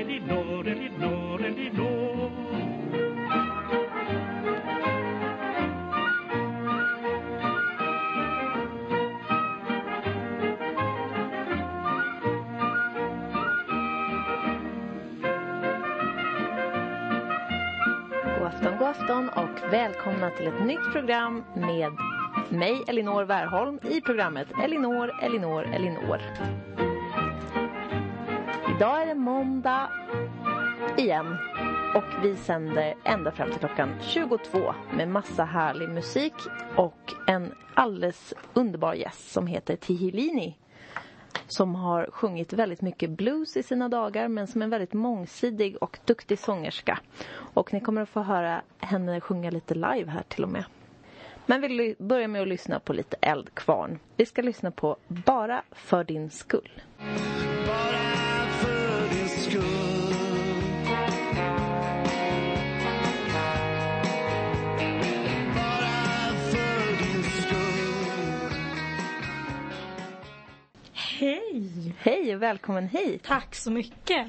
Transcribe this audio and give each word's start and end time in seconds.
Elinor, 0.00 0.66
Elinor, 0.68 1.44
Elinor. 1.44 2.30
God 18.38 18.46
afton, 18.46 18.78
god 18.78 18.88
afton 18.88 19.28
och 19.28 19.72
välkomna 19.72 20.30
till 20.30 20.46
ett 20.46 20.64
nytt 20.66 20.92
program 20.92 21.44
med 21.54 21.92
mig, 22.48 22.84
Elinor 22.88 23.24
Wärholm, 23.24 23.78
i 23.82 24.00
programmet 24.00 24.48
Elinor, 24.64 25.10
Elinor, 25.22 25.64
Elinor. 25.64 26.20
Idag 28.80 29.02
är 29.02 29.06
det 29.06 29.14
måndag 29.14 29.90
igen 30.98 31.36
och 31.94 32.24
vi 32.24 32.36
sänder 32.36 32.94
ända 33.04 33.32
fram 33.32 33.50
till 33.50 33.58
klockan 33.58 33.94
22 34.00 34.74
med 34.96 35.08
massa 35.08 35.44
härlig 35.44 35.88
musik 35.88 36.32
och 36.76 37.14
en 37.26 37.54
alldeles 37.74 38.34
underbar 38.54 38.94
gäst 38.94 39.30
som 39.32 39.46
heter 39.46 39.76
Tihilini 39.76 40.58
som 41.48 41.74
har 41.74 42.08
sjungit 42.12 42.52
väldigt 42.52 42.80
mycket 42.80 43.10
blues 43.10 43.56
i 43.56 43.62
sina 43.62 43.88
dagar 43.88 44.28
men 44.28 44.46
som 44.46 44.62
är 44.62 44.64
en 44.64 44.70
väldigt 44.70 44.92
mångsidig 44.92 45.76
och 45.80 45.98
duktig 46.04 46.38
sångerska. 46.38 46.98
Och 47.54 47.72
ni 47.72 47.80
kommer 47.80 48.02
att 48.02 48.08
få 48.08 48.20
höra 48.20 48.62
henne 48.78 49.20
sjunga 49.20 49.50
lite 49.50 49.74
live 49.74 50.10
här 50.10 50.22
till 50.28 50.44
och 50.44 50.50
med. 50.50 50.64
Men 51.46 51.60
vi 51.60 51.96
börjar 51.98 52.28
med 52.28 52.42
att 52.42 52.48
lyssna 52.48 52.80
på 52.80 52.92
lite 52.92 53.16
Eldkvarn. 53.20 53.98
Vi 54.16 54.26
ska 54.26 54.42
lyssna 54.42 54.70
på 54.70 54.96
Bara 55.08 55.62
för 55.72 56.04
din 56.04 56.30
skull. 56.30 56.82
bara 57.66 57.99
Hej! 72.02 72.34
Och 72.36 72.42
välkommen 72.42 72.88
hit! 72.88 73.22
Tack 73.24 73.54
så 73.54 73.70
mycket. 73.70 74.26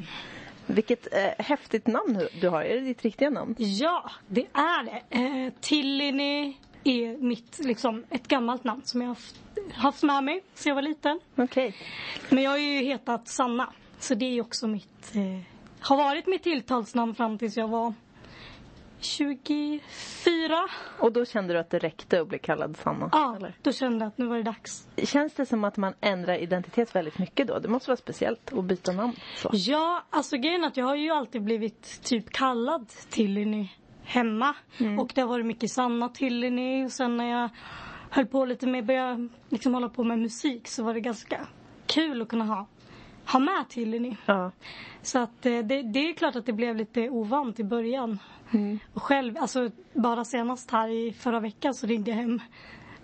Vilket 0.65 1.13
eh, 1.13 1.45
häftigt 1.45 1.87
namn 1.87 2.13
du- 2.13 2.39
du 2.41 2.49
har. 2.49 2.61
Är 2.63 2.75
det 2.75 2.81
ditt 2.81 3.01
riktiga 3.01 3.29
namn? 3.29 3.55
Ja, 3.57 4.11
det 4.27 4.45
är 4.53 4.83
det. 4.83 5.01
Eh, 5.09 5.53
Tillini 5.61 6.57
är 6.83 7.17
mitt, 7.17 7.59
liksom, 7.59 8.03
ett 8.09 8.27
gammalt 8.27 8.63
namn 8.63 8.81
som 8.85 9.01
jag 9.01 9.07
har 9.07 9.15
haft, 9.15 9.35
haft 9.73 10.03
med 10.03 10.23
mig 10.23 10.43
sedan 10.53 10.69
jag 10.69 10.75
var 10.75 10.81
liten. 10.81 11.19
Okej. 11.35 11.75
Men 12.29 12.43
jag 12.43 12.51
har 12.51 12.57
ju 12.57 12.79
hetat 12.83 13.27
Sanna. 13.27 13.73
Så 13.99 14.15
det 14.15 14.25
är 14.37 14.41
också 14.41 14.67
mitt, 14.67 15.15
eh, 15.15 15.41
har 15.79 15.97
varit 15.97 16.27
mitt 16.27 16.43
tilltalsnamn 16.43 17.15
fram 17.15 17.37
tills 17.37 17.57
jag 17.57 17.67
var 17.67 17.93
24. 19.01 19.81
Och 20.99 21.11
då 21.11 21.25
kände 21.25 21.53
du 21.53 21.59
att 21.59 21.69
det 21.69 21.79
räckte 21.79 22.21
att 22.21 22.27
bli 22.27 22.39
kallad 22.39 22.77
Sanna? 22.77 23.09
Ja, 23.11 23.35
Eller? 23.35 23.53
då 23.61 23.71
kände 23.71 24.05
jag 24.05 24.07
att 24.07 24.17
nu 24.17 24.25
var 24.25 24.37
det 24.37 24.43
dags. 24.43 24.87
Känns 25.03 25.33
det 25.33 25.45
som 25.45 25.63
att 25.63 25.77
man 25.77 25.93
ändrar 26.01 26.35
identitet 26.35 26.95
väldigt 26.95 27.17
mycket 27.19 27.47
då? 27.47 27.59
Det 27.59 27.67
måste 27.67 27.89
vara 27.89 27.97
speciellt 27.97 28.53
att 28.53 28.63
byta 28.65 28.91
namn. 28.91 29.13
Så. 29.35 29.49
Ja, 29.53 30.03
alltså 30.09 30.37
grejen 30.37 30.63
är 30.63 30.67
att 30.67 30.77
jag 30.77 30.85
har 30.85 30.95
ju 30.95 31.11
alltid 31.11 31.41
blivit 31.43 32.01
typ 32.03 32.29
kallad 32.29 32.87
Tillini 33.09 33.71
hemma. 34.03 34.53
Och 34.99 35.11
det 35.15 35.21
har 35.21 35.27
varit 35.27 35.45
mycket 35.45 35.71
Sanna 35.71 36.09
Tillini 36.09 36.85
och 36.85 36.91
sen 36.91 37.17
när 37.17 37.31
jag 37.41 37.49
höll 38.09 38.25
på 38.25 38.45
lite 38.45 38.67
med, 38.67 38.85
började 38.85 39.29
liksom 39.49 39.73
hålla 39.73 39.89
på 39.89 40.03
med 40.03 40.19
musik 40.19 40.67
så 40.67 40.83
var 40.83 40.93
det 40.93 40.99
ganska 40.99 41.47
kul 41.85 42.21
att 42.21 42.27
kunna 42.27 42.45
ha, 42.45 42.65
ha 43.31 43.39
med 43.39 43.69
Tillini. 43.69 44.17
Ja. 44.25 44.51
Så 45.01 45.19
att 45.19 45.45
eh, 45.45 45.59
det, 45.59 45.81
det 45.81 45.99
är 45.99 46.13
klart 46.13 46.35
att 46.35 46.45
det 46.45 46.53
blev 46.53 46.75
lite 46.75 47.09
ovant 47.09 47.59
i 47.59 47.63
början. 47.63 48.19
Och 48.93 49.03
själv, 49.03 49.37
alltså 49.37 49.69
bara 49.93 50.25
senast 50.25 50.71
här 50.71 50.89
i 50.89 51.13
förra 51.13 51.39
veckan 51.39 51.73
så 51.73 51.87
ringde 51.87 52.11
jag 52.11 52.17
hem 52.17 52.39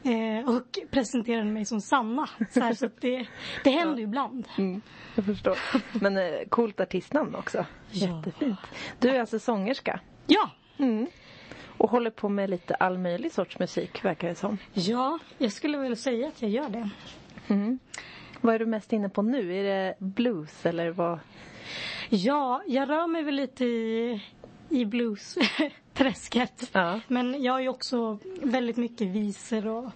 eh, 0.03 0.49
och 0.49 0.80
presenterade 0.92 1.52
mig 1.52 1.65
som 1.65 1.82
Sanna. 1.82 2.30
Så, 2.52 2.60
här, 2.60 2.73
så 2.73 2.86
att 2.86 3.02
det, 3.02 3.27
det 3.64 3.70
händer 3.70 3.98
ju 3.98 4.04
ibland. 4.04 4.48
Mm, 4.58 4.82
jag 5.15 5.26
förstår. 5.26 5.58
Men 6.02 6.17
eh, 6.17 6.48
coolt 6.49 6.80
artistnamn 6.80 7.36
också. 7.36 7.65
Ja. 7.92 8.08
Jättefint. 8.08 8.59
Du 8.99 9.09
är 9.09 9.20
alltså 9.20 9.39
sångerska 9.39 9.99
Ja, 10.27 10.49
mm. 10.77 11.08
och 11.77 11.89
håller 11.89 12.11
på 12.11 12.30
med 12.30 12.49
lite 12.49 12.76
all 12.76 12.98
möjlig 12.98 13.32
sorts 13.32 13.59
musik 13.59 14.05
verkar 14.05 14.27
det 14.27 14.36
som. 14.36 14.58
Ja, 14.73 15.20
jag 15.38 15.52
skulle 15.52 15.77
vilja 15.77 15.95
säga 15.95 16.27
att 16.27 16.42
jag 16.42 16.52
gör 16.52 16.70
det. 16.70 16.89
Mm. 17.48 17.80
Vad 18.42 18.55
är 18.55 18.59
du 18.59 18.65
mest 18.65 18.93
inne 18.93 19.09
på 19.09 19.21
nu? 19.21 19.53
Är 19.59 19.64
det 19.64 19.95
blues 19.99 20.65
eller 20.65 20.89
vad? 20.89 21.20
Ja, 22.09 22.61
jag 22.67 22.89
rör 22.89 23.08
mig 23.08 23.23
väl 23.23 23.36
lite 23.36 23.65
i, 23.65 24.21
i 24.70 24.86
blues-träsket. 24.86 26.70
Ja. 26.71 26.99
Men 27.08 27.43
jag 27.43 27.53
har 27.53 27.59
ju 27.59 27.70
också 27.70 28.20
väldigt 28.42 28.77
mycket 28.77 29.08
visor 29.08 29.67
och... 29.67 29.92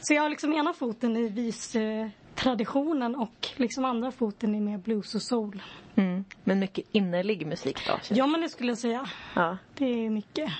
Så 0.00 0.14
jag 0.14 0.22
har 0.22 0.30
liksom 0.30 0.52
ena 0.52 0.72
foten 0.72 1.16
i 1.16 1.28
vistraditionen 1.28 3.14
och 3.16 3.48
liksom 3.56 3.84
andra 3.84 4.10
foten 4.10 4.54
i 4.54 4.60
mer 4.60 4.78
blues 4.78 5.14
och 5.14 5.22
soul. 5.22 5.62
Mm. 5.94 6.24
Men 6.44 6.58
mycket 6.58 6.84
innerlig 6.92 7.46
musik 7.46 7.86
då? 7.86 7.98
Ja, 8.10 8.26
men 8.26 8.40
det 8.40 8.48
skulle 8.48 8.70
jag 8.70 8.78
säga. 8.78 9.06
ja. 9.34 9.58
Det 9.74 9.84
är 9.84 10.10
mycket. 10.10 10.50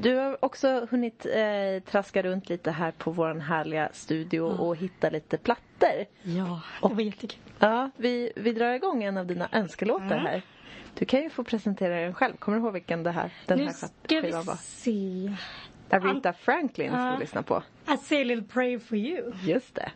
Du 0.00 0.14
har 0.16 0.44
också 0.44 0.86
hunnit 0.90 1.26
eh, 1.26 1.82
traska 1.90 2.22
runt 2.22 2.48
lite 2.48 2.70
här 2.70 2.90
på 2.90 3.10
vår 3.10 3.34
härliga 3.34 3.88
studio 3.92 4.40
och 4.40 4.76
hitta 4.76 5.10
lite 5.10 5.38
plattor. 5.38 5.90
Ja, 6.22 6.60
det 6.88 6.94
var 6.94 7.00
jättekul. 7.02 7.40
Ja, 7.58 7.90
vi, 7.96 8.32
vi 8.36 8.52
drar 8.52 8.72
igång 8.74 9.02
en 9.04 9.16
av 9.18 9.26
dina 9.26 9.48
önskelåtar 9.52 10.04
Mm. 10.06 10.26
här. 10.26 10.42
Du 10.98 11.04
kan 11.04 11.22
ju 11.22 11.30
få 11.30 11.44
presentera 11.44 12.00
den 12.00 12.14
själv. 12.14 12.36
Kommer 12.36 12.58
du 12.58 12.64
ihåg 12.64 12.72
vilken 12.72 13.02
det 13.02 13.10
här, 13.10 13.30
den 13.46 13.58
Nu 13.58 13.64
här 13.64 13.72
ska 13.72 13.86
skivan 14.08 14.40
vi 14.40 14.46
var? 14.46 14.56
se. 14.60 15.32
Aretha 15.90 16.32
Franklin 16.32 16.88
ska 16.90 16.98
vi 17.04 17.06
Ja. 17.12 17.18
lyssna 17.18 17.42
på. 17.42 17.62
I 17.92 17.96
say 17.96 18.20
a 18.20 18.24
little 18.24 18.44
prayer 18.44 18.78
for 18.78 18.98
you. 18.98 19.32
Just 19.44 19.74
det. 19.74 19.90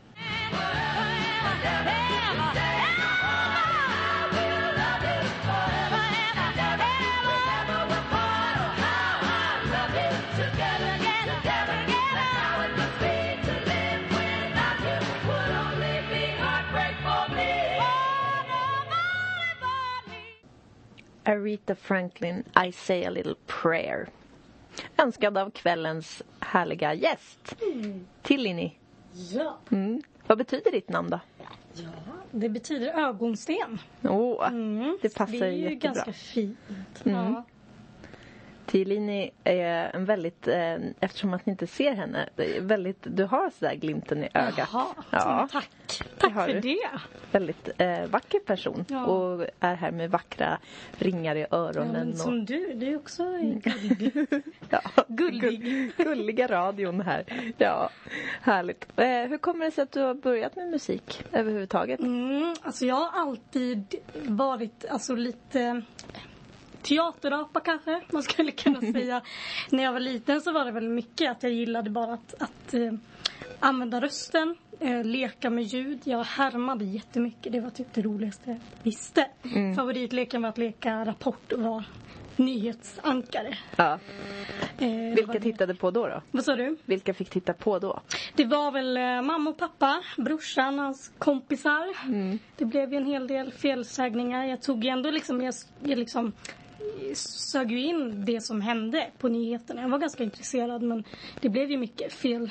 Aretha 21.31 21.75
Franklin, 21.75 22.45
I 22.67 22.73
say 22.73 23.05
a 23.05 23.11
little 23.11 23.35
prayer. 23.63 24.09
Önskad 24.97 25.39
av 25.39 25.51
kvällens 25.51 26.23
härliga 26.41 26.95
gäst. 26.95 27.57
Tillini. 28.23 28.79
Ja. 29.33 29.59
Mm. 29.71 30.03
Vad 30.27 30.39
betyder 30.39 30.71
ditt 30.71 30.89
namn 30.89 31.11
då? 31.11 31.21
ja, 31.75 31.89
det 32.31 32.49
betyder 32.49 32.93
ögonsten. 33.09 33.79
Åh, 34.03 34.49
Mm, 34.49 34.99
det 35.03 35.15
passar 35.15 35.33
Det 35.33 35.47
är 35.47 35.51
ju 35.51 35.59
jättebra. 35.63 35.93
ganska 35.95 36.13
fint. 36.13 36.59
Mm. 37.05 37.17
Ja. 37.33 37.45
Tillini 38.71 39.31
är 39.45 39.91
en 39.97 40.05
väldigt, 40.05 40.49
eh, 40.49 40.75
eftersom 41.01 41.35
att 41.35 41.47
ni 41.47 41.51
inte 41.51 41.67
ser 41.67 41.93
henne, 41.93 42.29
väldigt, 42.61 42.99
du 43.03 43.25
har 43.25 43.51
sådär 43.51 43.75
glimten 43.75 44.25
i 44.25 44.29
ögat. 44.35 44.69
Jaha, 44.73 44.87
Ja, 45.11 45.49
tack. 45.53 45.69
Tack 46.19 46.33
för 46.35 46.47
du. 46.49 46.61
det. 46.61 46.79
väldigt 47.33 47.69
eh, 47.79 48.07
vacker 48.07 48.39
person 48.39 48.85
Ja. 48.89 49.07
och 49.07 49.47
är 49.61 49.75
här 49.75 49.91
med 49.91 50.11
vackra 50.11 50.59
ringar 50.99 51.37
i 51.37 51.41
Ja, 51.51 51.57
öronen. 51.57 52.11
och, 52.11 52.17
som 52.19 52.45
du, 52.45 52.75
du 52.75 52.87
är 52.93 52.97
också 52.97 53.23
gullig. 53.41 54.27
ja, 54.71 54.81
Gullig. 55.09 55.63
gull- 55.65 55.93
gulliga 56.05 56.47
radion 56.47 57.01
här. 57.01 57.25
Ja, 57.59 57.91
härligt. 58.43 58.87
Eh, 58.97 59.07
hur 59.07 59.39
kommer 59.39 59.65
det 59.65 59.71
sig 59.71 59.83
att 59.83 59.93
du 59.93 60.01
har 60.01 60.15
börjat 60.15 60.57
med 60.57 60.71
musik 60.71 61.25
överhuvudtaget? 61.33 62.01
Mm, 62.01 62.55
alltså 62.63 62.87
jag 62.87 62.95
har 62.95 63.21
alltid 63.21 63.95
varit 64.15 64.85
alltså 64.91 65.15
lite 65.15 65.83
teaterapa 66.83 67.61
kanske 67.61 68.01
man 68.13 68.23
skulle 68.23 68.53
kunna 68.53 68.81
säga. 68.93 69.23
När 69.71 69.83
jag 69.85 69.93
var 69.93 70.01
liten 70.01 70.41
så 70.41 70.53
var 70.53 70.65
det 70.65 70.73
väl 70.73 70.89
mycket 70.89 71.31
att 71.31 71.43
jag 71.43 71.53
gillade 71.53 71.91
bara 71.91 72.13
att, 72.15 72.35
att 72.43 72.75
eh, 72.75 72.93
använda 73.61 74.01
rösten, 74.01 74.57
eh, 74.81 75.05
leka 75.05 75.51
med 75.51 75.65
ljud. 75.65 76.01
Jag 76.05 76.25
härmade 76.25 76.85
jättemycket. 76.85 77.53
Det 77.53 77.61
var 77.61 77.71
typ 77.71 77.93
det 77.95 78.03
roligaste 78.03 78.51
jag 78.51 78.59
visste. 78.83 79.27
Favoritleken 79.77 80.43
var 80.43 80.49
att 80.49 80.59
leka 80.59 81.05
Rapport 81.05 81.53
och 81.53 81.61
vara 81.61 81.85
nyhetsankare. 82.37 83.59
Ja. 83.77 83.99
Eh, 84.79 85.15
Vilka 85.17 85.41
tittade 85.41 85.75
på 85.75 85.91
då, 85.91 86.07
då? 86.09 86.23
Vad 86.31 86.45
sa 86.45 86.57
du? 86.57 86.77
Vilka 86.85 87.15
fick 87.15 87.31
titta 87.31 87.53
på 87.53 87.79
då? 87.79 88.01
Det 88.35 88.45
var 88.45 88.71
väl 88.73 88.97
eh, 88.97 89.23
mamma 89.23 89.51
och 89.51 89.59
pappa, 89.59 90.03
brorsan, 90.17 90.79
hans 90.79 91.13
kompisar. 91.19 91.97
Det 92.57 92.65
blev 92.65 92.93
ju 92.93 92.97
en 92.97 93.07
hel 93.07 93.27
del 93.27 93.53
felsägningar. 93.53 94.45
Jag 94.45 94.63
tog 94.63 94.85
ju 94.85 94.91
ändå 94.91 95.11
liksom, 95.11 95.41
jag, 95.43 95.55
jag 95.85 95.99
liksom 95.99 96.33
sög 97.15 97.73
ju 97.73 97.81
in 97.85 98.25
det 98.25 98.41
som 98.41 98.61
hände 98.61 99.11
på 99.19 99.29
nyheterna. 99.29 99.83
Jag 99.83 99.89
var 99.89 99.99
ganska 99.99 100.23
intresserad 100.25 100.83
men 100.83 101.05
det 101.41 101.49
blev 101.49 101.71
ju 101.71 101.77
mycket 101.77 102.13
fel, 102.13 102.51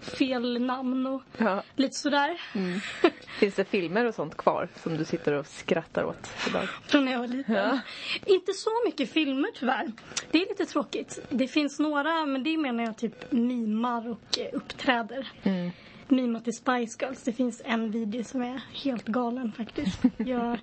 fel 0.00 0.60
namn 0.62 1.06
och 1.06 1.22
Ja. 1.38 1.62
lite 1.76 1.94
sådär. 1.94 2.40
Finns 3.38 3.54
det 3.54 3.64
filmer 3.64 4.04
och 4.04 4.14
sånt 4.14 4.36
kvar 4.36 4.68
som 4.82 4.96
du 4.96 5.04
sitter 5.04 5.32
och 5.32 5.46
skrattar 5.46 6.04
åt 6.04 6.30
idag? 6.48 6.68
Från 6.86 7.04
när 7.04 7.12
jag 7.12 7.18
var 7.18 7.26
liten. 7.26 7.54
Ja. 7.54 7.78
Inte 8.26 8.52
så 8.52 8.70
mycket 8.86 9.10
filmer 9.12 9.48
tyvärr. 9.58 9.92
Det 10.30 10.38
är 10.42 10.48
lite 10.48 10.64
tråkigt. 10.66 11.18
Det 11.30 11.48
finns 11.48 11.78
några, 11.78 12.26
men 12.26 12.42
det 12.42 12.56
menar 12.56 12.84
jag 12.84 12.96
typ 12.98 13.32
mimar 13.32 14.08
och 14.10 14.38
eh, 14.38 14.46
uppträder. 14.52 15.28
Mm. 15.42 15.70
Mimar 16.08 16.40
till 16.40 16.52
Spice 16.56 16.98
Girls. 17.04 17.22
Det 17.22 17.32
finns 17.32 17.62
en 17.64 17.90
video 17.90 18.24
som 18.24 18.42
är 18.42 18.60
helt 18.72 19.04
galen 19.06 19.52
faktiskt. 19.56 20.02
Jag, 20.16 20.58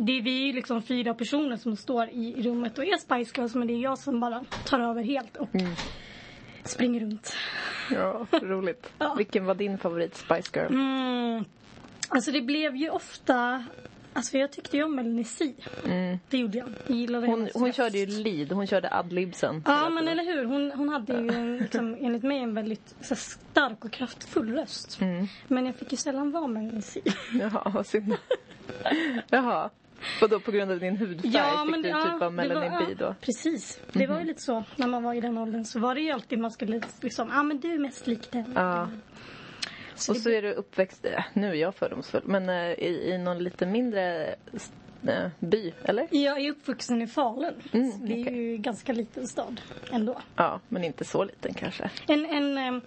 det 0.00 0.18
är 0.18 0.22
vi 0.22 0.52
liksom 0.52 0.82
fyra 0.82 1.14
personer 1.14 1.56
som 1.56 1.76
står 1.76 2.08
i 2.08 2.42
rummet 2.42 2.78
och 2.78 2.84
är 2.84 2.96
Spice 2.98 3.40
Girls 3.40 3.54
men 3.54 3.66
det 3.68 3.74
är 3.74 3.82
jag 3.82 3.98
som 3.98 4.20
bara 4.20 4.44
tar 4.64 4.80
över 4.80 5.02
helt 5.02 5.36
och 5.36 5.54
Mm. 5.54 5.74
springer 6.64 7.00
runt. 7.00 7.32
Ja, 7.90 8.26
roligt. 8.32 8.92
Ja. 8.98 9.14
Vilken 9.14 9.44
var 9.44 9.54
din 9.54 9.78
favorit 9.78 10.16
Spice 10.16 10.50
Girl? 10.60 10.66
Mm. 10.72 11.44
Alltså 12.08 12.32
det 12.32 12.40
blev 12.40 12.76
ju 12.76 12.90
ofta 12.90 13.64
Alltså 14.16 14.38
jag 14.38 14.52
tyckte 14.52 14.76
ju 14.76 14.82
om 14.84 14.94
Melanie 14.96 15.24
C. 15.24 15.52
Det 16.30 16.38
gjorde 16.38 16.58
jag. 16.58 16.68
Jag 16.86 16.96
gillade 16.96 17.26
Mm. 17.26 17.40
Hon, 17.40 17.48
hon 17.54 17.66
röst. 17.66 17.76
körde 17.76 17.98
ju 17.98 18.06
lead, 18.06 18.52
hon 18.52 18.66
körde 18.66 18.94
adlibsen. 18.94 19.62
Ja 19.66 19.88
men 19.88 20.08
eller 20.08 20.24
hur. 20.24 20.44
Hon, 20.44 20.72
hon 20.72 20.88
hade 20.88 21.12
ju 21.12 21.28
en, 21.28 21.56
liksom, 21.58 21.94
enligt 22.00 22.22
mig 22.22 22.38
en 22.38 22.54
väldigt 22.54 22.94
så 23.00 23.14
här, 23.14 23.16
stark 23.16 23.84
och 23.84 23.92
kraftfull 23.92 24.52
röst. 24.52 25.00
Mm. 25.00 25.26
Men 25.48 25.66
jag 25.66 25.74
fick 25.76 25.92
ju 25.92 25.96
sällan 25.96 26.30
vara 26.30 26.46
Melanie 26.46 26.82
C. 26.82 27.00
Jaha, 27.40 27.70
vad 27.74 27.86
synd. 27.86 28.14
Jaha. 29.30 29.70
Och 30.22 30.28
då 30.28 30.40
på 30.40 30.50
grund 30.50 30.70
av 30.72 30.78
din 30.78 30.96
hudfärg 30.96 31.32
fick 31.66 31.82
du 31.82 31.92
typ 31.92 32.22
av 32.22 32.36
B 32.86 32.94
då? 32.98 33.14
Precis. 33.20 33.80
Det 33.92 34.06
var 34.06 34.18
ju 34.18 34.24
lite 34.24 34.42
så 34.42 34.64
när 34.76 34.86
man 34.86 35.02
var 35.02 35.14
i 35.14 35.20
den 35.20 35.38
åldern. 35.38 35.64
Så 35.64 35.80
var 35.80 35.94
det 35.94 36.00
ju 36.00 36.10
alltid 36.10 36.38
man 36.38 36.50
skulle 36.50 36.80
liksom, 37.00 37.28
ja 37.28 37.40
ah, 37.40 37.42
men 37.42 37.60
du 37.60 37.74
är 37.74 37.78
mest 37.78 38.06
lik 38.06 38.30
den. 38.30 38.52
Ja. 38.54 38.88
Så 39.94 40.12
Och 40.12 40.18
så 40.18 40.30
är 40.30 40.42
du 40.42 40.52
uppväxt, 40.52 41.06
äh, 41.06 41.24
nu 41.32 41.50
är 41.50 41.54
jag 41.54 41.74
fördomsfull, 41.74 42.22
men 42.24 42.48
äh, 42.48 42.72
i, 42.72 43.10
i 43.12 43.18
någon 43.18 43.38
lite 43.38 43.66
mindre 43.66 44.34
äh, 45.08 45.28
by, 45.38 45.72
eller? 45.84 46.08
Jag 46.10 46.40
är 46.40 46.50
uppvuxen 46.50 47.02
i 47.02 47.06
Falun. 47.06 47.54
Mm, 47.72 47.90
Så 47.92 47.98
det 48.04 48.12
är 48.12 48.30
ju 48.30 48.56
ganska 48.56 48.92
liten 48.92 49.26
stad 49.26 49.60
ändå. 49.92 50.20
Ja, 50.36 50.60
men 50.68 50.84
inte 50.84 51.04
så 51.04 51.24
liten 51.24 51.54
kanske. 51.54 51.90
En, 52.08 52.26
en 52.26 52.58
eh, 52.58 52.82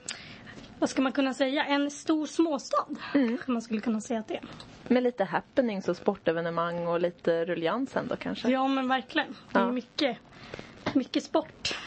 vad 0.80 0.90
ska 0.90 1.02
man 1.02 1.12
kunna 1.12 1.34
säga, 1.34 1.66
en 1.66 1.92
stor 1.92 2.26
småstad. 2.26 2.86
Mm. 3.14 3.28
Kanske 3.30 3.52
man 3.52 3.62
skulle 3.62 3.82
kunna 3.82 4.02
säga 4.02 4.20
att 4.20 4.28
det 4.28 4.36
är. 4.36 4.44
Med 4.88 5.04
lite 5.04 5.24
happenings 5.24 5.88
och 5.90 5.98
sportevenemang 5.98 6.88
och 6.88 7.00
lite 7.02 7.46
rullians 7.46 7.96
ändå 7.96 8.16
kanske. 8.16 8.50
Ja 8.50 8.68
men 8.68 8.88
verkligen. 8.88 9.36
Det 9.52 9.60
är 9.60 9.64
Ja. 9.64 9.72
mycket, 9.72 10.18
mycket 10.94 11.24
sport. 11.24 11.78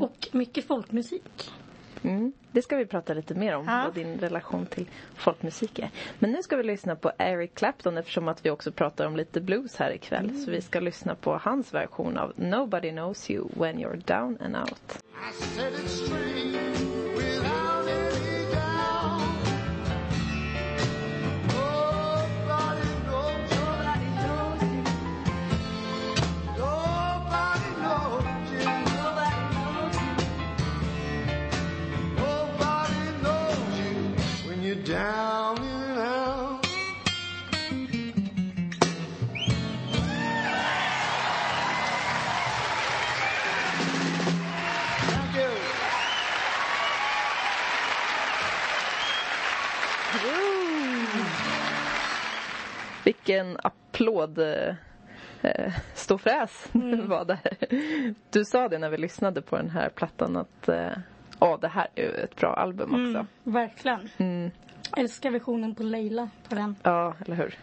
Och 0.00 0.28
mycket 0.32 0.66
folkmusik. 0.66 1.50
Mm. 2.02 2.32
Det 2.52 2.62
ska 2.62 2.76
vi 2.76 2.86
prata 2.86 3.14
lite 3.14 3.34
mer 3.34 3.54
om, 3.56 3.64
Ja. 3.68 3.82
vad 3.84 3.94
din 3.94 4.18
relation 4.18 4.66
till 4.66 4.86
folkmusik 5.14 5.78
är. 5.78 5.90
Men 6.18 6.32
nu 6.32 6.42
ska 6.42 6.56
vi 6.56 6.62
lyssna 6.62 6.96
på 6.96 7.12
Eric 7.18 7.54
Clapton 7.54 7.98
eftersom 7.98 8.28
att 8.28 8.46
vi 8.46 8.50
också 8.50 8.72
pratar 8.72 9.06
om 9.06 9.16
lite 9.16 9.40
blues 9.40 9.76
här 9.76 9.90
ikväll. 9.94 10.44
Så 10.44 10.50
vi 10.50 10.60
ska 10.60 10.80
lyssna 10.80 11.14
på 11.14 11.40
hans 11.42 11.74
version 11.74 12.18
av 12.18 12.32
Nobody 12.36 12.90
knows 12.90 13.30
you 13.30 13.48
when 13.54 13.78
you're 13.78 14.02
down 14.06 14.38
and 14.40 14.56
out. 14.56 14.98
Vilken 53.10 53.56
applåd 53.62 54.38
eh, 54.38 55.72
ståfräs 55.94 56.68
Mm. 56.74 57.08
var 57.08 57.24
det 57.24 57.34
här. 57.44 57.56
Du 58.30 58.44
sa 58.44 58.68
det 58.68 58.78
när 58.78 58.90
vi 58.90 58.96
lyssnade 58.96 59.42
på 59.42 59.56
den 59.56 59.70
här 59.70 59.88
plattan 59.88 60.36
att 60.36 60.68
eh, 60.68 60.90
ja, 61.40 61.58
det 61.60 61.68
här 61.68 61.88
är 61.94 62.02
ju 62.02 62.10
ett 62.10 62.36
bra 62.36 62.54
album 62.54 62.88
också. 62.90 63.18
Mm, 63.18 63.26
verkligen. 63.42 64.08
Mm. 64.18 64.50
Älskar 64.96 65.30
versionen 65.30 65.74
på 65.74 65.82
Leila 65.82 66.30
på 66.48 66.54
den. 66.54 66.76
Ja, 66.82 67.14
eller 67.26 67.36
hur? 67.36 67.54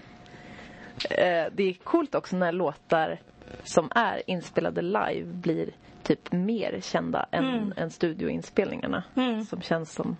Eh, 1.10 1.46
det 1.54 1.64
är 1.64 1.74
coolt 1.84 2.16
också 2.16 2.36
när 2.36 2.52
låtar 2.52 3.20
som 3.64 3.92
är 3.96 4.30
inspelade 4.30 4.82
live 4.82 5.24
blir 5.26 5.70
typ 6.04 6.32
mer 6.32 6.80
kända 6.82 7.26
än, 7.32 7.74
än 7.78 7.90
studioinspelningarna. 7.92 9.04
Mm. 9.16 9.42
Som 9.46 9.62
känns 9.62 9.94
som 9.94 10.18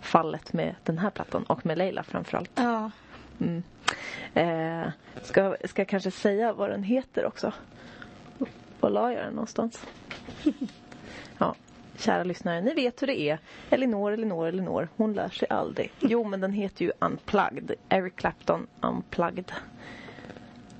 fallet 0.00 0.52
med 0.52 0.74
den 0.84 0.98
här 0.98 1.10
plattan 1.10 1.42
och 1.44 1.66
med 1.66 1.78
Leila 1.78 2.02
framförallt. 2.02 2.50
Ja. 2.54 2.90
Eh, 4.34 4.88
ska, 5.22 5.56
ska 5.64 5.80
jag 5.82 5.88
kanske 5.88 6.10
säga 6.10 6.52
vad 6.52 6.70
den 6.70 6.82
heter 6.82 7.26
också? 7.26 7.52
Var 8.80 8.90
la 8.90 9.12
jag 9.12 9.24
den 9.24 9.34
någonstans? 9.34 9.86
Ja, 11.38 11.54
kära 11.96 12.24
lyssnare, 12.24 12.60
ni 12.60 12.74
vet 12.74 13.02
hur 13.02 13.06
det 13.06 13.20
är. 13.20 13.38
Elinor, 13.70 14.12
Elinor, 14.12 14.48
Elinor, 14.48 14.88
hon 14.96 15.12
lär 15.12 15.28
sig 15.28 15.48
aldrig. 15.50 15.92
Jo, 16.00 16.24
men 16.24 16.40
den 16.40 16.52
heter 16.52 16.84
ju 16.84 16.92
Unplugged. 16.98 17.72
Eric 17.88 18.16
Clapton 18.16 18.66
Unplugged. 18.80 19.52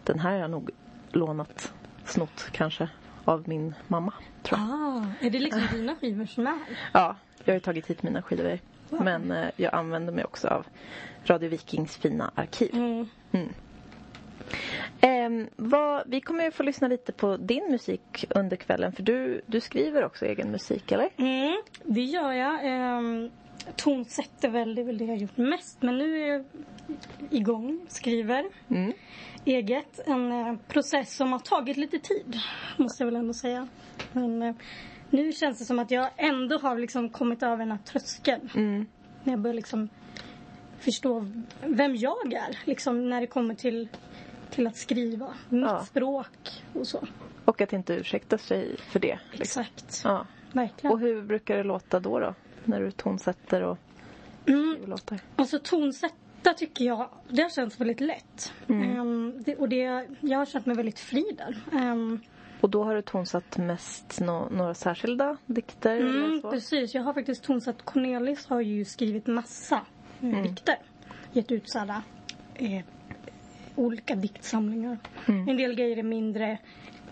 Den 0.05 0.19
här 0.19 0.31
har 0.31 0.39
jag 0.39 0.51
nog 0.51 0.71
lånat, 1.13 1.73
snott 2.05 2.49
kanske, 2.53 2.89
av 3.25 3.49
min 3.49 3.75
mamma, 3.89 4.13
tror 4.43 4.61
jag. 4.61 4.69
Ah, 4.71 5.05
är 5.21 5.31
det 5.31 5.39
liksom 5.39 5.63
dina 5.73 5.97
skivor 5.97 6.27
som 6.27 6.47
är? 6.47 6.59
Ja, 6.93 7.17
jag 7.45 7.53
har 7.53 7.55
ju 7.55 7.61
tagit 7.61 7.87
hit 7.87 8.03
mina 8.03 8.23
skivor. 8.23 8.59
Men 9.01 9.31
eh, 9.31 9.49
jag 9.57 9.75
använder 9.75 10.13
mig 10.13 10.25
också 10.25 10.49
av 10.49 10.67
Radio 11.25 11.49
Vikings 11.49 11.97
fina 11.97 12.31
arkiv. 12.35 12.75
Mm. 12.75 13.09
Ehm, 15.01 15.49
vad, 15.57 16.03
vi 16.07 16.21
kommer 16.21 16.45
ju 16.45 16.51
få 16.51 16.63
lyssna 16.63 16.89
lite 16.89 17.13
på 17.13 17.37
din 17.37 17.71
musik 17.71 18.25
under 18.31 18.57
kvällen 18.57 18.93
för 18.93 19.03
du, 19.03 19.41
du 19.47 19.61
skriver 19.61 20.05
också 20.05 20.27
egen 20.27 20.51
musik, 20.51 20.93
eller? 20.93 21.09
Mm, 21.17 21.63
det 21.85 22.03
gör 22.03 22.33
jag. 22.33 22.61
Ehm, 22.63 23.31
tonsätter 23.77 24.49
väl, 24.49 24.75
det 24.75 24.83
är 24.83 24.85
väl 24.87 24.99
det 24.99 25.05
jag 25.05 25.13
har 25.13 25.19
gjort 25.19 25.37
mest. 25.37 25.83
Men 25.83 25.99
nu 25.99 26.23
är 26.23 26.27
jag 26.27 26.45
igång, 27.31 27.87
skriver 27.89 28.45
Mm. 28.69 28.93
eget. 29.45 30.01
En 30.07 30.33
eh, 30.33 30.57
process 30.69 31.17
som 31.17 31.33
har 31.33 31.39
tagit 31.39 31.77
lite 31.77 31.99
tid, 31.99 32.39
måste 32.77 33.03
jag 33.03 33.07
väl 33.07 33.17
ändå 33.17 33.35
säga. 33.35 33.69
Men 34.13 34.43
eh, 34.43 34.55
nu 35.13 35.33
känns 35.33 35.59
det 35.59 35.65
som 35.65 35.79
att 35.79 35.91
jag 35.91 36.11
ändå 36.17 36.59
har 36.59 36.79
liksom 36.79 37.09
kommit 37.09 37.43
över 37.43 37.57
den 37.59 37.71
här 37.71 37.79
tröskeln. 37.79 38.51
Mm. 38.55 38.87
När 39.25 39.33
jag 39.33 39.41
börjar 39.41 39.55
liksom 39.55 39.89
förstå 40.79 41.27
vem 41.61 41.97
jag 41.97 42.33
är. 42.33 42.59
Liksom 42.65 43.11
när 43.11 43.21
det 43.21 43.27
kommer 43.27 43.55
till, 43.55 43.89
till 44.51 44.67
att 44.67 44.77
skriva. 44.77 45.35
Mitt 45.49 45.63
Ja. 45.71 45.85
språk 45.85 46.63
och 46.73 46.87
så. 46.87 47.07
Och 47.45 47.61
att 47.61 47.73
inte 47.73 47.95
ursäkta 47.95 48.39
sig 48.39 48.77
för 48.79 49.01
det. 49.01 49.19
Liksom. 49.33 49.63
Exakt. 49.63 50.01
Ja. 50.05 50.27
Verkligen. 50.53 50.93
Och 50.93 51.01
hur 51.01 51.23
brukar 51.23 51.57
det 51.57 51.63
låta 51.65 52.01
då, 52.01 52.19
då? 52.19 52.35
När 52.65 52.81
du 52.81 52.91
tonsätter 52.91 53.63
och 53.63 53.79
Mm. 54.47 54.77
låtar? 54.87 55.19
Alltså 55.37 55.59
tonsätta 55.59 56.53
tycker 56.57 56.85
jag, 56.85 57.09
det 57.29 57.43
har 57.43 57.51
känts 57.51 57.81
väldigt 57.81 58.01
lätt. 58.01 58.53
Ehm, 58.69 59.35
det, 59.45 59.57
och 59.57 59.69
det, 59.69 60.07
jag 60.21 60.39
har 60.39 60.47
känt 60.47 60.67
mig 60.67 60.77
väldigt 60.77 60.99
fri 60.99 61.25
där. 61.39 61.57
Ehm, 61.81 62.21
Och 62.63 62.71
då 62.71 62.85
har 62.85 62.95
du 62.95 63.03
tonsatt 63.03 63.59
mest 63.59 64.21
nå- 64.21 64.49
några 64.51 64.75
särskilda 64.75 65.37
dikter? 65.47 66.01
mm, 66.01 66.43
precis, 66.43 66.95
jag 66.95 67.03
har 67.03 67.13
faktiskt 67.15 67.45
tonsatt 67.45 67.85
Cornelis 67.85 68.47
har 68.47 68.61
ju 68.61 68.85
skrivit 68.85 69.27
massa 69.27 69.81
eh, 70.21 70.43
dikter. 70.43 70.77
Gett 71.33 71.53
ut 71.53 71.71
sådana 71.71 72.03
eh, 72.55 72.85
olika 73.75 74.15
diktsamlingar. 74.15 74.99
En 75.27 75.57
del 75.57 75.75
grejer 75.75 75.97
är 75.97 76.03
mindre 76.03 76.59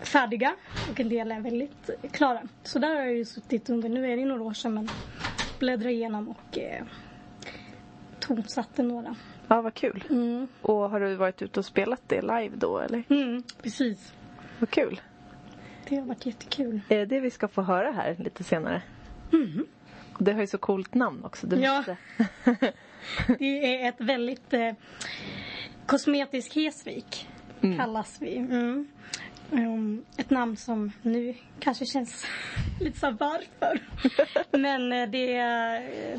färdiga 0.01 0.55
och 0.89 0.99
en 0.99 1.09
del 1.09 1.31
är 1.31 1.39
väldigt 1.39 1.89
klara. 2.11 2.41
Så 2.63 2.79
där 2.79 2.95
har 2.95 3.01
jag 3.01 3.13
ju 3.13 3.25
suttit 3.25 3.69
under, 3.69 3.89
nu 3.89 4.11
är 4.11 4.17
det 4.17 4.25
några 4.25 4.43
år 4.43 4.53
sedan 4.53 4.73
men 4.73 4.89
bläddra 5.59 5.91
igenom 5.91 6.29
och 6.29 6.57
eh, 6.57 6.83
tonsatte 8.19 8.83
några. 8.83 9.15
Ja, 9.47 9.61
vad 9.61 9.73
kul. 9.73 10.03
Mm. 10.09 10.47
Och 10.61 10.89
har 10.89 10.99
du 10.99 11.15
varit 11.15 11.41
ute 11.41 11.59
och 11.59 11.65
spelat 11.65 12.01
det 12.07 12.21
live 12.21 12.51
då, 12.55 12.79
eller? 12.79 13.03
Mm, 13.09 13.43
precis. 13.61 14.13
Vad 14.59 14.69
kul. 14.69 15.01
Det 15.89 15.95
har 15.95 16.05
varit 16.05 16.25
jättekul. 16.25 16.81
Är 16.89 16.97
det 16.97 17.05
det 17.05 17.19
vi 17.19 17.29
ska 17.29 17.47
få 17.47 17.61
höra 17.61 17.91
här 17.91 18.15
lite 18.19 18.43
senare? 18.43 18.81
Och 20.13 20.23
Det 20.23 20.33
har 20.33 20.41
ju 20.41 20.47
så 20.47 20.57
coolt 20.57 20.93
namn 20.93 21.25
också. 21.25 21.47
Du 21.47 21.55
Ja. 21.55 21.83
Det 23.39 23.83
är 23.83 23.89
ett 23.89 24.01
väldigt 24.01 24.53
eh, 24.53 24.73
kosmetisk 25.85 26.55
Hesvik 26.55 27.27
kallas 27.61 28.21
vi. 28.21 28.37
Mm. 28.37 28.87
Um, 29.51 30.05
ett 30.17 30.29
namn 30.29 30.57
som 30.57 30.91
nu 31.01 31.35
kanske 31.59 31.85
känns 31.85 32.25
lite 32.79 32.99
så 32.99 33.11
varför. 33.11 33.79
Men 34.57 34.91
eh, 34.91 35.09
det, 35.09 35.33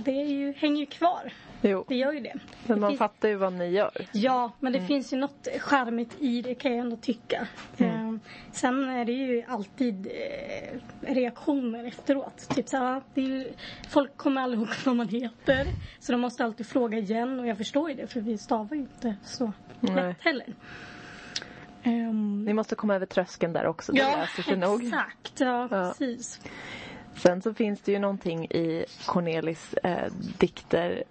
det 0.05 0.21
är 0.23 0.29
ju, 0.29 0.53
hänger 0.53 0.81
ju 0.81 0.87
kvar. 0.87 1.33
Jo, 1.65 1.85
Det 1.89 1.97
gör 1.97 2.13
ju 2.13 2.21
det. 2.21 2.35
men 2.67 2.75
det 2.77 2.81
man 2.81 2.91
finns, 2.91 2.99
fattar 2.99 3.29
ju 3.29 3.35
vad 3.37 3.53
ni 3.53 3.67
gör. 3.71 3.91
Ja, 4.13 4.53
men 4.61 4.73
det 4.73 4.81
finns 4.87 5.13
ju 5.13 5.17
något 5.17 5.49
charmigt 5.61 6.17
i 6.21 6.43
det 6.43 6.55
kan 6.55 6.71
jag 6.71 6.81
ändå 6.81 6.97
tycka. 6.97 7.47
Um, 7.79 8.21
sen 8.53 8.89
är 8.89 9.05
det 9.05 9.13
ju 9.13 9.43
alltid 9.49 10.07
eh, 10.07 10.79
reaktioner 11.15 11.85
efteråt. 11.85 12.49
Typ 12.49 12.69
så 12.69 12.77
här, 12.77 13.03
det 13.15 13.21
är 13.21 13.25
ju, 13.27 13.53
folk 13.91 14.17
kommer 14.17 14.41
aldrig 14.41 14.61
ihåg 14.61 14.69
vad 14.85 14.97
man 14.97 15.09
heter. 15.09 15.67
Så 16.01 16.13
de 16.13 16.21
måste 16.21 16.45
alltid 16.45 16.67
fråga 16.67 16.99
igen 16.99 17.41
och 17.41 17.47
jag 17.47 17.59
förstår 17.59 17.91
ju 17.91 17.97
det 17.97 18.07
för 18.07 18.21
vi 18.21 18.39
stavar 18.39 18.75
ju 18.77 18.81
inte 18.83 19.17
så 19.25 19.53
Nej. 19.81 19.95
lätt 19.95 20.17
heller. 20.23 20.55
Ehm, 21.83 22.45
Ni 22.45 22.53
måste 22.53 22.75
komma 22.75 22.95
över 22.95 23.07
tröskeln 23.07 23.53
där 23.53 23.67
också. 23.67 23.93
Det 23.93 24.03
löser 24.17 24.43
sig 24.43 24.57
nog. 24.57 24.85
exakt. 24.85 25.41
Ja, 25.41 25.69
Ja. 25.71 25.89
precis. 25.99 26.41
Sen 27.17 27.43
så 27.43 27.55
finns 27.55 27.81
det 27.81 27.93
ju 27.93 27.99
någonting 27.99 28.45
i 28.45 28.85
Cornelis 29.07 29.75
eh, 29.75 30.13
dikter 30.39 31.03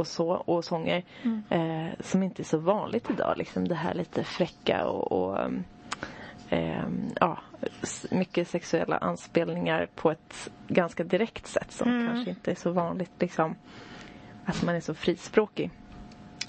och 0.00 0.06
så 0.06 0.28
och 0.30 0.64
sånger 0.64 1.02
Mm. 1.22 1.42
eh, 1.50 1.92
som 2.00 2.22
inte 2.22 2.42
är 2.42 2.44
så 2.44 2.58
vanligt 2.58 3.10
idag. 3.10 3.34
Liksom 3.36 3.68
det 3.68 3.74
här 3.74 3.94
lite 3.94 4.24
fräcka 4.24 4.86
och, 4.86 5.12
och 5.12 5.38
ehm, 5.40 5.64
ehm, 6.48 7.10
ja, 7.20 7.38
mycket 8.10 8.48
sexuella 8.48 8.96
anspelningar 8.98 9.88
på 9.94 10.10
ett 10.10 10.50
ganska 10.68 11.04
direkt 11.04 11.46
sätt 11.46 11.72
som 11.72 11.88
Mm. 11.88 12.06
kanske 12.06 12.30
inte 12.30 12.50
är 12.50 12.54
så 12.54 12.70
vanligt. 12.70 13.12
Liksom, 13.18 13.54
att 14.44 14.62
man 14.62 14.74
är 14.74 14.80
så 14.80 14.94
frispråkig. 14.94 15.70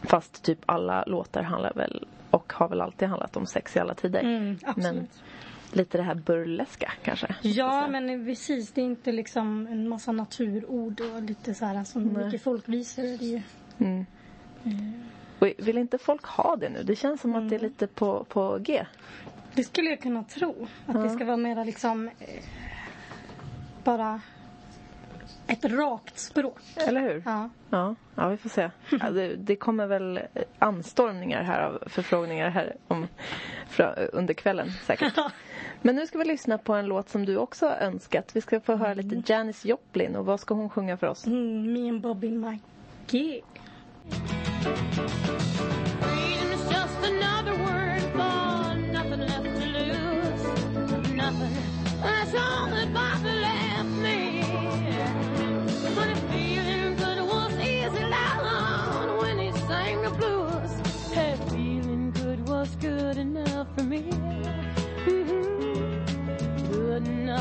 Fast 0.04 0.44
typ 0.44 0.60
alla 0.66 1.04
låtar 1.08 1.44
handlar 1.44 1.74
väl 1.74 2.06
och 2.32 2.54
har 2.54 2.70
väl 2.70 2.82
alltid 2.82 3.08
handlat 3.08 3.38
om 3.38 3.46
sex 3.46 3.76
i 3.76 3.80
alla 3.80 3.94
tider. 3.94 4.20
Mm. 4.20 4.58
Men 4.76 5.08
lite 5.76 5.98
det 5.98 6.04
här 6.04 6.16
burleska 6.16 6.92
kanske. 7.04 7.36
Ja, 7.42 7.88
men 7.88 8.26
precis. 8.26 8.72
Det 8.72 8.82
är 8.82 8.86
inte 8.86 9.12
liksom 9.12 9.68
en 9.68 9.90
massa 9.90 10.12
naturord 10.12 11.00
och 11.02 11.22
lite 11.22 11.54
så 11.54 11.66
här 11.66 11.84
som 11.84 12.04
Nej. 12.04 12.26
mycket 12.26 12.42
folkvisor 12.44 13.04
är 13.04 13.18
det 13.18 13.26
ju. 13.26 13.42
Mm. 13.80 14.06
Och 15.40 15.48
vill 15.58 15.78
inte 15.78 15.98
folk 15.98 16.26
ha 16.26 16.56
det 16.56 16.70
nu? 16.70 16.84
Det 16.84 16.96
känns 16.96 17.22
som 17.22 17.36
att 17.36 17.50
det 17.50 17.56
är 17.56 17.60
Mm. 17.60 17.70
lite 17.72 17.88
på, 17.88 18.24
på 18.24 18.58
G. 18.62 18.86
Det 19.56 19.64
skulle 19.64 19.90
jag 19.90 20.02
kunna 20.02 20.24
tro. 20.24 20.68
Att 20.88 20.94
det 20.94 21.08
Ja. 21.08 21.10
ska 21.16 21.26
vara 21.26 21.38
mera 21.38 21.64
liksom 21.64 22.08
eh, 22.08 22.44
bara 23.84 24.22
ett 25.48 25.66
rakt 25.66 26.20
språk. 26.20 26.60
Eller 26.88 27.02
hur? 27.02 27.22
Ja. 27.26 27.50
Ja, 27.70 27.96
ja 28.16 28.28
vi 28.30 28.38
får 28.38 28.50
se. 28.50 28.70
Ja, 29.02 29.10
det, 29.10 29.36
det 29.36 29.56
kommer 29.56 29.88
väl 29.88 30.20
anstormningar 30.60 31.44
här 31.44 31.62
av 31.62 31.84
förfrågningar 31.88 32.50
här 32.50 32.76
om, 32.88 33.08
fra, 33.68 33.94
under 33.94 34.34
kvällen 34.34 34.72
säkert. 34.72 35.14
Men 35.82 35.96
nu 35.96 36.08
ska 36.08 36.18
vi 36.18 36.26
lyssna 36.26 36.58
på 36.58 36.74
en 36.74 36.86
låt 36.86 37.10
som 37.10 37.26
du 37.26 37.38
också 37.38 37.68
har 37.68 37.76
önskat. 37.76 38.36
Vi 38.36 38.42
ska 38.42 38.60
få 38.60 38.76
höra 38.76 38.94
lite 38.94 39.34
Janis 39.34 39.66
Joplin 39.66 40.16
och 40.16 40.26
vad 40.26 40.40
ska 40.40 40.54
hon 40.54 40.70
sjunga 40.70 40.98
för 40.98 41.08
oss? 41.08 41.26
Mm, 41.26 41.74
me 41.74 41.90
and 41.90 42.02
Bobby 42.02 42.30
blues. 60.18 60.72
Hey, 61.14 61.36
feeling 61.48 62.12
good 62.12 62.48
was 62.48 62.70
good 62.76 63.18
enough 63.18 63.68
for 63.76 63.84
me. 63.84 64.61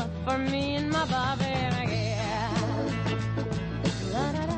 Mhm. 0.01 0.25
For 0.25 0.37
me 0.37 0.77
and 0.77 0.85
my 0.87 0.91
Bobby. 0.93 1.51
La-da-da. 4.13 4.57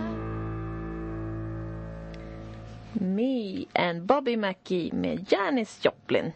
Me 2.93 3.65
and 3.73 4.01
Bobby 4.03 4.37
McGee 4.37 4.89
med 4.93 5.25
Janis 5.31 5.85
Joplin. 5.85 6.31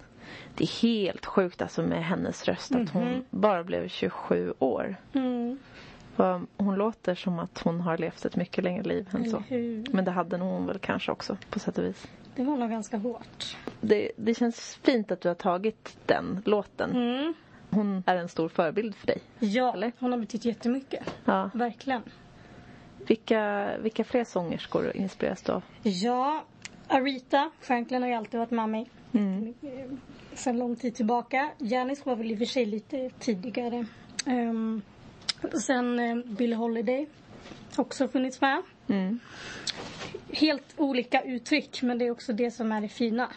Det 0.55 0.63
är 0.63 0.81
helt 0.81 1.25
sjukt 1.25 1.61
alltså 1.61 1.81
med 1.83 2.03
hennes 2.05 2.45
röst 2.45 2.75
att 2.75 2.89
hon 2.89 3.25
bara 3.29 3.63
blev 3.63 3.87
27 3.87 4.53
år. 4.59 4.95
Mm, 5.13 5.59
Och 6.15 6.41
Hon 6.65 6.75
låter 6.75 7.15
som 7.15 7.39
att 7.39 7.59
hon 7.63 7.81
har 7.81 7.97
levt 7.97 8.25
ett 8.25 8.35
mycket 8.35 8.63
längre 8.63 8.83
liv 8.83 9.09
än 9.13 9.29
så. 9.29 9.43
Men 9.93 10.05
det 10.05 10.11
hade 10.11 10.37
nog 10.37 10.47
hon 10.47 10.65
väl 10.67 10.79
kanske 10.79 11.11
också 11.11 11.37
på 11.49 11.59
sätt 11.59 11.77
och 11.77 11.83
vis. 11.83 12.07
Det 12.35 12.43
var 12.43 12.57
nog 12.57 12.69
ganska 12.69 12.97
hårt. 12.97 13.55
Det, 13.81 14.11
det 14.17 14.33
känns 14.35 14.75
fint 14.83 15.11
att 15.11 15.21
du 15.21 15.27
har 15.27 15.35
tagit 15.35 15.97
den 16.05 16.41
låten. 16.45 16.91
Mm. 16.91 17.33
Hon 17.69 18.03
är 18.05 18.15
en 18.15 18.29
stor 18.29 18.49
förebild 18.49 18.95
för 18.95 19.07
dig. 19.07 19.17
Ja, 19.39 19.73
Eller? 19.73 19.91
hon 19.99 20.11
har 20.11 20.19
betytt 20.19 20.45
jättemycket. 20.45 21.13
Ja. 21.25 21.49
Verkligen. 21.53 22.01
Vilka, 23.07 23.69
vilka 23.77 24.03
fler 24.03 24.23
sångerskor 24.23 24.91
inspireras 24.97 25.41
du 25.41 25.51
av? 25.51 25.63
Ja, 25.83 26.43
Arita 26.87 27.51
Franklin 27.61 28.01
har 28.01 28.09
ju 28.09 28.15
alltid 28.15 28.39
varit 28.39 28.51
med 28.51 28.69
mig. 28.69 28.89
Mm. 29.13 29.53
Eh, 29.61 29.97
Sen 30.33 30.57
lång 30.59 30.75
tid 30.75 30.95
tillbaka. 30.95 31.49
Janis 31.57 32.05
var 32.05 32.15
väl 32.15 32.31
i 32.31 32.33
och 32.33 32.37
för 32.37 32.45
sig 32.45 32.65
lite 32.65 33.09
tidigare. 33.19 33.85
Um, 34.25 34.81
sen 35.65 35.99
uh, 35.99 36.25
Billie 36.25 36.55
Holiday. 36.55 37.07
Också 37.77 38.07
funnits 38.07 38.41
med. 38.41 38.61
Mm. 38.87 39.19
Helt 40.31 40.73
olika 40.77 41.21
uttryck 41.21 41.81
men 41.81 41.97
det 41.97 42.05
är 42.05 42.11
också 42.11 42.33
det 42.33 42.51
som 42.51 42.71
är 42.71 42.81
det 42.81 42.87
fina. 42.89 43.31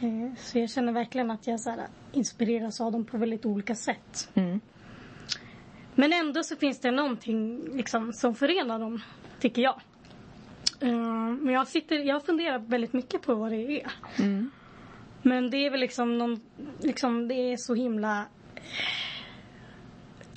Eh, 0.00 0.34
så 0.36 0.58
jag 0.58 0.70
känner 0.70 0.92
verkligen 0.92 1.30
att 1.30 1.46
jag 1.46 1.60
så 1.60 1.70
här, 1.70 1.88
inspireras 2.12 2.80
av 2.80 2.92
dem 2.92 3.04
på 3.04 3.18
väldigt 3.18 3.46
olika 3.46 3.74
sätt. 3.74 4.30
Mm. 4.34 4.60
Men 5.94 6.12
ändå 6.12 6.42
så 6.42 6.56
finns 6.56 6.80
det 6.80 6.90
någonting 6.90 7.60
liksom, 7.76 8.12
som 8.12 8.34
förenar 8.34 8.78
dem, 8.78 9.02
tycker 9.40 9.62
jag. 9.62 9.80
Eh, 10.80 11.32
men 11.40 11.54
jag, 11.54 11.68
sitter, 11.68 11.96
jag 11.96 12.24
funderar 12.24 12.58
väldigt 12.58 12.92
mycket 12.92 13.22
på 13.22 13.34
vad 13.34 13.50
det 13.50 13.80
är. 13.82 13.92
Mm. 14.18 14.50
Men 15.22 15.50
det 15.50 15.56
är 15.56 15.70
väl 15.70 15.80
liksom 15.80 16.18
någon, 16.18 16.40
liksom 16.80 17.28
det 17.28 17.34
är 17.34 17.56
så 17.56 17.74
himla 17.74 18.26
eh, 18.54 18.62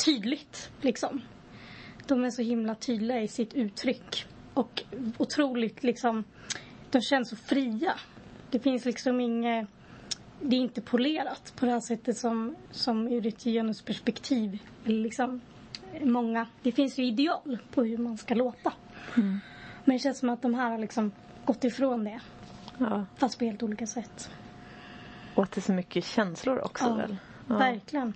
tydligt 0.05 0.71
liksom. 0.81 1.21
De 2.07 2.23
är 2.23 2.29
så 2.29 2.41
himla 2.41 2.75
tydliga 2.75 3.21
i 3.21 3.27
sitt 3.27 3.53
uttryck. 3.53 4.25
Och 4.53 4.83
otroligt 5.17 5.83
liksom, 5.83 6.23
de 6.91 7.01
känns 7.01 7.29
så 7.29 7.35
fria. 7.35 7.93
Det 8.51 8.59
finns 8.59 8.85
liksom 8.85 9.19
inget, 9.19 9.67
det 10.41 10.55
är 10.55 10.59
inte 10.59 10.81
polerat 10.81 11.53
på 11.55 11.65
det 11.65 11.71
här 11.71 11.79
sättet 11.79 12.17
som, 12.17 12.55
som 12.71 13.07
ur 13.07 13.27
ett 13.27 13.43
genusperspektiv. 13.43 14.59
Liksom 14.83 15.41
många, 16.01 16.47
det 16.63 16.71
finns 16.71 16.99
ju 16.99 17.05
ideal 17.05 17.57
på 17.73 17.83
hur 17.83 17.97
man 17.97 18.17
ska 18.17 18.35
låta. 18.35 18.73
Men 19.85 19.95
det 19.95 19.99
känns 19.99 20.19
som 20.19 20.29
att 20.29 20.41
de 20.41 20.53
här 20.53 20.71
har 20.71 20.77
liksom 20.77 21.11
gått 21.45 21.63
ifrån 21.63 22.03
det. 22.03 22.19
Ja. 22.77 23.05
Fast 23.17 23.39
på 23.39 23.45
helt 23.45 23.63
olika 23.63 23.87
sätt. 23.87 24.29
Och 25.35 25.43
att 25.43 25.51
det 25.51 25.59
är 25.59 25.63
så 25.63 25.73
mycket 25.73 26.05
känslor 26.05 26.59
också 26.59 26.85
Ja, 26.85 26.95
väl? 26.95 27.17
Ja. 27.47 27.57
Verkligen. 27.57 28.13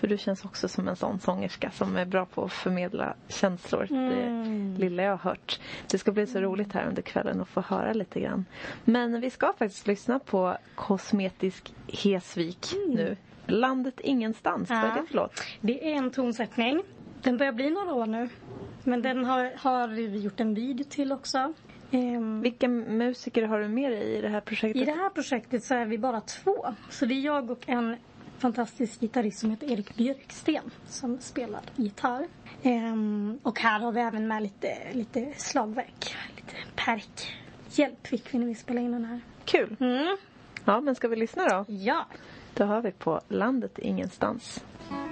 För 0.00 0.06
du 0.06 0.18
känns 0.18 0.44
också 0.44 0.68
som 0.68 0.88
en 0.88 0.96
sån 0.96 1.20
sångerska 1.20 1.70
som 1.70 1.96
är 1.96 2.04
bra 2.04 2.26
på 2.26 2.44
att 2.44 2.52
förmedla 2.52 3.14
känslor. 3.28 3.86
Mm. 3.90 4.74
Det 4.74 4.80
lilla 4.80 5.02
jag 5.02 5.10
har 5.10 5.30
hört. 5.30 5.60
Det 5.90 5.98
ska 5.98 6.12
bli 6.12 6.26
så 6.26 6.40
roligt 6.40 6.72
här 6.72 6.86
under 6.88 7.02
kvällen 7.02 7.40
att 7.40 7.48
få 7.48 7.60
höra 7.60 7.92
lite 7.92 8.20
grann. 8.20 8.44
Men 8.84 9.20
vi 9.20 9.30
ska 9.30 9.52
faktiskt 9.58 9.86
lyssna 9.86 10.18
på 10.18 10.56
Kosmetisk 10.74 11.72
Hesvik 11.88 12.66
nu. 12.88 13.16
Landet 13.46 14.00
ingenstans. 14.00 14.70
Vad 14.70 14.78
är 14.78 14.82
Mm. 14.82 14.96
Ja. 14.96 15.02
det 15.02 15.08
för 15.08 15.14
låt? 15.16 15.42
Det 15.60 15.92
är 15.92 15.96
en 15.96 16.10
tonsättning. 16.10 16.82
Den 17.22 17.36
börjar 17.36 17.52
bli 17.52 17.70
några 17.70 17.94
år 17.94 18.06
nu. 18.06 18.28
Men 18.84 19.02
den 19.02 19.24
har, 19.24 19.52
har 19.56 19.88
vi 19.88 20.18
gjort 20.18 20.40
en 20.40 20.54
video 20.54 20.84
till 20.84 21.12
också. 21.12 21.52
Ehm, 21.90 22.40
Vilka 22.40 22.68
musiker 22.68 23.42
har 23.42 23.60
du 23.60 23.68
med 23.68 23.92
dig 23.92 24.02
i 24.02 24.20
det 24.20 24.28
här 24.28 24.40
projektet? 24.40 24.82
I 24.82 24.84
det 24.84 24.92
här 24.92 25.08
projektet 25.10 25.64
så 25.64 25.74
är 25.74 25.86
vi 25.86 25.98
bara 25.98 26.20
två. 26.20 26.66
Så 26.90 27.06
det 27.06 27.14
är 27.14 27.20
jag 27.20 27.50
och 27.50 27.68
en 27.68 27.96
fantastisk 28.40 29.00
gitarrist 29.00 29.38
som 29.38 29.50
heter 29.50 29.72
Erik 29.72 29.96
Björksten 29.96 30.70
som 30.86 31.20
spelar 31.20 31.60
gitarr. 31.76 32.26
Ehm, 32.62 33.38
och 33.42 33.60
här 33.60 33.80
har 33.80 33.92
vi 33.92 34.00
även 34.00 34.28
med 34.28 34.42
lite, 34.42 34.76
lite 34.92 35.32
slagverk, 35.36 36.16
lite 36.36 36.56
perk. 36.76 37.36
Hjälp 37.68 38.06
fick 38.06 38.34
vi 38.34 38.38
när 38.38 38.46
vi 38.46 38.54
spelade 38.54 38.84
in 38.86 38.92
den 38.92 39.04
här. 39.04 39.20
Kul! 39.44 39.76
Mm. 39.80 40.16
Ja, 40.64 40.80
men 40.80 40.94
ska 40.94 41.08
vi 41.08 41.16
lyssna 41.16 41.48
då? 41.48 41.64
Ja. 41.68 42.06
Då 42.54 42.64
hör 42.64 42.80
vi 42.80 42.92
på 42.92 43.20
Landet 43.28 43.78
ingenstans. 43.78 44.64
Låt 44.90 45.09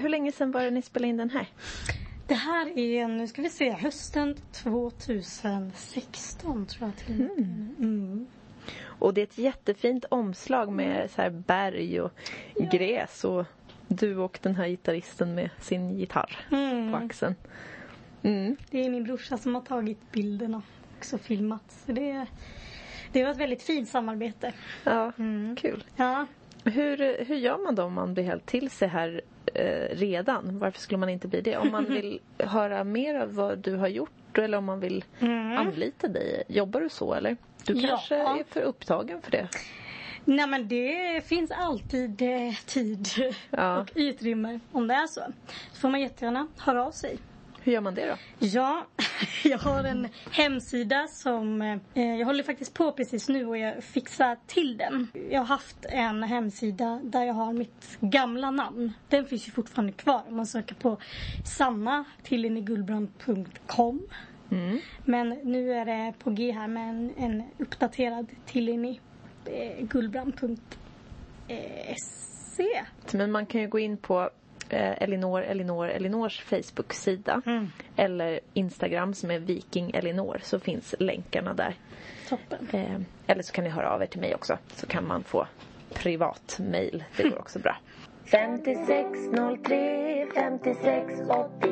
Hur 0.00 0.08
länge 0.08 0.32
sedan 0.32 0.50
var 0.52 0.62
det 0.62 0.70
ni 0.70 0.82
spelade 0.82 1.08
in 1.08 1.16
den 1.16 1.30
här? 1.30 1.46
Det 2.26 2.34
här 2.34 2.78
är, 2.78 3.08
nu 3.08 3.28
ska 3.28 3.42
vi 3.42 3.50
se, 3.50 3.70
hösten 3.70 4.36
2016 4.52 6.66
tror 6.66 6.88
jag 6.88 6.96
till 7.06 7.14
med. 7.18 7.30
Mm. 7.78 8.26
Och 8.82 9.14
det 9.14 9.20
är 9.20 9.22
ett 9.22 9.38
jättefint 9.38 10.04
omslag 10.08 10.72
med 10.72 11.10
så 11.10 11.22
här 11.22 11.30
berg 11.30 12.00
och 12.00 12.12
gräs 12.72 13.24
och 13.24 13.44
du 13.88 14.16
och 14.16 14.38
den 14.42 14.54
här 14.54 14.68
gitarristen 14.68 15.34
med 15.34 15.50
sin 15.60 15.98
gitarr 15.98 16.46
Mm. 16.50 16.92
på 16.92 16.98
axeln. 16.98 17.34
Mm. 18.22 18.56
Det 18.70 18.86
är 18.86 18.90
min 18.90 19.04
brorsa 19.04 19.38
som 19.38 19.54
har 19.54 19.62
tagit 19.62 20.12
bilderna 20.12 20.56
och 20.56 20.62
också 20.98 21.18
filmat. 21.18 21.62
Så 21.86 21.92
det, 21.92 22.26
det 23.12 23.24
var 23.24 23.30
ett 23.30 23.36
väldigt 23.36 23.62
fint 23.62 23.88
samarbete. 23.88 24.52
Ja, 24.84 25.12
Mm. 25.18 25.56
kul. 25.56 25.84
Ja, 25.96 26.26
Hur, 26.64 27.24
hur 27.24 27.36
gör 27.36 27.58
man 27.64 27.74
då 27.74 27.82
om 27.82 27.92
man 27.92 28.14
blir 28.14 28.24
helt 28.24 28.46
till 28.46 28.70
sig 28.70 28.88
här 28.88 29.20
eh, 29.54 29.96
redan? 29.96 30.58
Varför 30.58 30.80
skulle 30.80 30.98
man 30.98 31.08
inte 31.08 31.28
bli 31.28 31.40
det? 31.40 31.56
Om 31.56 31.70
man 31.70 31.84
vill 31.88 32.20
höra 32.38 32.84
mer 32.84 33.14
av 33.14 33.34
vad 33.34 33.58
du 33.58 33.76
har 33.76 33.88
gjort 33.88 34.38
eller 34.38 34.58
om 34.58 34.64
man 34.64 34.80
vill 34.80 35.04
anlita 35.58 36.08
dig. 36.08 36.42
Jobbar 36.48 36.80
du 36.80 36.88
så 36.88 37.14
eller? 37.14 37.36
Du 37.64 37.72
Ja. 37.72 37.88
kanske 37.88 38.16
är 38.16 38.44
för 38.48 38.60
upptagen 38.60 39.22
för 39.22 39.30
det? 39.30 39.48
Nej 40.24 40.46
men 40.46 40.68
det 40.68 41.24
finns 41.26 41.50
alltid 41.50 42.22
eh, 42.22 42.54
tid 42.66 43.08
Ja. 43.50 43.80
och 43.80 43.90
utrymme 43.94 44.60
om 44.72 44.86
det 44.88 44.94
är 44.94 45.06
så. 45.06 45.20
Så 45.72 45.80
får 45.80 45.88
man 45.88 46.00
jättegärna 46.00 46.46
höra 46.58 46.86
av 46.86 46.90
sig. 46.90 47.18
Hur 47.62 47.72
gör 47.72 47.80
man 47.80 47.94
det 47.94 48.06
då? 48.06 48.46
Ja, 48.46 48.86
jag 49.44 49.58
har 49.58 49.84
en 49.84 50.08
hemsida 50.30 51.06
som 51.08 51.62
eh, 51.62 51.78
jag 52.18 52.26
håller 52.26 52.42
faktiskt 52.42 52.74
på 52.74 52.92
precis 52.92 53.28
nu 53.28 53.46
och 53.46 53.58
jag 53.58 53.84
fixar 53.84 54.36
till 54.46 54.76
den. 54.76 55.08
Jag 55.30 55.40
har 55.40 55.46
haft 55.46 55.84
en 55.84 56.22
hemsida 56.22 57.00
där 57.04 57.24
jag 57.24 57.34
har 57.34 57.52
mitt 57.52 57.98
gamla 58.00 58.50
namn. 58.50 58.92
Den 59.08 59.26
finns 59.26 59.48
ju 59.48 59.52
fortfarande 59.52 59.92
kvar 59.92 60.22
om 60.28 60.36
man 60.36 60.46
söker 60.46 60.74
på 60.74 60.98
Sanna 61.44 62.04
tillinigullbrand.com. 62.22 64.00
Men 65.04 65.28
nu 65.28 65.72
är 65.72 65.84
det 65.84 66.12
på 66.18 66.30
G 66.30 66.52
här 66.52 66.68
med 66.68 66.88
en, 66.88 67.14
en 67.16 67.42
uppdaterad 67.58 68.26
Tillini 68.46 69.00
eh. 69.44 69.86
Men 73.12 73.32
man 73.32 73.46
kan 73.46 73.60
ju 73.60 73.68
gå 73.68 73.78
in 73.78 73.96
på 73.96 74.30
eh, 74.72 75.02
Elinor, 75.02 75.42
Elinor, 75.42 75.88
Elinors 75.88 76.40
Facebook-sida 76.40 77.42
eller 77.96 78.40
Instagram 78.54 79.14
som 79.14 79.30
är 79.30 79.38
Viking 79.38 79.90
Elinor 79.94 80.38
så 80.42 80.60
finns 80.60 80.94
länkarna 80.98 81.54
där. 81.54 81.74
Toppen. 82.28 82.68
Eh, 82.72 83.00
eller 83.26 83.42
så 83.42 83.52
kan 83.52 83.64
ni 83.64 83.70
höra 83.70 83.90
av 83.90 84.02
er 84.02 84.06
till 84.06 84.20
mig 84.20 84.34
också 84.34 84.58
så 84.74 84.86
kan 84.86 85.06
man 85.06 85.24
få 85.24 85.46
privat 85.94 86.58
mail. 86.72 87.04
Det 87.16 87.22
går 87.28 87.38
också 87.38 87.58
bra. 87.58 87.76
5603 88.30 90.26
5680 90.34 91.70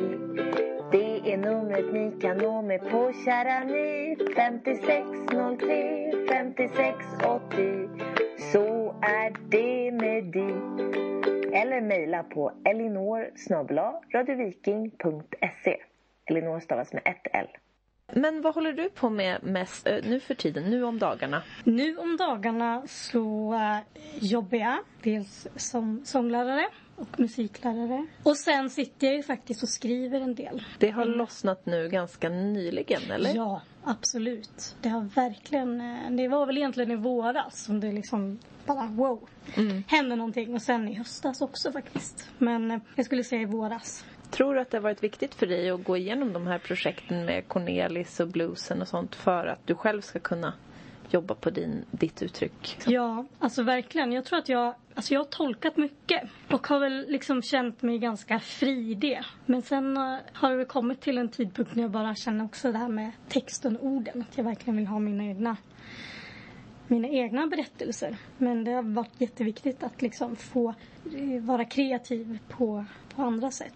Det 0.91 1.33
är 1.33 1.37
numret 1.37 1.93
ni 1.93 2.11
kan 2.21 2.37
nå 2.37 2.61
mig 2.61 2.79
på 2.79 3.11
kära 3.25 3.63
ni 3.63 4.17
5603 4.35 6.11
5680 6.29 7.89
Så 8.53 8.95
är 9.01 9.33
det 9.49 9.91
med 9.91 10.23
dig 10.23 10.53
Eller 11.53 11.81
mejla 11.81 12.23
på 12.23 12.51
elinor 12.65 13.29
radioviking.se 14.13 15.77
Elinor 16.25 16.59
stavas 16.59 16.93
med 16.93 17.01
ett 17.05 17.27
L. 17.33 17.47
Men 18.13 18.41
vad 18.41 18.55
håller 18.55 18.73
du 18.73 18.89
på 18.89 19.09
med 19.09 19.43
mest 19.43 19.87
eh, 19.87 19.97
nu 20.03 20.19
för 20.19 20.33
tiden, 20.33 20.63
nu 20.63 20.83
om 20.83 20.99
dagarna? 20.99 21.43
Nu 21.63 21.97
om 21.97 22.17
dagarna 22.17 22.83
så 22.87 23.53
äh, 23.53 23.77
jobbar 24.19 24.57
jag 24.57 24.77
dels 25.03 25.47
som 25.55 26.01
sånglärare 26.05 26.67
och 26.95 27.19
musiklärare. 27.19 28.07
Och 28.23 28.37
sen 28.37 28.69
sitter 28.69 29.07
jag 29.07 29.15
ju 29.15 29.23
faktiskt 29.23 29.63
och 29.63 29.69
skriver 29.69 30.21
en 30.21 30.35
del. 30.35 30.63
Det 30.79 30.89
har 30.89 31.05
lossnat 31.05 31.65
nu 31.65 31.89
ganska 31.89 32.29
nyligen, 32.29 33.11
eller? 33.11 33.35
Ja, 33.35 33.61
absolut. 33.83 34.75
Det 34.81 34.89
har 34.89 35.01
verkligen, 35.01 35.81
eh, 35.81 36.11
det 36.11 36.27
var 36.27 36.45
väl 36.45 36.57
egentligen 36.57 36.91
i 36.91 36.95
våras 36.95 37.63
som 37.63 37.79
det 37.79 37.91
liksom 37.91 38.39
bara 38.65 38.87
wow. 38.87 39.29
Hände 39.87 40.15
någonting 40.15 40.53
och 40.53 40.61
sen 40.61 40.87
i 40.87 40.93
höstas 40.93 41.41
också 41.41 41.71
faktiskt. 41.71 42.29
Men 42.37 42.71
eh, 42.71 42.79
jag 42.95 43.05
skulle 43.05 43.23
säga 43.23 43.41
i 43.41 43.45
våras. 43.45 44.05
Tror 44.31 44.55
du 44.55 44.61
att 44.61 44.71
det 44.71 44.77
har 44.77 44.81
varit 44.81 45.03
viktigt 45.03 45.35
för 45.35 45.47
dig 45.47 45.69
att 45.69 45.83
gå 45.83 45.97
igenom 45.97 46.33
de 46.33 46.47
här 46.47 46.59
projekten 46.59 47.25
med 47.25 47.47
Cornelis 47.47 48.19
och 48.19 48.27
bluesen 48.27 48.81
och 48.81 48.87
sånt 48.87 49.15
för 49.15 49.47
att 49.47 49.67
du 49.67 49.75
själv 49.75 50.01
ska 50.01 50.19
kunna 50.19 50.53
jobba 51.09 51.35
på 51.35 51.49
din, 51.49 51.85
ditt 51.91 52.21
uttryck? 52.21 52.77
Ja, 52.85 53.25
alltså 53.39 53.63
verkligen. 53.63 54.11
Jag 54.11 54.25
tror 54.25 54.39
att 54.39 54.49
jag, 54.49 54.75
alltså 54.95 55.13
jag 55.13 55.19
har 55.19 55.25
tolkat 55.25 55.77
mycket 55.77 56.21
och 56.51 56.67
har 56.67 56.79
väl 56.79 57.05
liksom 57.07 57.41
känt 57.41 57.81
mig 57.81 57.99
ganska 57.99 58.39
fri 58.39 58.91
i 58.91 58.93
det. 58.93 59.25
Men 59.45 59.61
sen 59.61 59.97
eh, 59.97 60.17
har 60.33 60.57
det 60.57 60.65
kommit 60.65 61.01
till 61.01 61.17
en 61.17 61.29
tidpunkt 61.29 61.75
när 61.75 61.83
jag 61.83 61.91
bara 61.91 62.15
känner 62.15 62.45
också 62.45 62.71
det 62.71 62.77
här 62.77 62.89
med 62.89 63.11
texten 63.27 63.77
och 63.77 63.85
orden. 63.85 64.25
Att 64.29 64.37
jag 64.37 64.43
verkligen 64.43 64.77
vill 64.77 64.87
ha 64.87 64.99
mina 64.99 65.23
egna, 65.23 65.57
mina 66.89 67.07
egna 67.07 67.47
berättelser. 67.47 68.17
Men 68.37 68.63
det 68.63 68.71
har 68.71 68.83
varit 68.83 69.21
jätteviktigt 69.21 69.83
att 69.83 70.01
liksom 70.01 70.35
få 70.35 70.73
eh, 71.15 71.41
vara 71.41 71.65
kreativ 71.65 72.39
på, 72.49 72.85
på 73.15 73.21
andra 73.21 73.51
sätt. 73.51 73.73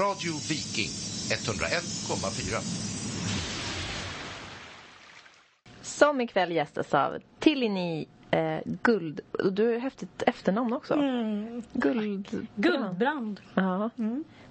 Radio 0.00 0.32
Viking 0.48 0.90
101,4. 1.30 2.90
Som 5.82 6.20
ikväll 6.20 6.52
gästas 6.52 6.94
av 6.94 7.18
Tillini 7.38 8.06
eh, 8.30 8.58
Guld... 8.64 9.20
och 9.32 9.52
Du 9.52 9.72
har 9.72 9.78
häftigt 9.78 10.22
efternamn 10.26 10.72
också. 10.72 10.94
Mm. 10.94 11.62
Guld... 11.72 12.46
Guldbrand, 12.54 13.40
Ja. 13.54 13.90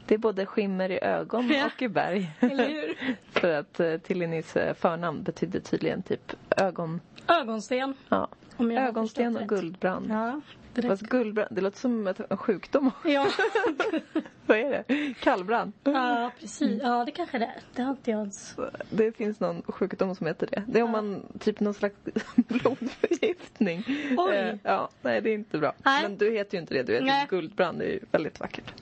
Det 0.09 0.15
är 0.15 0.19
både 0.19 0.45
skimmer 0.45 0.91
i 0.91 0.99
ögon 1.03 1.49
Ja. 1.49 1.65
och 1.65 1.81
i 1.81 1.87
berg. 1.87 2.31
eller 2.39 2.67
hur? 2.69 2.95
för 3.39 3.53
att 3.59 3.79
eh, 3.79 3.97
Tillinis 3.97 4.55
eh, 4.55 4.73
förnamn 4.73 5.23
betyder 5.23 5.59
tydligen 5.59 6.01
typ 6.03 6.33
ögon... 6.57 7.01
Ögonsten. 7.27 7.93
Ja. 8.09 8.27
Ögonsten 8.59 9.37
och 9.37 9.47
guldbrand. 9.49 10.05
Ja, 10.09 10.41
direkt. 10.73 10.89
Fast 10.89 11.01
guldbrand, 11.03 11.47
det 11.51 11.61
låter 11.61 11.79
som 11.79 12.07
en 12.07 12.37
sjukdom. 12.37 12.91
Ja. 13.03 13.27
Vad 14.45 14.57
är 14.57 14.69
det? 14.87 15.13
Kallbrand? 15.19 15.73
ja, 15.83 16.31
precis. 16.39 16.81
Ja, 16.83 17.05
det 17.05 17.11
kanske 17.11 17.39
det 17.39 17.45
är. 17.45 17.61
Det 17.75 17.81
har 17.81 17.91
inte 17.91 18.11
jag 18.11 18.19
ens... 18.19 18.55
Det 18.89 19.11
finns 19.17 19.39
någon 19.39 19.61
sjukdom 19.61 20.15
som 20.15 20.27
heter 20.27 20.47
det. 20.51 20.63
Det 20.67 20.79
är 20.79 20.83
om 20.83 20.91
man 20.91 21.23
typ 21.39 21.59
någon 21.59 21.73
slags 21.73 21.95
blodförgiftning. 22.35 23.83
Oj. 24.17 24.35
Eh, 24.35 24.55
ja, 24.63 24.89
nej 25.01 25.21
det 25.21 25.29
är 25.29 25.33
inte 25.33 25.57
bra. 25.57 25.73
Nej. 25.85 26.03
Men 26.03 26.17
du 26.17 26.31
heter 26.31 26.57
ju 26.57 26.61
inte 26.61 26.73
det. 26.73 26.83
Du 26.83 26.93
heter 26.93 27.05
Nej. 27.05 27.27
Guldbrand. 27.29 27.79
Det 27.79 27.85
är 27.85 27.91
ju 27.91 27.99
väldigt 28.11 28.39
vackert. 28.39 28.73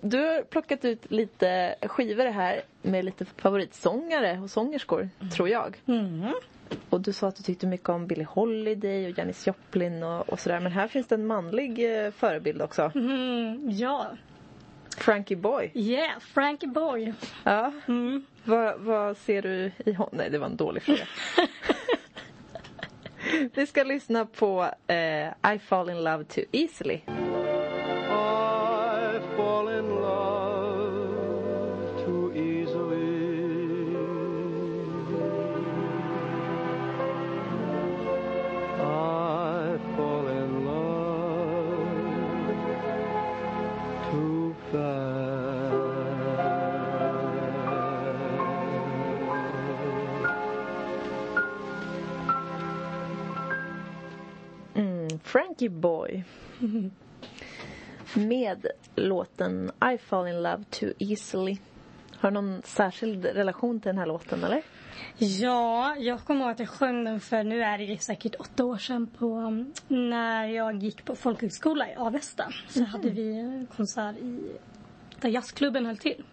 du 0.00 0.18
har 0.18 0.42
plockat 0.42 0.84
ut 0.84 1.10
lite 1.10 1.74
skivor 1.82 2.24
här 2.26 2.62
med 2.82 3.04
lite 3.04 3.24
favoritsångare 3.24 4.40
och 4.42 4.50
sångerskor, 4.50 5.08
tror 5.34 5.48
jag. 5.48 5.76
Mm. 5.86 6.32
Och 6.90 7.00
du 7.00 7.12
sa 7.12 7.28
att 7.28 7.36
du 7.36 7.42
tyckte 7.42 7.66
mycket 7.66 7.88
om 7.88 8.06
Billie 8.06 8.26
Holiday 8.30 9.06
och 9.06 9.18
Janis 9.18 9.46
Joplin 9.46 10.02
och, 10.02 10.28
och 10.28 10.40
sådär. 10.40 10.60
Men 10.60 10.72
här 10.72 10.88
finns 10.88 11.06
det 11.06 11.14
en 11.14 11.26
manlig 11.26 12.04
eh, 12.04 12.10
förebild 12.10 12.62
också. 12.62 12.92
Mm, 12.94 13.70
ja. 13.70 14.06
Frankie 14.96 15.36
Boy. 15.36 15.70
Yeah, 15.74 16.20
Frankie 16.20 16.68
Boy. 16.68 17.12
Ja. 17.44 17.72
Mm. 17.88 18.26
Vad, 18.44 18.80
vad 18.80 19.16
ser 19.16 19.42
du 19.42 19.72
i 19.78 19.92
honom? 19.92 20.14
Nej, 20.16 20.30
det 20.30 20.38
var 20.38 20.46
en 20.46 20.56
dålig 20.56 20.82
fråga. 20.82 21.06
Vi 23.54 23.66
ska 23.66 23.84
lyssna 23.84 24.26
på 24.26 24.70
eh, 24.86 25.54
I 25.54 25.58
fall 25.58 25.90
in 25.90 26.04
love 26.04 26.24
too 26.24 26.44
easily. 26.52 27.00
Frankie 55.56 55.68
Boy. 55.68 56.24
Med 58.14 58.66
låten 58.94 59.70
I 59.94 59.98
fall 59.98 60.28
in 60.28 60.42
love 60.42 60.64
too 60.70 60.92
easily. 60.98 61.58
Har 62.18 62.30
du 62.30 62.34
någon 62.34 62.62
särskild 62.64 63.24
relation 63.24 63.80
till 63.80 63.88
den 63.88 63.98
här 63.98 64.06
låten 64.06 64.44
eller? 64.44 64.62
Ja, 65.18 65.96
jag 65.96 66.20
kommer 66.20 66.40
ihåg 66.40 66.50
att 66.50 66.58
jag 66.58 66.68
sjöng 66.68 67.04
den 67.04 67.20
för 67.20 67.44
nu 67.44 67.62
är 67.62 67.78
det 67.78 68.02
säkert 68.02 68.34
åtta 68.38 68.64
år 68.64 68.78
sedan 68.78 69.06
på 69.06 69.26
um, 69.26 69.72
när 69.88 70.46
jag 70.46 70.82
gick 70.82 71.04
på 71.04 71.16
folkhögskola 71.16 71.90
i 71.90 71.94
Avesta. 71.94 72.52
Så 72.68 72.84
hade 72.84 73.10
vi 73.10 73.38
en 73.38 73.66
konsert 73.76 74.16
i 74.16 74.56
där 75.20 75.28
jazzklubben 75.28 75.86
höll 75.86 75.98
till. 75.98 76.24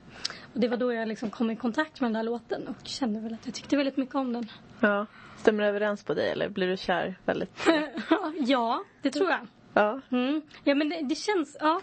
Och 0.53 0.59
det 0.59 0.67
var 0.67 0.77
då 0.77 0.93
jag 0.93 1.07
liksom 1.07 1.29
kom 1.29 1.51
i 1.51 1.55
kontakt 1.55 2.01
med 2.01 2.07
den 2.07 2.13
där 2.13 2.23
låten 2.23 2.67
och 2.67 2.87
kände 2.87 3.19
väl 3.19 3.33
att 3.33 3.45
jag 3.45 3.53
tyckte 3.53 3.77
väldigt 3.77 3.97
mycket 3.97 4.15
om 4.15 4.33
den. 4.33 4.49
Ja. 4.83 5.05
Stämmer 5.37 5.63
det 5.63 5.69
överens 5.69 6.03
på 6.03 6.13
dig 6.13 6.31
eller 6.31 6.49
blir 6.49 6.67
du 6.67 6.77
kär 6.77 7.15
väldigt? 7.25 7.67
ja, 8.39 8.83
det 9.01 9.11
tror 9.11 9.29
jag. 9.29 9.47
Ja. 9.73 10.01
Mm. 10.11 10.41
Ja, 10.63 10.75
men 10.75 10.89
det, 10.89 11.01
det 11.01 11.15
känns, 11.15 11.57
ja. 11.59 11.81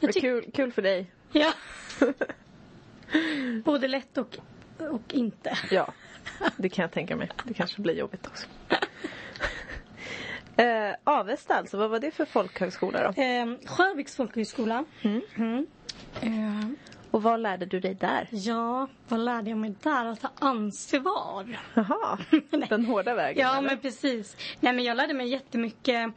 Jag 0.00 0.14
Kul, 0.14 0.50
kul 0.54 0.72
för 0.72 0.82
dig. 0.82 1.10
Ja. 1.32 1.52
Både 3.64 3.88
lätt 3.88 4.18
och, 4.18 4.36
och 4.78 5.14
inte. 5.14 5.58
Ja, 5.70 5.92
det 6.56 6.68
kan 6.68 6.82
jag 6.82 6.92
tänka 6.92 7.16
mig. 7.16 7.30
Det 7.44 7.54
kanske 7.54 7.80
blir 7.80 7.94
jobbigt 7.94 8.26
också. 8.26 8.46
Eh, 10.56 10.94
Avesta 11.04 11.54
alltså, 11.54 11.76
vad 11.76 11.90
var 11.90 11.98
det 11.98 12.10
för 12.10 12.24
folkhögskola 12.24 13.02
då? 13.02 13.22
Eh, 13.22 13.46
Sjöviks 13.66 14.16
folkhögskola. 14.16 14.84
Mm. 15.02 15.66
Eh, 16.20 16.68
Och 17.14 17.22
vad 17.22 17.40
lärde 17.40 17.66
du 17.66 17.80
dig 17.80 17.94
där? 17.94 18.28
ja, 18.30 18.88
vad 19.08 19.20
lärde 19.20 19.50
jag 19.50 19.58
mig 19.58 19.74
där? 19.82 20.04
Att 20.04 20.20
ta 20.20 20.30
ansvar. 20.38 21.60
Jaha, 21.74 22.18
den 22.68 22.84
hårda 22.84 23.14
vägen 23.14 23.42
Ja, 23.42 23.58
eller? 23.58 23.68
men 23.68 23.78
precis. 23.78 24.36
Nej, 24.60 24.72
men 24.72 24.84
jag 24.84 24.96
lärde 24.96 25.14
mig 25.14 25.28
jättemycket. 25.28 26.12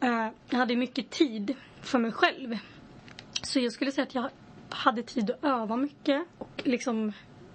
Eh, 0.00 0.28
jag 0.50 0.58
hade 0.58 0.76
mycket 0.76 1.10
tid 1.10 1.54
för 1.80 1.98
mig 1.98 2.12
själv. 2.12 2.58
Så 3.42 3.60
jag 3.60 3.72
skulle 3.72 3.92
säga 3.92 4.02
att 4.02 4.14
jag 4.14 4.30
hade 4.68 5.02
tid 5.02 5.30
att 5.30 5.44
öva 5.44 5.76
mycket 5.76 6.26
och 6.38 6.62
liksom 6.64 7.12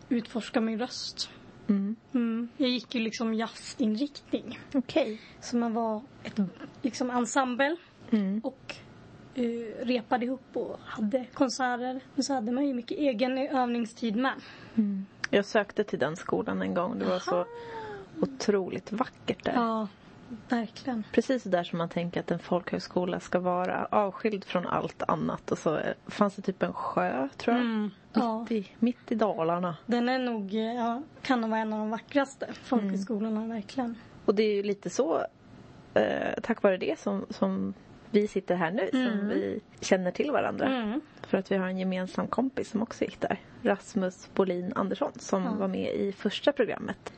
utforska 0.10 0.62
min 0.62 0.80
röst. 0.80 1.30
Mm. 1.70 2.50
Jag 2.58 2.70
gick 2.70 2.96
ju 2.96 3.02
liksom 3.02 3.34
jazzinriktning. 3.34 4.60
Okej. 4.74 5.22
Så 5.40 5.58
man 5.58 5.74
var 5.74 6.02
ett 6.24 6.40
liksom 6.82 7.10
ensemble 7.10 7.76
och 8.44 8.62
eh, 8.70 8.87
repade 9.80 10.26
ihop 10.26 10.42
och 10.54 10.80
hade 10.86 11.26
konserter. 11.34 12.00
Men 12.16 12.24
så 12.24 12.34
hade 12.34 12.52
man 12.52 12.68
ju 12.68 12.74
mycket 12.74 12.98
egen 12.98 13.38
övningstid 13.38 14.16
med. 14.16 14.34
Jag 15.30 15.46
sökte 15.46 15.84
till 15.84 16.00
den 16.00 16.16
skolan 16.16 16.62
en 16.62 16.74
gång. 16.74 17.00
Det 17.00 17.06
var 17.06 17.20
så 17.20 17.46
otroligt 18.22 18.92
vackert 18.92 19.44
där. 19.44 19.54
Ja, 19.54 19.88
verkligen. 20.50 21.04
Precis 21.12 21.44
där 21.44 21.64
som 21.64 21.78
man 21.78 21.90
tänker 21.90 22.20
att 22.20 22.32
en 22.32 22.40
folkhögskola 22.40 23.20
ska 23.20 23.40
vara. 23.40 23.86
Avskild 23.92 24.46
från 24.46 24.68
allt 24.68 25.04
annat. 25.08 25.52
Och 25.52 25.58
så 25.58 25.78
eh, 25.78 25.94
fanns 26.08 26.36
det 26.36 26.42
typ 26.42 26.64
en 26.64 26.74
sjö, 26.74 27.30
tror 27.38 27.56
jag. 27.56 27.66
Mm. 27.66 27.90
Ja. 28.14 28.40
Mitt, 28.40 28.52
i, 28.52 28.72
mitt 28.80 29.12
i 29.12 29.16
Dalarna. 29.16 29.78
Den 29.86 30.10
är 30.10 30.20
nog, 30.20 30.54
eh, 30.56 30.76
ja, 30.76 31.02
kan 31.22 31.42
nog 31.42 31.50
vara 31.50 31.60
en 31.60 31.74
av 31.74 31.80
de 31.80 31.90
vackraste 31.90 32.48
folkhögskolorna 32.64 33.48
verkligen. 33.48 33.96
Och 34.26 34.36
det 34.36 34.44
är 34.44 34.56
ju 34.56 34.64
lite 34.64 34.90
så, 34.90 35.26
eh, 35.94 36.34
tack 36.44 36.64
vare 36.64 36.78
det 36.78 37.00
som, 37.00 37.26
som 37.30 37.74
vi 38.12 38.28
sitter 38.28 38.56
här 38.56 38.72
nu. 38.72 38.90
Som 38.92 39.28
vi 39.30 39.60
känner 39.82 40.12
till 40.12 40.32
varandra. 40.32 40.66
Mm. 40.68 41.02
För 41.28 41.38
att 41.38 41.52
vi 41.52 41.56
har 41.58 41.68
en 41.68 41.78
gemensam 41.78 42.28
kompis 42.28 42.70
som 42.70 42.82
också 42.82 43.04
gick 43.04 43.22
där. 43.22 43.40
Rasmus 43.64 44.30
Bolin 44.34 44.74
Andersson 44.76 45.12
som 45.20 45.58
var 45.58 45.68
med 45.68 45.94
i 45.96 46.12
första 46.12 46.52
programmet. 46.52 47.14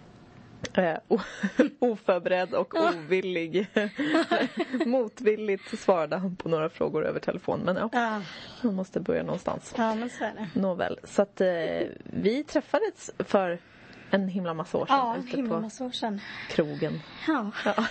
Eh, 0.74 0.98
oförberedd 1.80 2.54
och 2.54 2.74
ovillig. 2.76 3.68
Motvilligt 4.86 5.80
svarade 5.80 6.18
han 6.18 6.36
på 6.36 6.50
några 6.50 6.70
frågor 6.70 7.06
över 7.06 7.20
telefon. 7.20 7.60
Men 7.66 7.76
ja, 7.76 7.90
Ja, 7.94 8.22
man 8.62 8.76
måste 8.76 9.00
börja 9.00 9.24
någonstans. 9.24 9.74
ja, 9.78 9.96
men 9.96 10.10
så 10.10 10.24
är 10.24 10.32
det. 10.54 10.60
Nåväl, 10.60 11.00
så 11.04 11.22
att 11.22 11.42
eh, 11.42 11.48
vi 12.04 12.44
träffades 12.48 13.12
för 13.20 13.60
en 14.12 14.28
himla 14.28 14.54
massa 14.54 14.78
år 14.78 14.86
sedan 14.86 14.98
Ja, 14.98 15.16
ute 15.18 15.44
på 15.50 15.70
krogen. 16.50 17.00
Ja, 17.28 17.52
Ja. 17.66 17.74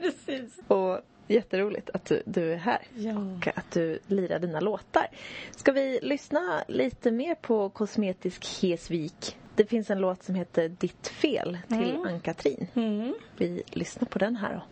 precis. 0.00 0.58
Och 0.66 1.00
jätteroligt 1.34 1.90
att 1.90 2.04
du, 2.04 2.22
du 2.26 2.52
är 2.52 2.56
här 2.56 2.78
Ja. 2.94 3.18
och 3.18 3.48
att 3.58 3.70
du 3.70 3.98
lirar 4.06 4.38
dina 4.38 4.60
låtar. 4.60 5.06
Ska 5.56 5.72
vi 5.72 5.98
lyssna 6.02 6.64
lite 6.68 7.10
mer 7.10 7.34
på 7.34 7.68
Kosmetisk 7.68 8.62
Hesvik? 8.62 9.36
Det 9.54 9.64
finns 9.66 9.90
en 9.90 9.98
låt 9.98 10.22
som 10.22 10.34
heter 10.34 10.68
Ditt 10.68 11.08
fel 11.08 11.58
till 11.68 11.96
Ann-Katrin. 12.06 12.66
Mm. 12.74 13.14
Vi 13.36 13.62
lyssnar 13.70 14.08
på 14.08 14.18
den 14.18 14.36
här 14.36 14.54
då. 14.54 14.62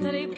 Ska 0.00 0.12
låta 0.12 0.37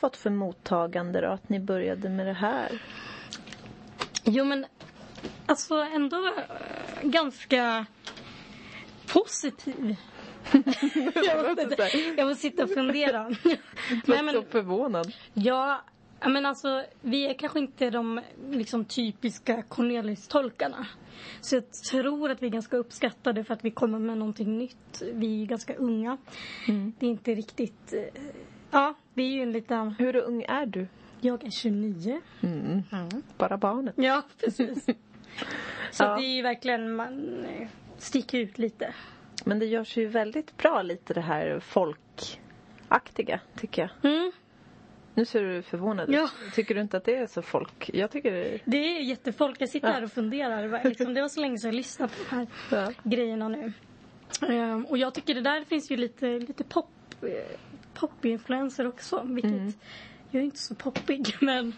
fått 0.00 0.16
för 0.16 0.30
mottagande 0.30 1.20
då, 1.20 1.28
att 1.28 1.48
ni 1.48 1.60
började 1.60 2.08
med 2.08 2.26
det 2.26 2.32
här? 2.32 2.82
Jo 4.24 4.44
men 4.44 4.66
alltså 5.46 5.74
ändå 5.74 6.26
eh, 6.26 7.02
ganska 7.02 7.86
positiv. 9.12 9.96
jag, 11.14 11.50
inte. 11.50 11.90
jag 12.16 12.28
får 12.28 12.34
sitta 12.34 12.64
och 12.64 12.70
fundera. 12.70 13.28
Nej, 14.06 14.22
men, 14.22 14.34
så 14.34 14.42
förvånad. 14.42 15.12
ja, 15.34 15.82
men 16.26 16.46
alltså 16.46 16.84
vi 17.00 17.26
är 17.26 17.34
kanske 17.34 17.58
inte 17.58 17.90
de 17.90 18.20
liksom, 18.50 18.84
typiska 18.84 19.62
Cornelis-tolkarna. 19.68 20.86
Så 21.40 21.54
jag 21.56 21.72
tror 21.90 22.30
att 22.30 22.42
vi 22.42 22.46
är 22.46 22.50
ganska 22.50 22.76
uppskattade 22.76 23.44
för 23.44 23.54
att 23.54 23.64
vi 23.64 23.70
kommer 23.70 23.98
med 23.98 24.18
någonting 24.18 24.58
nytt. 24.58 25.02
Vi 25.12 25.42
är 25.42 25.46
ganska 25.46 25.74
unga. 25.74 26.18
Det 26.98 27.06
är 27.06 27.10
inte 27.10 27.34
riktigt... 27.34 27.94
eh, 28.72 28.78
Ja, 28.78 28.94
vi 29.14 29.30
är 29.32 29.36
ju 29.36 29.42
en 29.42 29.52
liten... 29.52 29.90
Hur 29.98 30.16
ung 30.16 30.42
är 30.48 30.66
du? 30.66 30.86
Jag 31.20 31.44
är 31.44 31.50
29. 31.50 32.20
Bara 33.38 33.56
barnet. 33.56 33.94
Ja, 33.98 34.22
precis. 34.40 34.86
Så 35.90 36.04
Ja. 36.04 36.16
det 36.16 36.24
är 36.24 36.36
ju 36.36 36.42
verkligen, 36.42 36.96
man 36.96 37.44
eh, 37.44 37.68
sticker 37.98 38.38
ut 38.38 38.58
lite. 38.58 38.94
Men 39.44 39.58
det 39.58 39.66
görs 39.66 39.96
ju 39.96 40.06
väldigt 40.06 40.56
bra 40.56 40.82
lite 40.82 41.14
det 41.14 41.20
här 41.20 41.60
folkaktiga, 41.60 43.40
tycker 43.56 43.82
jag. 44.02 44.12
Mm. 44.12 44.32
Nu 45.14 45.24
ser 45.24 45.42
du 45.42 45.62
förvånad 45.62 46.08
ut. 46.08 46.14
Ja. 46.14 46.30
Tycker 46.54 46.74
du 46.74 46.80
inte 46.80 46.96
att 46.96 47.04
det 47.04 47.16
är 47.16 47.26
så 47.26 47.42
folk? 47.42 47.90
Jag 47.94 48.10
tycker 48.10 48.32
det 48.32 48.54
är... 48.54 48.60
Det 48.64 48.76
är 48.76 49.00
jättefolk. 49.00 49.60
Jag 49.60 49.68
sitter 49.68 49.88
Ja. 49.88 49.94
här 49.94 50.04
och 50.04 50.12
funderar. 50.12 50.68
Det 50.68 50.88
liksom, 50.88 51.14
det 51.14 51.20
var 51.20 51.28
så 51.28 51.40
länge 51.40 51.58
sedan 51.58 51.68
jag 51.70 51.74
lyssnade 51.76 52.12
på 52.12 52.22
de 52.30 52.36
här 52.36 52.46
Ja. 52.70 52.92
grejerna 53.02 53.48
nu. 53.48 53.72
Ehm, 54.48 54.84
och 54.86 54.98
jag 54.98 55.14
tycker 55.14 55.34
det 55.34 55.40
där 55.40 55.64
finns 55.64 55.90
ju 55.90 55.96
lite, 55.96 56.26
lite 56.38 56.64
pop, 56.64 56.88
pop-influenser 58.00 58.86
också. 58.86 59.22
Vilket, 59.24 59.78
jag 60.30 60.40
är 60.40 60.44
inte 60.44 60.58
så 60.58 60.74
poppig 60.74 61.36
men, 61.40 61.72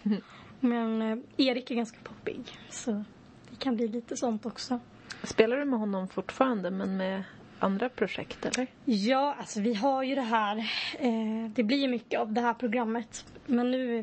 men 0.60 1.02
eh, 1.02 1.18
Erik 1.36 1.70
är 1.70 1.74
ganska 1.74 1.98
poppig. 2.02 2.58
Så 2.70 3.04
det 3.50 3.56
kan 3.58 3.76
bli 3.76 3.88
lite 3.88 4.16
sånt 4.16 4.46
också. 4.46 4.80
Spelar 5.22 5.56
du 5.56 5.64
med 5.64 5.78
honom 5.78 6.08
fortfarande, 6.08 6.70
men 6.70 6.96
med 6.96 7.22
andra 7.58 7.88
projekt, 7.88 8.46
eller? 8.46 8.66
Ja, 8.84 9.36
alltså 9.38 9.60
vi 9.60 9.74
har 9.74 10.02
ju 10.02 10.14
det 10.14 10.20
här. 10.20 10.58
Eh, 10.98 11.50
det 11.54 11.62
blir 11.62 11.78
ju 11.78 11.88
mycket 11.88 12.20
av 12.20 12.32
det 12.32 12.40
här 12.40 12.54
programmet. 12.54 13.24
Men 13.46 13.70
nu 13.70 13.98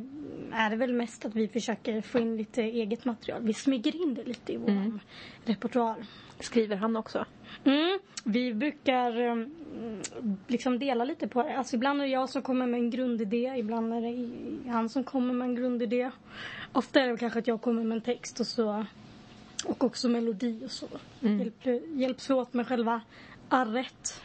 är 0.54 0.70
det 0.70 0.76
väl 0.76 0.94
mest 0.94 1.26
att 1.26 1.36
vi 1.36 1.48
försöker 1.48 2.02
få 2.02 2.20
in 2.20 2.38
lite 2.38 2.62
eget 2.62 3.06
material. 3.06 3.42
Vi 3.44 3.54
smyger 3.54 4.02
in 4.02 4.14
det 4.14 4.24
lite 4.24 4.54
i 4.54 4.58
vår 4.58 5.00
repertoar. 5.46 5.96
Skriver 6.40 6.76
han 6.76 6.96
också? 6.96 7.26
Mm. 7.64 8.00
Vi 8.24 8.54
brukar 8.54 9.18
mm, 9.18 9.52
liksom 10.48 10.80
dela 10.80 11.04
lite 11.04 11.28
på 11.28 11.44
det. 11.44 11.58
Alltså 11.58 11.76
ibland 11.76 12.02
är 12.02 12.06
det 12.06 12.12
jag 12.12 12.30
som 12.30 12.42
kommer 12.42 12.68
med 12.68 12.80
en 12.80 12.90
grundidé. 12.90 13.54
Ibland 13.58 13.94
är 13.94 14.02
det 14.02 14.70
han 14.70 14.90
som 14.90 15.04
kommer 15.04 15.34
med 15.34 15.46
en 15.46 15.56
grundidé. 15.56 16.12
Ofta 16.72 17.02
är 17.02 17.08
det 17.08 17.18
kanske 17.18 17.40
att 17.40 17.48
jag 17.48 17.62
kommer 17.62 17.84
med 17.84 17.96
en 17.96 18.02
text 18.02 18.40
och 18.40 18.48
så. 18.48 18.86
Och 19.66 19.84
också 19.84 20.10
melodi 20.10 20.62
och 20.66 20.72
så. 20.72 20.88
Hjälp, 21.20 21.66
hjälps 21.96 22.30
vi 22.30 22.34
åt 22.34 22.54
med 22.54 22.68
själva 22.68 23.02
arret. 23.50 24.22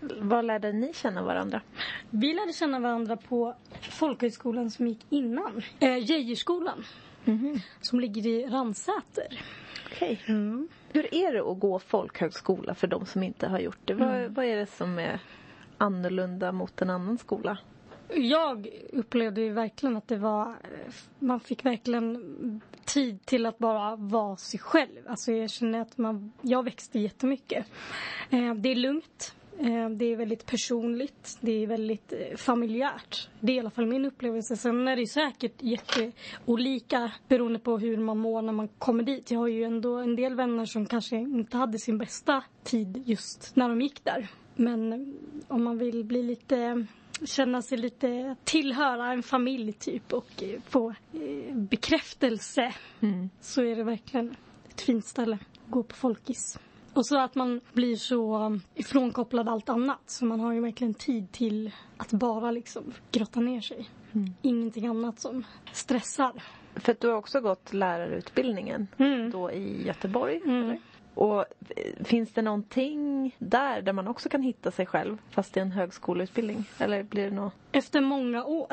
Var 0.00 0.42
lärde 0.42 0.72
ni 0.72 0.92
känna 0.94 1.22
varandra? 1.22 1.60
Vi 2.10 2.34
lärde 2.34 2.52
känna 2.52 2.78
varandra 2.78 3.16
på 3.16 3.54
folkhögskolan 3.90 4.70
som 4.70 4.86
gick 4.86 5.06
innan. 5.10 5.62
Eh, 5.80 5.98
Geijerskolan. 5.98 6.84
Som 7.80 8.00
ligger 8.00 8.26
i 8.26 8.46
Ransäter. 8.46 9.40
Okej. 9.86 10.20
Hur 10.94 11.14
är 11.14 11.32
det 11.32 11.40
att 11.50 11.60
gå 11.60 11.78
folkhögskola 11.78 12.74
för 12.74 12.86
de 12.86 13.06
som 13.06 13.22
inte 13.22 13.46
har 13.46 13.58
gjort 13.58 13.78
det? 13.84 13.94
Vad, 13.94 14.30
vad 14.30 14.44
är 14.44 14.56
det 14.56 14.66
som 14.66 14.98
är 14.98 15.20
annorlunda 15.78 16.52
mot 16.52 16.82
en 16.82 16.90
annan 16.90 17.18
skola? 17.18 17.58
Jag 18.14 18.68
upplevde 18.92 19.40
ju 19.40 19.52
verkligen 19.52 19.96
att 19.96 20.08
det 20.08 20.16
var... 20.16 20.56
Man 21.18 21.40
fick 21.40 21.64
verkligen 21.64 22.60
tid 22.84 23.26
till 23.26 23.46
att 23.46 23.58
bara 23.58 23.96
vara 23.96 24.36
sig 24.36 24.60
själv. 24.60 25.08
Alltså 25.08 25.32
jag 25.32 25.50
känner 25.50 25.80
att 25.80 25.98
man, 25.98 26.32
jag 26.40 26.62
växte 26.62 26.98
jättemycket. 26.98 27.66
Eh, 28.30 28.54
det 28.54 28.68
är 28.68 28.76
lugnt. 28.76 29.34
Eh, 29.58 29.90
det 29.90 30.04
är 30.04 30.16
väldigt 30.16 30.46
personligt. 30.46 31.38
Det 31.40 31.62
är 31.62 31.66
väldigt 31.66 32.12
eh, 32.12 32.36
familjärt. 32.36 33.28
Det 33.40 33.52
är 33.52 33.56
i 33.56 33.60
alla 33.60 33.70
fall 33.70 33.86
min 33.86 34.04
upplevelse. 34.04 34.56
Sen 34.56 34.88
är 34.88 34.96
det 34.96 35.06
säkert 35.06 35.62
jätteolika 35.62 37.12
beroende 37.28 37.58
på 37.58 37.78
hur 37.78 37.96
man 37.96 38.18
mår 38.18 38.42
när 38.42 38.52
man 38.52 38.68
kommer 38.68 39.02
dit. 39.02 39.30
Jag 39.30 39.38
har 39.38 39.48
ju 39.48 39.64
ändå 39.64 39.96
en 39.96 40.16
del 40.16 40.34
vänner 40.34 40.64
som 40.64 40.86
kanske 40.86 41.16
inte 41.16 41.56
hade 41.56 41.78
sin 41.78 41.98
bästa 41.98 42.44
tid 42.62 43.02
just 43.06 43.56
när 43.56 43.68
de 43.68 43.80
gick 43.80 44.04
där. 44.04 44.28
Men 44.54 44.92
eh, 44.92 44.98
om 45.48 45.64
man 45.64 45.78
vill 45.78 46.04
bli 46.04 46.22
lite 46.22 46.86
känna 47.24 47.62
sig 47.62 47.78
lite 47.78 48.36
tillhöra 48.44 49.12
en 49.12 49.22
familj 49.22 49.72
typ 49.72 50.12
och 50.12 50.42
få 50.68 50.94
bekräftelse 51.52 52.74
så 53.40 53.62
är 53.62 53.76
det 53.76 53.84
verkligen 53.84 54.36
ett 54.68 54.80
fint 54.80 55.04
ställe 55.04 55.34
att 55.34 55.70
gå 55.70 55.82
på 55.82 55.94
folkis. 55.94 56.58
Och 56.94 57.06
så 57.06 57.18
att 57.20 57.34
man 57.34 57.60
blir 57.72 57.96
så 57.96 58.36
um, 58.36 58.60
ifrånkopplad 58.74 59.48
allt 59.48 59.68
annat 59.68 60.00
så 60.06 60.24
man 60.24 60.40
har 60.40 60.52
ju 60.52 60.60
verkligen 60.60 60.94
tid 60.94 61.32
till 61.32 61.70
att 61.96 62.10
bara 62.10 62.50
liksom 62.50 62.92
grotta 63.12 63.40
ner 63.40 63.60
sig. 63.60 63.88
Ingenting 64.42 64.86
annat 64.86 65.20
som 65.20 65.44
stressar. 65.72 66.42
För 66.76 66.92
att 66.92 67.00
du 67.00 67.08
har 67.08 67.16
också 67.16 67.40
gått 67.40 67.72
lärarutbildningen 67.72 68.86
Mm. 68.98 69.30
då 69.30 69.50
i 69.52 69.86
Göteborg. 69.86 70.40
Mm. 70.44 70.64
Eller? 70.64 70.78
Och 71.14 71.38
eh, 71.40 72.04
finns 72.04 72.32
det 72.32 72.42
någonting 72.42 73.36
där 73.38 73.82
där 73.82 73.92
man 73.92 74.08
också 74.08 74.28
kan 74.28 74.42
hitta 74.42 74.70
sig 74.70 74.86
själv 74.86 75.18
fast 75.30 75.56
är 75.56 75.60
en 75.60 75.72
högskoleutbildning? 75.72 76.64
Eller 76.78 77.02
blir 77.02 77.24
det 77.24 77.30
något? 77.36 77.54
Efter 77.72 78.00
många 78.00 78.44
år, 78.44 78.66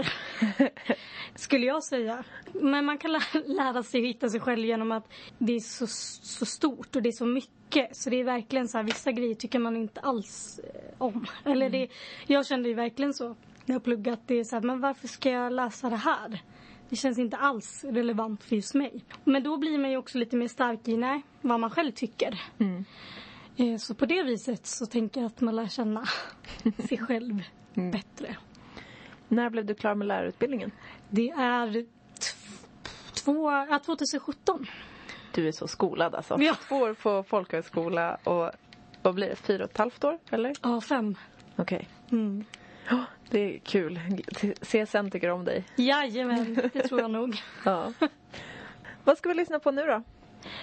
skulle 1.36 1.66
jag 1.66 1.84
säga. 1.84 2.24
Men 2.54 2.86
man 2.86 2.98
kan 2.98 3.12
lä- 3.12 3.20
lära 3.46 3.84
sig 3.84 4.02
att 4.02 4.08
hitta 4.08 4.30
sig 4.30 4.40
själv 4.40 4.66
genom 4.66 4.92
att 4.92 5.08
det 5.38 5.54
är 5.54 5.60
så, 5.60 5.88
så 5.88 6.46
stort 6.46 6.96
och 6.96 7.02
det 7.02 7.10
är 7.10 7.14
så 7.14 7.26
mycket. 7.26 7.52
Så 7.92 8.10
det 8.10 8.20
är 8.20 8.24
verkligen 8.24 8.68
så 8.68 8.78
här, 8.78 8.86
vissa 8.86 9.12
grejer 9.12 9.36
tycker 9.36 9.60
man 9.60 9.76
inte 9.78 10.02
alls 10.02 10.60
eh, 10.74 10.92
om. 10.98 11.26
Eller 11.46 11.70
det, 11.70 11.88
jag 12.28 12.46
kände 12.46 12.70
ju 12.70 12.76
verkligen 12.76 13.14
så 13.14 13.36
när 13.66 13.76
jag 13.76 13.84
pluggade 13.84 14.14
att 14.14 14.28
det 14.28 14.36
är 14.40 14.44
så 14.44 14.56
här, 14.56 14.64
men 14.64 14.82
varför 14.82 15.08
ska 15.08 15.30
jag 15.32 15.54
läsa 15.54 15.90
det 15.90 15.96
här? 15.96 16.42
Det 16.90 16.96
känns 16.96 17.18
inte 17.20 17.38
alls 17.38 17.84
relevant 17.84 18.44
för 18.44 18.56
just 18.56 18.74
mig. 18.74 19.04
Men 19.24 19.44
då 19.44 19.58
blir 19.58 19.78
man 19.78 19.92
ju 19.92 19.98
också 19.98 20.18
lite 20.18 20.36
mer 20.36 20.48
stark 20.48 20.88
i 20.88 20.98
nej, 20.98 21.22
vad 21.42 21.60
man 21.60 21.70
själv 21.70 21.92
tycker. 21.92 22.42
Eh, 23.58 23.78
Så 23.78 23.94
på 23.96 24.06
det 24.06 24.24
viset 24.24 24.66
så 24.68 24.86
tänker 24.86 25.22
jag 25.22 25.28
att 25.28 25.42
man 25.42 25.56
lär 25.56 25.68
känna 25.68 26.06
sig 26.88 26.98
själv 26.98 27.44
bättre. 27.74 28.36
När 29.28 29.50
blev 29.50 29.66
du 29.66 29.74
klar 29.76 29.96
med 29.96 30.08
lärarutbildningen? 30.08 30.72
Det 31.10 31.30
är 31.30 31.86
två, 33.14 33.52
ja, 33.52 33.80
2017. 33.86 34.66
Du 35.34 35.48
är 35.48 35.52
så 35.52 35.68
skolad 35.68 36.16
alltså. 36.16 36.42
Ja. 36.42 36.56
Två 36.68 36.76
år 36.76 36.94
på 36.94 37.24
folkhögskola 37.24 38.18
och 38.24 38.52
vad 39.02 39.16
blir 39.16 39.30
det? 39.30 39.36
Fyra 39.36 39.64
och 39.64 39.70
ett 39.72 39.78
halvt 39.78 40.04
år? 40.04 40.20
Eller? 40.30 40.54
Ja, 40.62 40.82
fem. 40.82 41.16
Okej. 41.56 41.88
Mm. 42.12 42.46
Ja, 42.90 43.06
Det 43.30 43.56
är 43.56 43.60
kul. 43.60 44.00
CSN 44.62 45.10
tycker 45.12 45.30
om 45.30 45.46
dig. 45.46 45.64
Jajamän, 45.76 46.70
det 46.74 46.88
tror 46.88 47.02
jag 47.02 47.12
nog. 47.12 47.42
Ja. 47.66 47.94
vad 49.04 49.18
ska 49.18 49.30
vi 49.30 49.36
lyssna 49.36 49.60
på 49.60 49.72
nu 49.72 49.82
då? 49.86 50.04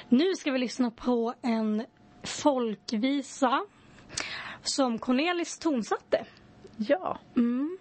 Nu 0.08 0.34
ska 0.34 0.50
vi 0.52 0.58
lyssna 0.58 0.90
på 0.90 1.34
en 1.42 1.84
folkvisa 2.22 3.60
som 4.62 4.98
Cornelis 4.98 5.58
tonsatte. 5.58 6.24
Ja, 6.76 7.18
Mm. 7.36 7.78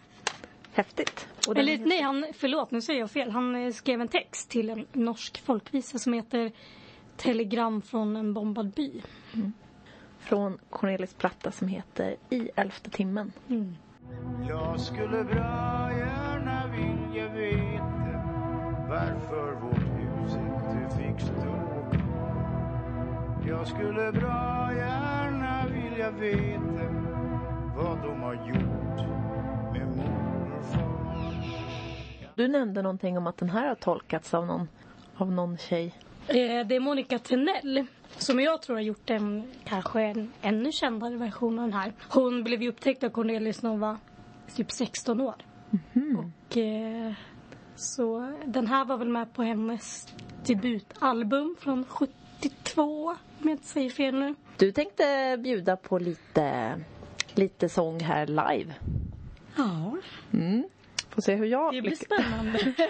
Häftigt. 0.78 1.28
Och 1.48 1.56
den 1.56 1.62
Eller 1.62 1.72
heter- 1.72 1.86
nej, 1.88 2.02
han, 2.02 2.26
förlåt 2.34 2.72
nu 2.72 2.82
säger 2.82 3.00
jag 3.00 3.12
fel. 3.12 3.32
Han 3.32 3.56
eh, 3.56 3.72
skrev 3.74 4.02
en 4.02 4.08
text 4.08 4.50
till 4.50 4.70
en 4.70 4.86
norsk 4.94 5.42
folkvisa 5.46 6.00
som 6.00 6.14
heter 6.14 6.52
Telegram 7.18 7.82
från 7.82 8.16
en 8.16 8.34
bombad 8.34 8.70
by. 8.72 9.02
Från 10.20 10.58
Cornelis 10.70 11.14
platta 11.14 11.52
som 11.52 11.68
heter 11.68 12.16
I 12.30 12.50
elfte 12.56 12.90
timmen. 12.90 13.32
Jag 14.50 14.80
skulle 14.80 15.24
bra 15.24 15.92
gärna 15.98 16.68
vilja 16.68 17.28
veta 17.34 18.24
varför 18.90 19.52
vårt 19.52 19.78
hus 19.78 20.34
inte 20.36 20.98
fick 20.98 21.28
stå. 21.28 21.58
Jag 23.48 23.68
skulle 23.68 24.12
bra 24.12 24.70
gärna 24.78 25.66
vilja 25.68 26.12
veta 26.12 26.92
vad 27.76 27.98
de 28.04 28.22
har 28.22 28.34
gjort 28.34 29.17
Du 32.38 32.48
nämnde 32.48 32.82
någonting 32.82 33.18
om 33.18 33.28
att 33.28 33.38
den 33.38 33.50
här 33.50 33.68
har 33.68 33.76
tolkats 33.76 34.34
av 34.34 34.46
någon, 34.46 34.68
av 35.16 35.32
någon 35.32 35.58
tjej. 35.58 35.94
Eh, 36.28 36.36
Det 36.68 36.76
är 36.76 36.80
Monica 36.80 37.20
Tenell 37.20 37.86
som 38.18 38.40
jag 38.40 38.62
tror 38.62 38.76
har 38.76 38.82
gjort 38.84 39.10
en 39.10 39.44
kanske 39.66 40.02
en 40.02 40.32
ännu 40.42 40.72
kändare 40.72 41.16
version 41.18 41.60
av 41.60 41.66
den 41.66 41.74
här. 41.74 41.94
Hon 42.10 42.44
blev 42.44 42.62
ju 42.62 42.70
upptäckt 42.70 43.04
av 43.04 43.10
Cornelis 43.10 43.64
när 43.64 43.70
hon 43.70 43.80
var 43.80 43.98
typ 44.56 44.72
16 44.72 45.22
år. 45.22 45.36
Och 46.18 46.58
eh, 46.58 47.14
så 47.76 48.34
den 48.46 48.68
här 48.68 48.86
var 48.86 48.98
väl 48.98 49.10
med 49.10 49.34
på 49.34 49.44
hennes 49.44 50.08
debutalbum 50.46 51.56
från 51.60 51.86
72 51.86 53.10
om 53.10 53.18
jag 53.50 53.52
inte 53.52 53.68
säger 53.68 53.90
fel 53.90 54.16
nu. 54.16 54.36
Du 54.58 54.72
tänkte 54.72 55.38
bjuda 55.40 55.76
på 55.78 56.00
lite, 56.00 56.76
lite 57.36 57.70
sång 57.70 58.00
här 58.00 58.28
live. 58.28 58.74
Ja. 59.58 59.98
Får 61.18 61.22
se 61.22 61.36
hur 61.36 61.46
jag 61.46 61.74
Det 61.74 61.82
blir 61.82 61.96
spännande. 61.96 62.60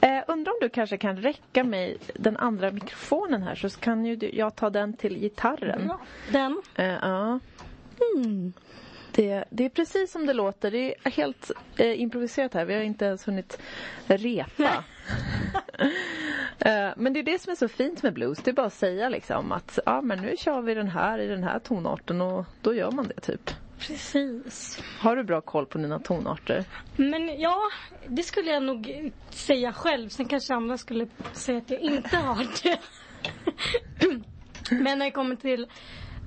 Eh, 0.00 0.22
undrar 0.26 0.52
om 0.52 0.58
du 0.60 0.68
kanske 0.68 0.96
kan 0.96 1.16
räcka 1.16 1.64
mig 1.64 1.98
den 2.14 2.36
andra 2.36 2.70
mikrofonen 2.70 3.42
här 3.42 3.54
så 3.54 3.70
kan 3.70 4.04
ju 4.04 4.16
du, 4.16 4.30
jag 4.32 4.56
ta 4.56 4.70
den 4.70 4.92
till 4.92 5.18
gitarren. 5.18 5.86
Bra. 5.86 6.00
Den. 6.32 6.62
Eh, 6.74 6.86
ja. 6.86 7.40
Mm. 8.16 8.52
Det, 9.12 9.44
det 9.50 9.64
är 9.64 9.68
precis 9.68 10.12
som 10.12 10.26
det 10.26 10.32
låter. 10.32 10.70
Det 10.70 10.94
är 11.02 11.10
helt 11.10 11.50
eh, 11.76 12.00
improviserat 12.00 12.54
här. 12.54 12.64
Vi 12.64 12.74
har 12.74 12.80
inte 12.80 13.04
ens 13.04 13.28
hunnit 13.28 13.58
repa. 14.06 14.64
eh, 16.58 16.88
men 16.96 17.12
det 17.12 17.20
är 17.20 17.24
det 17.24 17.38
som 17.38 17.50
är 17.50 17.56
så 17.56 17.68
fint 17.68 18.02
med 18.02 18.12
blues. 18.12 18.38
Det 18.38 18.50
är 18.50 18.54
bara 18.54 18.66
att 18.66 18.74
säga 18.74 19.08
liksom 19.08 19.52
att 19.52 19.78
ja, 19.86 20.00
men 20.00 20.18
nu 20.22 20.36
kör 20.38 20.60
vi 20.60 20.74
den 20.74 20.88
här 20.88 21.18
i 21.18 21.26
den 21.26 21.44
här 21.44 21.58
tonarten 21.58 22.20
och 22.20 22.44
då 22.62 22.74
gör 22.74 22.90
man 22.90 23.08
det 23.08 23.20
typ. 23.20 23.50
Precis. 23.78 24.78
Har 25.00 25.16
du 25.16 25.24
bra 25.24 25.40
koll 25.40 25.66
på 25.66 25.78
dina 25.78 25.98
tonarter? 25.98 26.64
Men 26.96 27.40
ja, 27.40 27.60
det 28.06 28.22
skulle 28.22 28.50
jag 28.50 28.62
nog 28.62 29.12
säga 29.30 29.72
själv. 29.72 30.08
Sen 30.08 30.26
kanske 30.28 30.54
andra 30.54 30.78
skulle 30.78 31.06
säga 31.32 31.58
att 31.58 31.70
jag 31.70 31.80
inte 31.80 32.16
har 32.16 32.46
det. 32.62 32.78
Men 34.70 34.98
när 34.98 35.04
det 35.04 35.10
kommer 35.10 35.36
till, 35.36 35.66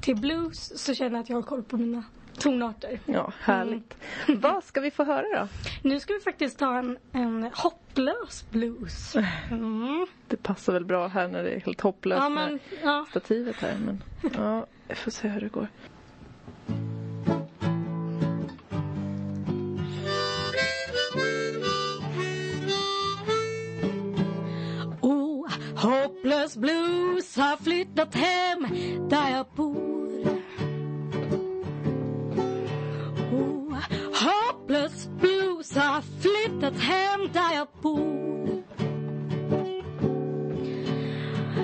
till 0.02 0.16
blues 0.16 0.84
så 0.86 0.94
känner 0.94 1.12
jag 1.12 1.24
att 1.24 1.30
jag 1.30 1.38
har 1.38 1.44
koll 1.44 1.64
på 1.64 1.78
mina 1.78 2.04
tonarter. 2.38 3.00
Ja, 3.06 3.34
härligt. 3.40 3.98
Vad 4.28 4.64
ska 4.64 4.82
vi 4.82 4.92
få 4.92 5.04
höra 5.04 5.40
då? 5.40 5.48
Nu 5.90 6.00
ska 6.00 6.14
vi 6.14 6.20
faktiskt 6.20 6.60
ta 6.60 6.78
en, 6.78 6.98
en 7.12 7.52
hopplös 7.56 8.46
blues. 8.50 9.16
Mm. 9.52 10.08
Det 10.28 10.38
passar 10.38 10.74
väl 10.74 10.86
bra 10.86 11.08
här 11.08 11.28
när 11.28 11.44
det 11.44 11.50
är 11.50 11.60
helt 11.60 11.82
hopplöst 11.82 12.22
Ja, 12.24 12.30
med 12.30 12.60
ja. 12.84 13.06
stativet 13.10 13.56
här. 13.56 13.78
Men 13.86 14.04
ja, 14.38 14.66
vi 14.88 14.96
får 14.96 15.12
se 15.12 15.28
hur 15.28 15.42
det 15.42 15.48
går. 15.50 15.68
Hopeless 25.80 26.12
hopplös 26.12 26.58
blues 26.58 27.36
har 27.38 27.58
flyttat 27.58 28.16
hem 28.16 28.68
där 29.10 29.30
jag 29.32 29.46
bor. 29.56 30.10
Oh, 33.32 33.78
hopplös 34.14 35.08
blues 35.20 35.76
har 35.76 36.02
flyttat 36.22 36.80
hem 36.80 37.30
där 37.34 37.56
jag 37.56 37.68
bor. 37.82 38.64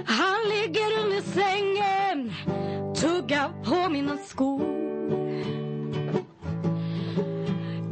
Han 0.06 0.50
ligger 0.50 1.04
under 1.04 1.22
sängen, 1.22 2.34
tuggar 2.96 3.64
på 3.64 3.90
mina 3.90 4.18
skor. 4.18 4.60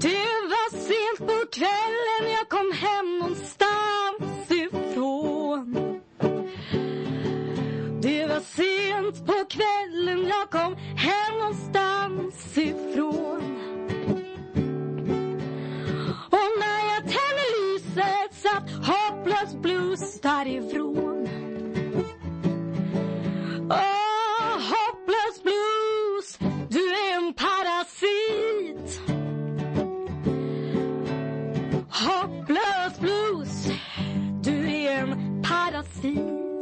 Det 0.02 0.26
var 0.50 0.78
sent 0.78 1.20
på 1.20 1.48
kvällen 1.52 2.32
jag 2.32 2.50
kom 2.50 2.72
hem 2.72 3.20
någonstans 3.20 3.93
sent 8.56 9.26
på 9.26 9.34
kvällen 9.50 10.28
jag 10.28 10.50
kom 10.50 10.76
hem 10.76 11.40
någonstans 11.40 12.58
ifrån. 12.58 13.60
Och 16.32 16.50
när 16.60 16.82
jag 16.94 17.04
tände 17.04 17.44
lyset 17.54 18.34
satt 18.34 18.70
hopplös 18.88 19.56
blues 19.62 20.22
därifrån. 20.22 21.28
Åh, 23.70 24.60
hopplös 24.74 25.44
blues, 25.44 26.38
du 26.70 26.94
är 26.94 27.18
en 27.18 27.34
parasit. 27.34 29.02
Hopplös 31.90 33.00
blues, 33.00 33.68
du 34.44 34.70
är 34.70 35.00
en 35.00 35.44
parasit. 35.44 36.53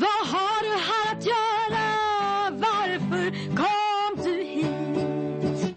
Vad 0.00 0.26
har 0.34 0.62
du 0.62 0.70
här 0.70 1.16
att 1.16 1.26
göra? 1.26 1.86
Varför 2.50 3.30
kom 3.56 4.24
du 4.24 4.42
hit? 4.42 5.76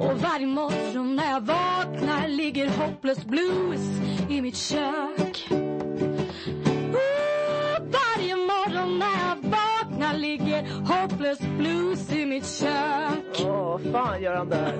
Och 0.00 0.20
varje 0.20 0.46
morgon 0.46 1.16
när 1.16 1.30
jag 1.30 1.40
vaknar 1.40 2.28
ligger 2.28 2.68
hopplös 2.68 3.24
blues 3.24 3.80
i 4.28 4.40
mitt 4.40 4.56
kök. 4.56 5.48
Oh, 6.92 7.78
varje 7.92 8.36
morgon 8.36 8.98
när 8.98 9.28
jag 9.28 9.36
vaknar 9.50 10.14
ligger 10.14 10.62
hopplös 10.84 11.38
blues 11.38 12.12
i 12.12 12.26
mitt 12.26 12.46
kök. 12.46 13.40
Åh, 13.44 13.78
fan 13.92 14.22
gör 14.22 14.34
han 14.34 14.48
där? 14.48 14.74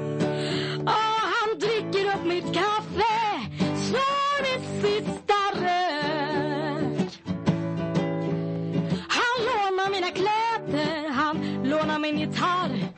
Och 0.78 0.90
han 1.34 1.58
dricker 1.58 2.06
upp 2.14 2.24
mitt 2.24 2.54
kaffe, 2.54 3.40
slår 3.76 4.42
mitt 4.42 4.84
sista 4.84 5.19
lånar 12.10 12.16
min 12.16 12.20
gitarr 12.20 12.90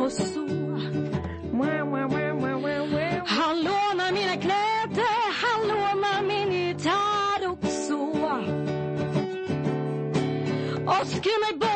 och 0.00 0.12
så. 0.12 0.40
Han 3.26 3.62
lånar 3.62 4.12
mina 4.12 4.36
kläder, 4.36 5.32
han 5.42 5.68
lånar 5.68 6.22
min 6.22 6.52
gitarr 6.52 7.48
och 7.48 7.70
så. 7.70 8.00
Och 10.86 11.06
skrämmer 11.06 11.58
bort 11.58 11.69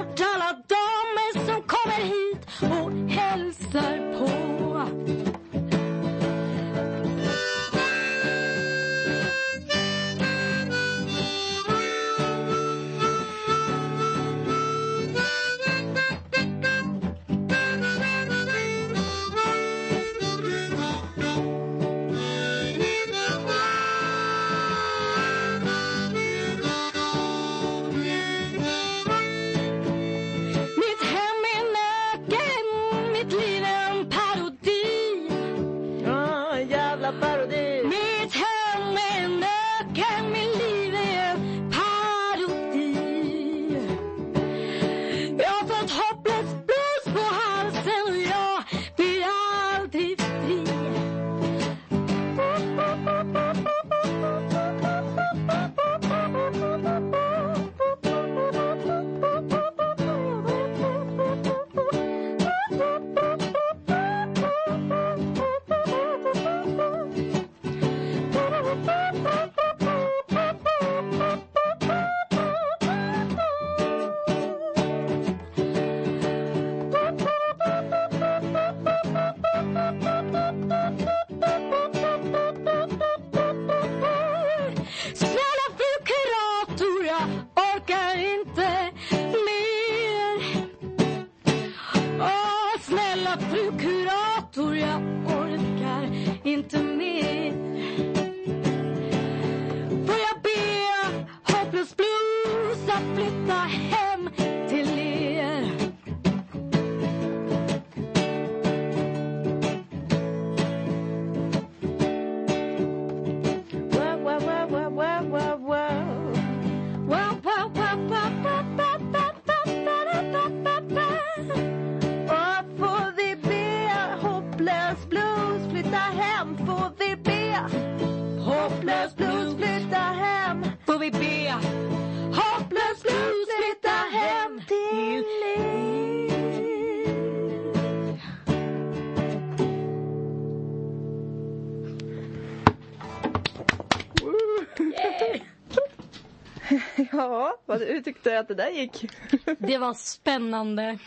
vad 147.78 147.88
hur 147.88 148.00
tyckte 148.00 148.30
du 148.30 148.36
att 148.36 148.48
det 148.48 148.54
där 148.54 148.70
gick? 148.70 149.10
Det 149.58 149.78
var 149.78 149.94
spännande. 149.94 150.98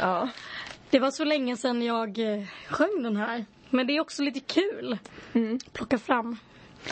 Ja, 0.00 0.28
Det 0.90 0.98
var 0.98 1.10
så 1.10 1.24
länge 1.24 1.56
sedan 1.56 1.82
jag 1.82 2.18
eh, 2.18 2.44
sjöng 2.68 3.02
den 3.02 3.16
här. 3.16 3.44
Men 3.70 3.86
det 3.86 3.96
är 3.96 4.00
också 4.00 4.22
lite 4.22 4.40
kul. 4.40 4.98
Plocka 5.72 5.98
fram 5.98 6.36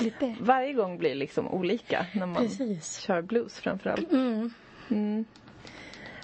lite. 0.01 0.35
varje 0.41 0.73
gång 0.73 0.99
blir 0.99 1.15
liksom 1.15 1.49
olika 1.49 2.07
när 2.15 2.27
man 2.27 2.43
Precis. 2.43 2.99
kör 3.01 3.23
blues 3.23 3.55
framförallt. 3.59 4.13
Mm. 4.13 4.51
Mm. 4.89 5.25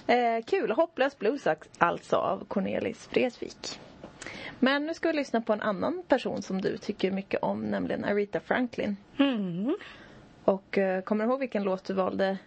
Eh, 0.07 0.45
kul, 0.45 0.71
Hopplös 0.71 1.19
blues 1.19 1.47
alltså 1.77 2.15
av 2.15 2.45
Cornelis 2.45 3.09
Vreeswijk. 3.11 3.79
Men 4.59 4.85
nu 4.85 4.93
ska 4.93 5.07
vi 5.11 5.15
lyssna 5.17 5.41
på 5.41 5.53
en 5.53 5.61
annan 5.61 6.03
person 6.07 6.41
som 6.41 6.61
du 6.61 6.77
tycker 6.77 7.11
mycket 7.11 7.43
om, 7.43 7.61
nämligen 7.61 8.05
Aretha 8.05 8.39
Franklin. 8.39 8.97
Mm. 9.19 9.77
Och 10.43 10.77
eh, 10.77 11.01
kommer 11.01 11.25
du 11.25 11.31
ihåg 11.31 11.39
vilken 11.39 11.63
låt 11.63 11.83
du 11.83 11.93
valde 11.93 12.37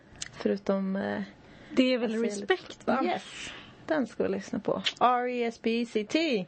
förutom 0.42 0.96
eh, 0.96 1.22
Det 1.70 1.94
är 1.94 1.98
väl 1.98 2.12
ser 2.12 2.18
respekt 2.20 2.86
va? 2.86 3.00
Yes, 3.04 3.50
den 3.86 4.06
ska 4.06 4.22
vi 4.22 4.28
lyssna 4.28 4.58
på. 4.58 4.82
R-E-S-P-E-C-T. 5.00 6.46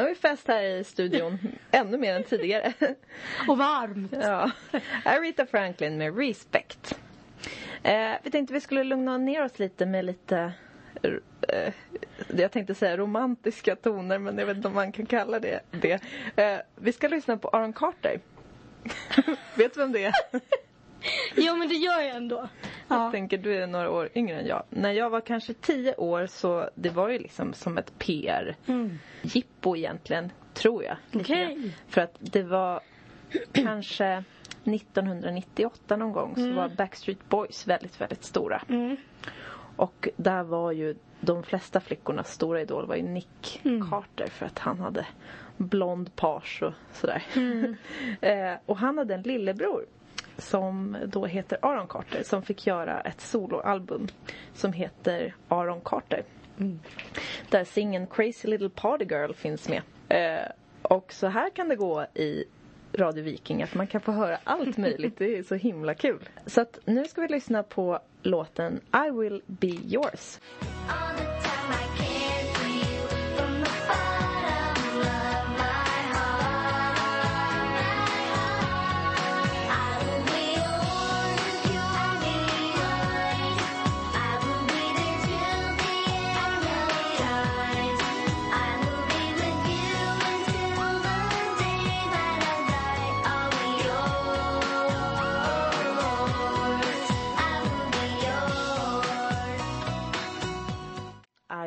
Nu 0.00 0.04
har 0.04 0.10
vi 0.10 0.16
fest 0.16 0.48
här 0.48 0.62
i 0.62 0.84
studion, 0.84 1.38
ännu 1.70 1.98
mer 1.98 2.14
än 2.14 2.24
tidigare. 2.24 2.72
Och 3.48 3.58
varmt. 3.58 4.12
Ja. 4.12 4.50
Aretha 5.04 5.46
Franklin 5.46 5.98
med 5.98 6.18
Respect. 6.18 6.98
Eh, 7.82 8.12
vi 8.22 8.30
tänkte 8.30 8.54
vi 8.54 8.60
skulle 8.60 8.84
lugna 8.84 9.18
ner 9.18 9.44
oss 9.44 9.58
lite 9.58 9.86
med 9.86 10.04
lite 10.04 10.52
eh, 11.48 11.72
jag 12.36 12.52
tänkte 12.52 12.74
säga 12.74 12.96
romantiska 12.96 13.76
toner 13.76 14.18
men 14.18 14.38
jag 14.38 14.46
vet 14.46 14.56
inte 14.56 14.68
om 14.68 14.74
man 14.74 14.92
kan 14.92 15.06
kalla 15.06 15.40
det 15.40 15.60
det. 15.70 16.00
Eh, 16.36 16.58
vi 16.76 16.92
ska 16.92 17.08
lyssna 17.08 17.36
på 17.36 17.48
Aaron 17.48 17.72
Carter. 17.72 18.20
vet 19.54 19.74
du 19.74 19.80
vem 19.80 19.92
det 19.92 20.04
är? 20.04 20.14
Ja 21.36 21.54
men 21.54 21.68
det 21.68 21.74
gör 21.74 22.00
jag 22.00 22.16
ändå. 22.16 22.48
Jag 22.88 22.98
Ja. 22.98 23.10
tänker 23.10 23.38
du 23.38 23.54
är 23.62 23.66
några 23.66 23.90
år 23.90 24.08
yngre 24.14 24.40
än 24.40 24.46
jag. 24.46 24.62
När 24.70 24.92
jag 24.92 25.10
var 25.10 25.20
kanske 25.20 25.54
tio 25.54 25.94
år 25.94 26.26
så 26.26 26.70
det 26.74 26.90
var 26.90 27.08
ju 27.08 27.18
liksom 27.18 27.52
som 27.54 27.78
ett 27.78 27.98
PR-jippo 27.98 29.76
egentligen, 29.76 30.32
tror 30.54 30.84
jag. 30.84 30.96
grann. 31.24 31.72
För 31.88 32.00
att 32.00 32.14
det 32.18 32.42
var 32.42 32.80
kanske 33.52 34.24
1998 34.64 35.96
någon 35.96 36.12
gång 36.12 36.34
så 36.36 36.52
var 36.52 36.68
Backstreet 36.68 37.28
Boys 37.28 37.66
väldigt, 37.66 38.00
väldigt 38.00 38.24
stora. 38.24 38.62
Mm. 38.68 38.96
Och 39.76 40.08
där 40.16 40.42
var 40.42 40.72
ju 40.72 40.94
de 41.20 41.42
flesta 41.42 41.80
flickornas 41.80 42.32
stora 42.32 42.60
idol 42.60 42.86
var 42.86 42.96
ju 42.96 43.02
Nick 43.02 43.60
Mm. 43.64 43.90
Carter 43.90 44.26
för 44.26 44.46
att 44.46 44.58
han 44.58 44.78
hade 44.80 45.06
blond 45.56 46.16
page 46.16 46.62
och 46.62 46.72
sådär. 46.92 47.22
Mm. 47.36 47.76
eh, 48.20 48.54
och 48.66 48.76
han 48.76 48.98
hade 48.98 49.14
en 49.14 49.22
lillebror 49.22 49.86
som 50.40 50.96
då 51.06 51.26
heter 51.26 51.58
Aaron 51.62 51.86
Carter 51.86 52.22
som 52.22 52.42
fick 52.42 52.66
göra 52.66 53.00
ett 53.00 53.20
soloalbum 53.20 54.08
som 54.54 54.72
heter 54.72 55.34
Aaron 55.48 55.80
Carter. 55.80 56.24
Mm. 56.58 56.78
Där 57.50 57.64
singeln 57.64 58.06
Crazy 58.06 58.48
Little 58.48 58.70
Party 58.70 59.04
Girl 59.04 59.32
finns 59.32 59.68
med. 59.68 59.82
Eh, 60.08 60.48
och 60.82 61.12
så 61.12 61.26
här 61.26 61.50
kan 61.50 61.68
det 61.68 61.76
gå 61.76 62.06
i 62.14 62.44
Radio 62.92 63.24
Viking 63.24 63.62
att 63.62 63.74
man 63.74 63.86
kan 63.86 64.00
få 64.00 64.12
höra 64.12 64.38
allt 64.44 64.76
möjligt. 64.78 65.18
Det 65.18 65.38
är 65.38 65.42
så 65.42 65.54
himla 65.54 65.94
kul. 65.94 66.28
Så 66.46 66.60
att 66.60 66.78
nu 66.84 67.04
ska 67.04 67.20
vi 67.20 67.28
lyssna 67.28 67.62
på 67.62 67.98
låten 68.22 68.80
I 69.06 69.10
will 69.10 69.42
be 69.46 69.68
yours. 69.68 70.38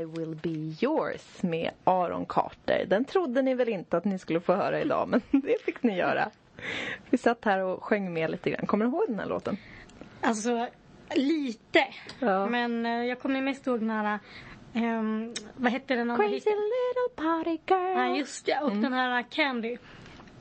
I 0.03 0.05
will 0.05 0.35
be 0.35 0.85
yours 0.85 1.43
med 1.43 1.71
Aaron 1.83 2.25
Carter. 2.25 2.85
Den 2.87 3.05
trodde 3.05 3.41
ni 3.41 3.53
väl 3.53 3.69
inte 3.69 3.97
att 3.97 4.05
ni 4.05 4.19
skulle 4.19 4.39
få 4.39 4.53
höra 4.53 4.81
idag 4.81 5.07
men 5.07 5.21
det 5.41 5.61
fick 5.61 5.83
ni 5.83 5.97
göra. 5.97 6.29
Vi 7.09 7.17
satt 7.17 7.45
här 7.45 7.59
och 7.59 7.83
sjöng 7.83 8.13
med 8.13 8.31
lite 8.31 8.49
grann. 8.49 8.65
Kommer 8.67 8.85
du 8.85 8.91
ihåg 8.91 9.03
den 9.07 9.19
här 9.19 9.25
låten? 9.25 9.57
Alltså 10.21 10.67
lite. 11.15 11.87
Ja. 12.19 12.47
Men 12.47 12.85
eh, 12.85 13.05
jag 13.05 13.19
kommer 13.19 13.41
mest 13.41 13.67
ihåg 13.67 13.79
den 13.79 13.89
här 13.89 14.19
ehm, 14.73 15.33
vad 15.55 15.71
hette 15.71 15.95
den 15.95 16.15
Crazy 16.15 16.33
hitten? 16.33 16.53
little 16.53 17.23
party 17.23 17.57
girl. 17.67 17.97
Ja 17.97 18.17
just 18.17 18.45
det. 18.45 18.59
Och 18.61 18.71
den 18.71 18.93
här 18.93 19.25
Candy. 19.29 19.77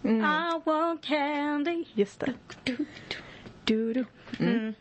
Mm. 0.04 0.20
I 0.20 0.60
want 0.64 1.04
candy. 1.04 1.84
Just 1.94 2.20
det. 2.20 2.32
Du, 2.64 2.76
du. 2.76 2.86
Du, 3.64 3.92
du. 3.92 4.04
Mm. 4.46 4.74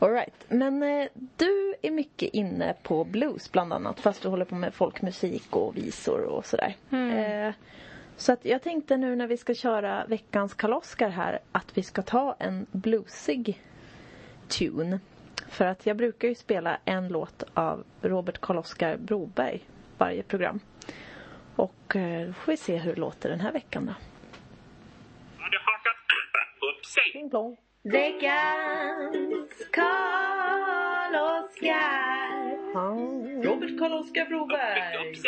Mm. 0.00 0.08
All 0.08 0.10
right. 0.10 0.44
Men 0.48 0.82
eh, 0.82 1.08
du 1.36 1.74
är 1.82 1.90
mycket 1.90 2.34
inne 2.34 2.74
på 2.82 3.04
blues 3.04 3.52
bland 3.52 3.72
annat 3.72 4.00
fast 4.00 4.22
du 4.22 4.28
håller 4.28 4.44
på 4.44 4.54
med 4.54 4.74
folkmusik 4.74 5.56
och 5.56 5.76
visor 5.76 6.24
och 6.24 6.46
sådär. 6.46 6.76
Mm. 6.90 7.18
Eh, 7.48 7.54
så 8.16 8.32
att 8.32 8.44
jag 8.44 8.62
tänkte 8.62 8.96
nu 8.96 9.16
när 9.16 9.26
vi 9.26 9.36
ska 9.36 9.54
köra 9.54 10.06
veckans 10.06 10.54
kaloskar 10.54 11.08
här 11.08 11.38
att 11.52 11.78
vi 11.78 11.82
ska 11.82 12.02
ta 12.02 12.36
en 12.38 12.66
bluesig 12.72 13.62
tune. 14.48 15.00
För 15.48 15.64
att 15.64 15.86
jag 15.86 15.96
brukar 15.96 16.28
ju 16.28 16.34
spela 16.34 16.78
en 16.84 17.08
låt 17.08 17.42
av 17.54 17.84
Robert 18.02 18.40
Karl-Oskar 18.40 18.96
Broberg 18.96 19.64
varje 19.98 20.22
program. 20.22 20.60
Och 21.56 21.96
eh, 21.96 22.26
då 22.26 22.32
får 22.32 22.52
vi 22.52 22.56
se 22.56 22.76
hur 22.76 22.94
det 22.94 23.00
låter 23.00 23.28
den 23.28 23.40
här 23.40 23.52
veckan 23.52 23.86
då. 23.86 23.92
hade 25.38 25.58
hakat 25.58 25.96
upp 26.78 26.86
sig. 26.86 27.12
Pling 27.12 27.30
plong. 27.30 27.56
Veckans 27.86 29.60
Karl-Oskar. 29.70 31.12
Robert 33.44 33.78
Karl-Oskar 33.78 34.24
Broberg. 34.24 35.18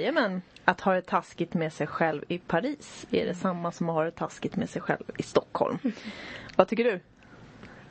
Jajamän. 0.00 0.42
Att 0.64 0.80
ha 0.80 0.94
det 0.94 1.02
taskigt 1.02 1.54
med 1.54 1.72
sig 1.72 1.86
själv 1.86 2.24
i 2.28 2.38
Paris 2.38 3.06
är 3.10 3.26
det 3.26 3.34
samma 3.34 3.72
som 3.72 3.88
att 3.88 3.94
ha 3.94 4.04
det 4.04 4.10
taskigt 4.10 4.56
med 4.56 4.70
sig 4.70 4.82
själv 4.82 5.04
i 5.18 5.22
Stockholm. 5.22 5.78
Vad 6.56 6.68
tycker 6.68 6.84
du? 6.84 7.00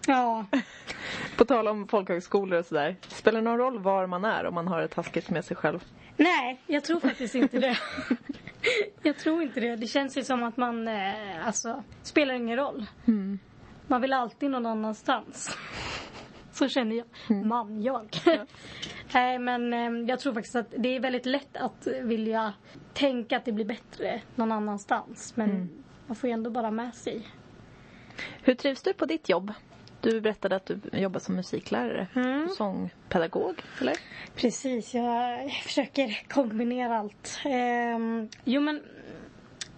Ja. 0.07 0.45
På 1.37 1.45
tal 1.45 1.67
om 1.67 1.87
folkhögskolor 1.87 2.59
och 2.59 2.65
sådär. 2.65 2.95
Spelar 3.07 3.41
det 3.41 3.43
någon 3.43 3.57
roll 3.57 3.79
var 3.79 4.07
man 4.07 4.25
är 4.25 4.45
om 4.45 4.53
man 4.53 4.67
har 4.67 4.81
det 4.81 4.87
taskigt 4.87 5.29
med 5.29 5.45
sig 5.45 5.57
själv? 5.57 5.83
Nej, 6.17 6.61
jag 6.67 6.83
tror 6.83 6.99
faktiskt 6.99 7.35
inte 7.35 7.59
det. 7.59 7.77
Jag 9.03 9.17
tror 9.17 9.41
inte 9.41 9.59
det. 9.59 9.75
Det 9.75 9.87
känns 9.87 10.17
ju 10.17 10.23
som 10.23 10.43
att 10.43 10.57
man, 10.57 10.87
eh, 10.87 11.47
alltså, 11.47 11.83
spelar 12.03 12.33
ingen 12.33 12.57
roll. 12.57 12.85
Man 13.87 14.01
vill 14.01 14.13
alltid 14.13 14.51
någon 14.51 14.65
annanstans. 14.65 15.57
Så 16.59 16.69
känner 16.69 16.95
jag. 16.95 17.45
Man, 17.45 17.81
jag. 17.81 18.17
Nej, 19.13 19.39
men 19.39 19.73
eh, 19.73 20.09
jag 20.09 20.19
tror 20.19 20.33
faktiskt 20.33 20.55
att 20.55 20.73
det 20.77 20.95
är 20.95 20.99
väldigt 20.99 21.25
lätt 21.25 21.57
att 21.57 21.87
vilja 22.01 22.53
tänka 22.93 23.37
att 23.37 23.45
det 23.45 23.51
blir 23.51 23.65
bättre 23.65 24.21
någon 24.35 24.51
annanstans. 24.51 25.33
Men 25.35 25.69
man 26.07 26.15
får 26.15 26.27
ju 26.29 26.33
ändå 26.33 26.49
bara 26.49 26.71
med 26.71 26.95
sig. 26.95 27.27
Hur 28.41 28.53
trivs 28.53 28.83
du 28.83 28.93
på 28.93 29.05
ditt 29.05 29.29
jobb? 29.29 29.53
Du 30.01 30.21
berättade 30.21 30.55
att 30.55 30.65
du 30.65 30.79
jobbar 30.93 31.19
som 31.19 31.35
musiklärare 31.35 32.07
och 32.45 32.51
sångpedagog, 32.51 33.61
eller? 33.81 33.95
Precis, 34.35 34.93
jag 34.93 35.51
försöker 35.51 36.27
kombinera 36.29 36.97
allt. 36.97 37.39
Ehm, 37.45 38.29
jo 38.43 38.61
men 38.61 38.81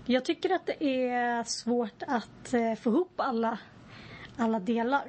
jag 0.05 0.25
tycker 0.25 0.49
att 0.55 0.65
det 0.65 0.83
är 0.83 1.43
svårt 1.43 2.03
att 2.07 2.53
eh, 2.53 2.75
få 2.75 2.89
ihop 2.89 3.13
alla, 3.15 3.57
alla 4.37 4.59
delar. 4.59 5.03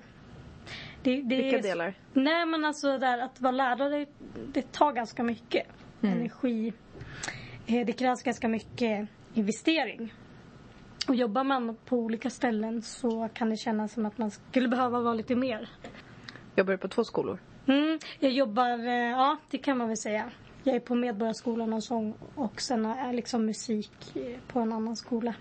Det, 1.03 1.22
det 1.22 1.36
Vilka 1.36 1.59
är, 1.59 1.62
delar? 1.62 1.94
Nej 2.12 2.46
men 2.46 2.64
alltså 2.64 2.98
där 2.98 3.18
att 3.18 3.40
vara 3.40 3.53
lärare, 3.53 4.07
det 4.53 4.72
tar 4.72 4.92
ganska 4.92 5.22
mycket 5.22 5.66
energi. 6.03 6.72
Eh, 7.66 7.86
Det 7.86 7.92
krävs 7.92 8.22
ganska 8.22 8.48
mycket 8.48 9.09
investering. 9.34 10.12
Och 11.09 11.14
jobbar 11.14 11.44
man 11.44 11.76
på 11.84 11.96
olika 11.96 12.30
ställen 12.30 12.82
så 12.82 13.28
kan 13.34 13.50
det 13.50 13.57
kännas 13.57 13.92
som 13.92 14.07
att 14.07 14.18
man 14.18 14.30
skulle 14.30 14.68
behöva 14.68 15.00
vara 15.00 15.14
lite 15.14 15.36
mer. 15.36 15.68
Jobbar 16.57 16.72
du 16.72 16.78
på 16.78 16.88
två 16.88 17.05
skolor? 17.05 17.38
Mm, 17.66 17.98
jag 18.18 18.32
jobbar, 18.32 18.78
eh, 18.86 18.94
ja 18.94 19.36
det 19.50 19.59
kan 19.59 19.78
man 19.78 19.88
väl 19.88 19.96
säga. 19.96 20.30
Jag 20.64 20.74
är 20.76 20.80
på 20.80 20.94
Medborgarskolan 20.94 21.72
och 21.72 21.84
sång 21.84 22.14
och 22.34 22.61
sen 22.61 22.84
har 22.84 22.96
jag 23.07 23.14
liksom 23.14 23.46
musik 23.46 24.16
eh, 24.16 24.38
på 24.48 24.61
en 24.61 24.72
annan 24.72 24.96
skola. 24.96 25.34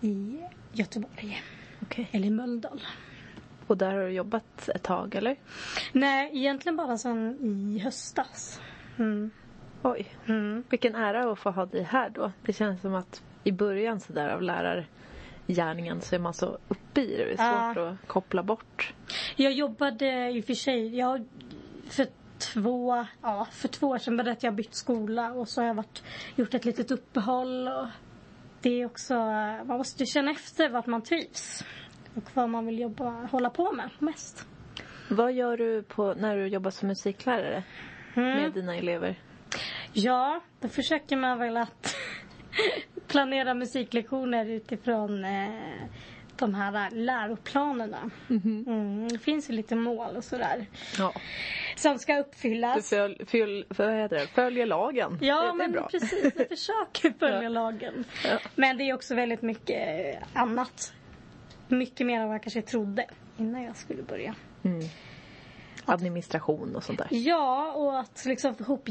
I 0.00 0.38
Göteborg. 0.72 1.42
Okej. 1.82 2.08
Eller 2.12 2.26
i 2.26 2.30
Mölndal. 2.30 2.80
Och 3.68 3.76
där 3.76 3.94
har 3.94 4.00
du 4.00 4.08
jobbat 4.08 4.68
ett 4.68 4.82
tag, 4.82 5.14
eller? 5.14 5.36
Nej, 5.92 6.30
egentligen 6.32 6.76
bara 6.76 6.98
sen 6.98 7.38
i 7.40 7.78
höstas. 7.78 8.60
Mm. 8.98 9.30
Oj. 9.82 10.06
Mm. 10.26 10.64
Vilken 10.70 10.94
ära 10.94 11.32
att 11.32 11.38
få 11.38 11.50
ha 11.50 11.66
dig 11.66 11.82
här 11.82 12.10
då. 12.10 12.32
Det 12.42 12.52
känns 12.52 12.80
som 12.80 12.94
att 12.94 13.22
i 13.44 13.52
början 13.52 14.00
så 14.00 14.12
där 14.12 14.28
av 14.28 14.42
lärargärningen 14.42 16.00
så 16.00 16.14
är 16.14 16.18
man 16.18 16.34
så 16.34 16.58
uppe 16.68 17.00
i 17.00 17.16
det. 17.16 17.24
Det 17.24 17.42
är 17.42 17.72
svårt 17.74 17.82
att 17.82 18.08
koppla 18.08 18.42
bort. 18.42 18.94
Jag 19.36 19.52
jobbade 19.52 20.30
i 20.30 20.40
och 20.40 20.44
för 20.44 20.54
sig, 20.54 20.96
jag 20.98 21.24
för 21.90 22.06
två, 22.38 23.06
ja, 23.22 23.46
för 23.52 23.68
två 23.68 23.88
år 23.88 23.98
sedan 23.98 24.16
började 24.16 24.38
jag 24.40 24.54
bytt 24.54 24.74
skola 24.74 25.32
och 25.32 25.48
så 25.48 25.60
har 25.60 25.66
jag 25.66 25.74
varit, 25.74 26.02
gjort 26.36 26.54
ett 26.54 26.64
litet 26.64 26.90
uppehåll. 26.90 27.68
Och 27.68 27.86
det 28.60 28.82
är 28.82 28.86
också, 28.86 29.14
man 29.64 29.78
måste 29.78 30.06
känna 30.06 30.30
efter 30.30 30.68
vart 30.68 30.86
man 30.86 31.02
trivs. 31.02 31.64
Och 32.18 32.30
vad 32.34 32.48
man 32.50 32.66
vill 32.66 32.78
jobba, 32.78 33.10
hålla 33.10 33.50
på 33.50 33.72
med 33.72 33.90
mest. 33.98 34.46
Vad 35.10 35.32
gör 35.32 35.56
du 35.56 35.82
på, 35.82 36.14
när 36.14 36.36
du 36.36 36.46
jobbar 36.46 36.70
som 36.70 36.88
musiklärare 36.88 37.62
med 38.14 38.52
dina 38.52 38.76
elever? 38.76 39.20
Ja, 39.92 40.40
då 40.60 40.68
försöker 40.68 41.16
man 41.16 41.38
väl 41.38 41.56
att 41.56 41.96
planera 43.06 43.54
musiklektioner 43.54 44.46
utifrån 44.46 45.24
eh, 45.24 45.48
de 46.36 46.54
här 46.54 46.90
läroplanerna. 46.90 48.10
Mm, 48.30 49.08
det 49.08 49.18
finns 49.18 49.50
ju 49.50 49.54
lite 49.54 49.74
mål 49.74 50.16
och 50.16 50.24
sådär 50.24 50.66
Ja. 50.98 51.12
som 51.76 51.98
ska 51.98 52.14
Du 52.14 52.20
uppfyllas. 52.20 52.90
föl, 52.90 53.16
föl, 53.26 53.64
vad 53.68 53.94
heter 53.94 54.16
det? 54.18 54.26
följer 54.26 54.66
lagen. 54.66 55.18
Ja, 55.20 55.40
det, 55.42 55.46
det 55.48 55.54
men 55.54 55.72
bra. 55.72 55.88
precis. 55.90 56.32
Jag 56.36 56.48
försöker 56.48 57.18
följa 57.18 57.42
Ja. 57.42 57.48
lagen. 57.48 58.04
Ja. 58.24 58.38
Men 58.54 58.76
det 58.76 58.84
är 58.84 58.94
också 58.94 59.14
väldigt 59.14 59.42
mycket 59.42 60.18
annat. 60.32 60.92
Mycket 61.68 62.06
mer 62.06 62.20
än 62.20 62.26
vad 62.26 62.34
jag 62.34 62.42
kanske 62.42 62.62
trodde 62.62 63.06
innan 63.36 63.62
jag 63.62 63.76
skulle 63.76 64.02
börja. 64.02 64.34
Administration 65.84 66.76
och 66.76 66.84
sånt 66.84 66.98
där. 66.98 67.08
Ja, 67.10 67.72
och 67.72 68.00
att 68.00 68.24
liksom 68.24 68.54
få 68.54 68.62
ihop 68.62 68.88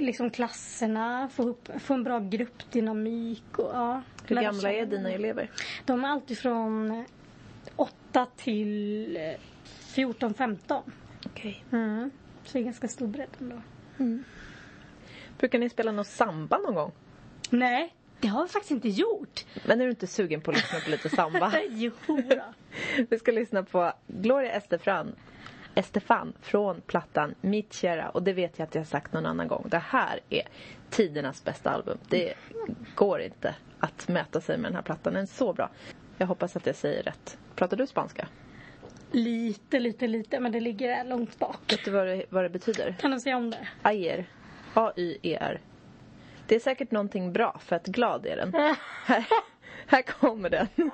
liksom 0.00 0.30
klasserna, 0.30 1.28
få, 1.32 1.42
ihop, 1.42 1.68
få 1.80 1.94
en 1.94 2.04
bra 2.04 2.18
gruppdynamik. 2.18 3.58
Och, 3.58 3.70
ja, 3.74 4.02
Hur 4.26 4.36
gamla 4.36 4.72
är 4.72 4.86
dina 4.86 5.10
elever? 5.10 5.50
De 5.84 6.04
är 6.04 6.08
alltid 6.08 6.38
från 6.38 7.04
8 7.76 8.26
till 8.36 9.18
14-15. 9.94 10.82
Okej. 11.26 11.64
Mm. 11.72 12.10
Så 12.44 12.52
det 12.52 12.58
är 12.58 12.64
ganska 12.64 12.88
stor 12.88 13.06
bredd 13.06 13.30
ändå. 13.40 13.56
Brukar 15.38 15.58
ni 15.58 15.68
spela 15.68 15.92
något 15.92 16.06
samba 16.06 16.58
någon 16.58 16.74
gång? 16.74 16.92
Nej, 17.50 17.94
det 18.22 18.28
har 18.28 18.42
vi 18.42 18.48
faktiskt 18.48 18.70
inte 18.70 18.88
gjort. 18.88 19.44
Men 19.64 19.80
är 19.80 19.84
du 19.84 19.90
inte 19.90 20.06
sugen 20.06 20.40
på 20.40 20.50
att 20.50 20.56
lyssna 20.56 20.80
på 20.80 20.90
lite 20.90 21.08
samba? 21.08 21.52
jo. 21.70 21.90
Vi 23.10 23.18
ska 23.18 23.32
lyssna 23.32 23.62
på 23.62 23.92
Gloria 24.06 24.52
Estefan, 24.52 25.14
Estefan 25.74 26.32
från 26.40 26.80
plattan 26.80 27.34
Mitt 27.40 27.72
kära. 27.72 28.08
Och 28.08 28.22
det 28.22 28.32
vet 28.32 28.58
jag 28.58 28.66
att 28.66 28.74
jag 28.74 28.82
har 28.82 28.86
sagt 28.86 29.12
någon 29.12 29.26
annan 29.26 29.48
gång. 29.48 29.66
Det 29.68 29.78
här 29.78 30.20
är 30.30 30.42
tidernas 30.90 31.44
bästa 31.44 31.70
album. 31.70 31.98
Det 32.08 32.34
går 32.94 33.20
inte 33.20 33.54
att 33.78 34.08
mäta 34.08 34.40
sig 34.40 34.58
med 34.58 34.70
den 34.70 34.76
här 34.76 34.82
plattan. 34.82 35.12
Den 35.12 35.22
är 35.22 35.26
så 35.26 35.52
bra. 35.52 35.70
Jag 36.18 36.26
hoppas 36.26 36.56
att 36.56 36.66
jag 36.66 36.76
säger 36.76 37.02
rätt. 37.02 37.38
Pratar 37.54 37.76
du 37.76 37.86
spanska? 37.86 38.28
Lite, 39.12 39.80
lite, 39.80 40.06
lite, 40.06 40.40
men 40.40 40.52
det 40.52 40.60
ligger 40.60 41.04
långt 41.04 41.38
bak. 41.38 41.58
Vet 41.68 41.84
du 41.84 41.90
vad 41.90 42.06
det, 42.06 42.24
vad 42.28 42.44
det 42.44 42.48
betyder? 42.48 42.96
Kan 43.00 43.10
du 43.10 43.20
säga 43.20 43.36
om 43.36 43.50
det? 43.50 43.68
Ayer. 43.82 44.26
A-Y-E-R. 44.74 45.60
Det 46.52 46.56
är 46.56 46.60
säkert 46.60 46.90
någonting 46.90 47.32
bra 47.32 47.60
för 47.64 47.76
att 47.76 47.86
glad 47.86 48.26
är 48.26 48.36
den. 48.36 48.54
här, 49.04 49.26
här 49.86 50.02
kommer 50.02 50.50
den. 50.50 50.66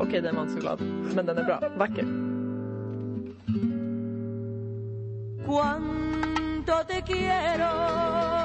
Okej, 0.00 0.20
den 0.20 0.36
var 0.36 0.42
inte 0.42 0.54
så 0.54 0.60
glad. 0.60 0.80
Men 1.14 1.26
den 1.26 1.38
är 1.38 1.44
bra. 1.44 1.60
Vacker. 1.76 2.04
Cuánto 5.46 6.84
te 6.86 7.02
quiero, 7.06 8.39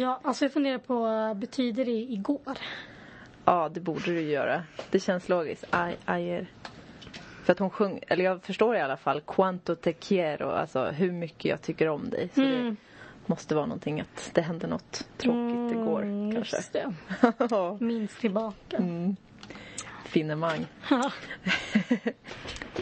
Ja, 0.00 0.20
alltså 0.22 0.44
jag 0.44 0.52
funderar 0.52 0.78
på, 0.78 0.94
vad 1.00 1.36
betyder 1.36 1.84
det 1.84 1.90
igår? 1.90 2.58
Ja, 3.44 3.70
det 3.74 3.80
borde 3.80 4.04
du 4.04 4.20
göra. 4.20 4.62
Det 4.90 5.00
känns 5.00 5.28
logiskt. 5.28 5.64
Ay, 5.70 5.94
ayer. 6.04 6.46
För 7.44 7.52
att 7.52 7.58
hon 7.58 7.70
sjöng, 7.70 8.00
eller 8.08 8.24
jag 8.24 8.42
förstår 8.42 8.76
i 8.76 8.80
alla 8.80 8.96
fall, 8.96 9.20
quanto 9.26 9.74
te 9.74 9.92
quiero, 9.92 10.50
alltså 10.50 10.84
hur 10.84 11.12
mycket 11.12 11.44
jag 11.44 11.62
tycker 11.62 11.88
om 11.88 12.10
dig. 12.10 12.30
Så 12.34 12.40
det 12.40 12.76
måste 13.26 13.54
vara 13.54 13.66
någonting 13.66 14.00
att 14.00 14.30
det 14.34 14.40
hände 14.40 14.66
något 14.66 15.08
tråkigt 15.18 15.72
igår 15.72 16.02
Mm, 16.02 16.34
kanske. 16.34 16.56
Just 16.56 16.72
det. 16.72 16.94
Minns 17.84 18.16
tillbaka. 18.16 18.84
Finemang. 20.04 20.66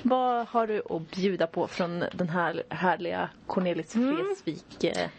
Vad 0.03 0.47
har 0.47 0.67
du 0.67 0.83
att 0.91 1.11
bjuda 1.11 1.47
på 1.47 1.67
från 1.67 2.05
den 2.13 2.29
här 2.29 2.63
härliga 2.69 3.29
Cornelis 3.47 3.97
Vreeswijk 3.97 4.85
eh, 4.85 5.03
eh, 5.03 5.11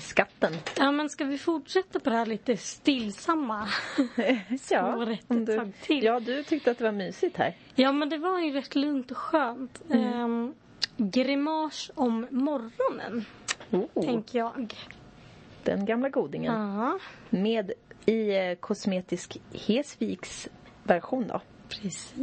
skatten? 0.00 0.52
Ja, 0.78 0.90
men 0.90 1.08
ska 1.10 1.24
vi 1.24 1.38
fortsätta 1.38 2.00
på 2.00 2.10
det 2.10 2.16
här 2.16 2.26
lite 2.26 2.56
stillsamma? 2.56 3.68
Ett 4.16 4.60
du, 5.28 5.72
till. 5.82 6.04
ja, 6.04 6.20
du 6.20 6.42
tyckte 6.42 6.70
att 6.70 6.78
det 6.78 6.84
var 6.84 6.92
mysigt 6.92 7.36
här. 7.36 7.56
Ja, 7.74 7.92
men 7.92 8.08
det 8.08 8.18
var 8.18 8.40
ju 8.40 8.52
rätt 8.52 8.74
lugnt 8.74 9.10
och 9.10 9.16
skönt. 9.16 9.82
Ehm, 9.90 10.54
grimas 10.96 11.90
om 11.94 12.26
morgonen, 12.30 13.24
Oh, 13.70 14.04
tänker 14.04 14.38
jag. 14.38 14.74
den 15.62 15.84
gamla 15.86 16.08
godingen. 16.08 16.52
Ja, 16.52 16.98
Med 17.30 17.72
i 18.06 18.36
eh, 18.36 18.54
kosmetisk 18.54 19.36
Hesviks 19.66 20.48
version 20.82 21.26
då. 21.28 21.40
precis. 21.68 22.14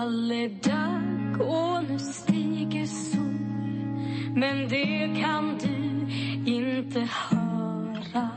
Nu 0.00 0.06
faller 0.06 0.48
dag 0.48 1.48
och 1.48 1.84
nu 1.90 1.98
stiger 1.98 2.86
sol 2.86 3.20
Men 4.34 4.68
det 4.68 5.20
kan 5.20 5.58
du 5.58 6.06
inte 6.52 7.00
höra 7.00 8.30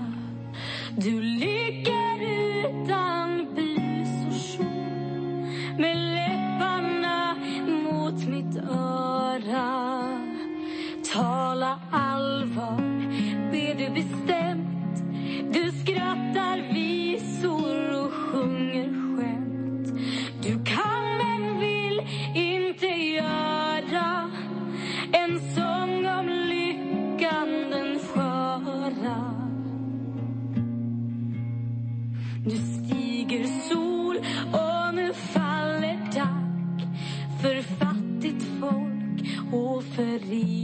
Du 0.97 1.22
ligger 1.22 2.22
utan 2.66 3.55
blus 3.55 4.28
och 4.28 4.41
kjol 4.41 5.45
med 5.78 5.97
läpparna 5.97 7.36
mot 7.68 8.28
mitt 8.28 8.57
öra. 8.70 10.03
Tala 11.14 11.80
allvar, 11.91 12.82
ber 13.51 13.76
du 13.76 13.89
bestämt. 13.89 15.03
Du 15.53 15.72
skrattar 15.72 16.22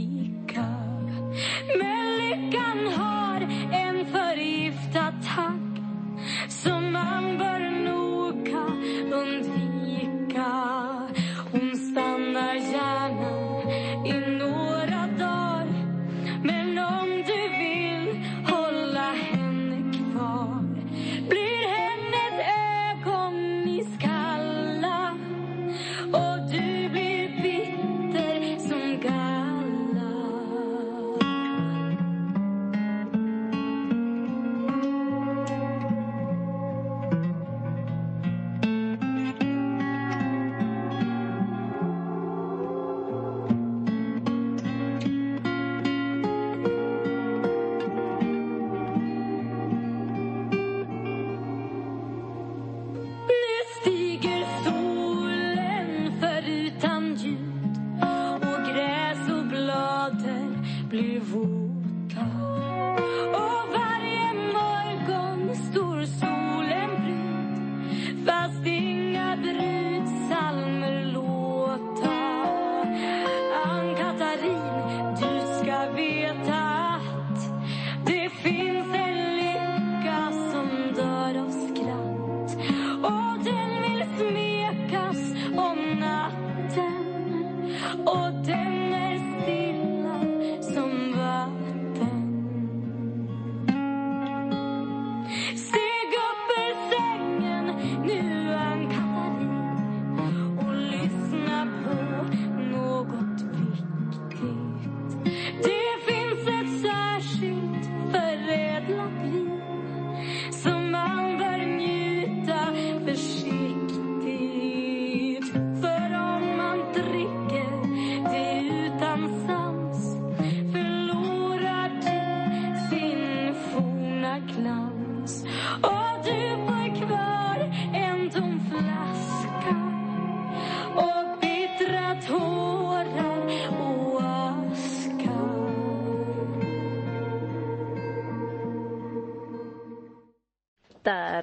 rika. 0.00 0.64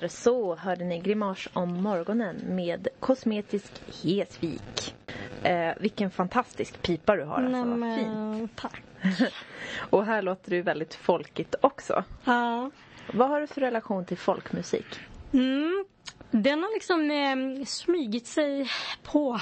Så 0.10 0.56
hörde 0.56 0.86
ni 0.86 1.00
Grimas 1.00 1.48
om 1.54 1.84
morgonen 1.84 2.36
med 2.46 2.88
Kosmetisk 3.00 3.72
Hesvik. 4.04 4.96
Eh, 5.44 5.74
vilken 5.80 6.12
fantastisk 6.12 6.82
pipa 6.82 7.16
du 7.16 7.24
har. 7.24 7.44
Alltså, 7.44 7.64
vad 7.66 7.96
fint. 8.00 8.56
Tack. 8.56 8.82
Och 9.90 10.06
här 10.06 10.22
låter 10.22 10.52
du 10.52 10.62
väldigt 10.62 10.96
folkigt 10.96 11.56
också. 11.62 12.04
Ja. 12.26 12.72
Vad 13.14 13.30
har 13.30 13.42
du 13.42 13.48
för 13.48 13.62
relation 13.62 14.06
till 14.06 14.18
folkmusik? 14.18 15.00
Mm. 15.34 15.86
Den 16.32 16.64
har 16.64 16.74
liksom 16.74 17.12
eh, 17.12 17.66
smygit 17.66 18.28
sig 18.28 18.70
på 19.04 19.40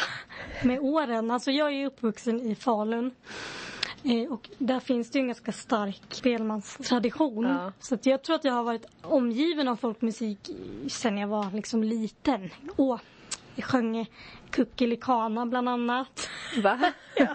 med 0.64 0.80
åren. 0.80 1.32
Alltså 1.32 1.52
jag 1.52 1.74
är 1.74 1.86
uppvuxen 1.86 2.42
i 2.42 2.56
Falun. 2.56 3.12
Eh, 4.06 4.32
och 4.32 4.50
där 4.58 4.80
finns 4.80 5.12
det 5.12 5.18
ju 5.18 5.22
en 5.22 5.28
ganska 5.28 5.52
stark 5.52 6.02
spelmanstradition. 6.10 7.46
Ja. 7.46 7.72
Så 7.80 7.96
att 7.96 8.06
jag 8.06 8.24
tror 8.24 8.36
att 8.36 8.44
jag 8.44 8.54
har 8.54 8.64
varit 8.64 8.86
omgiven 9.02 9.68
av 9.68 9.76
folkmusik 9.76 10.40
sen 10.88 11.18
jag 11.18 11.28
var 11.28 11.52
liksom 11.54 11.84
liten. 11.84 12.50
Åh, 12.78 13.00
jag 13.56 13.66
sjöng 13.66 14.06
Kuckelikana 14.50 15.46
bland 15.46 15.70
annat. 15.70 16.30
Va? 16.64 16.80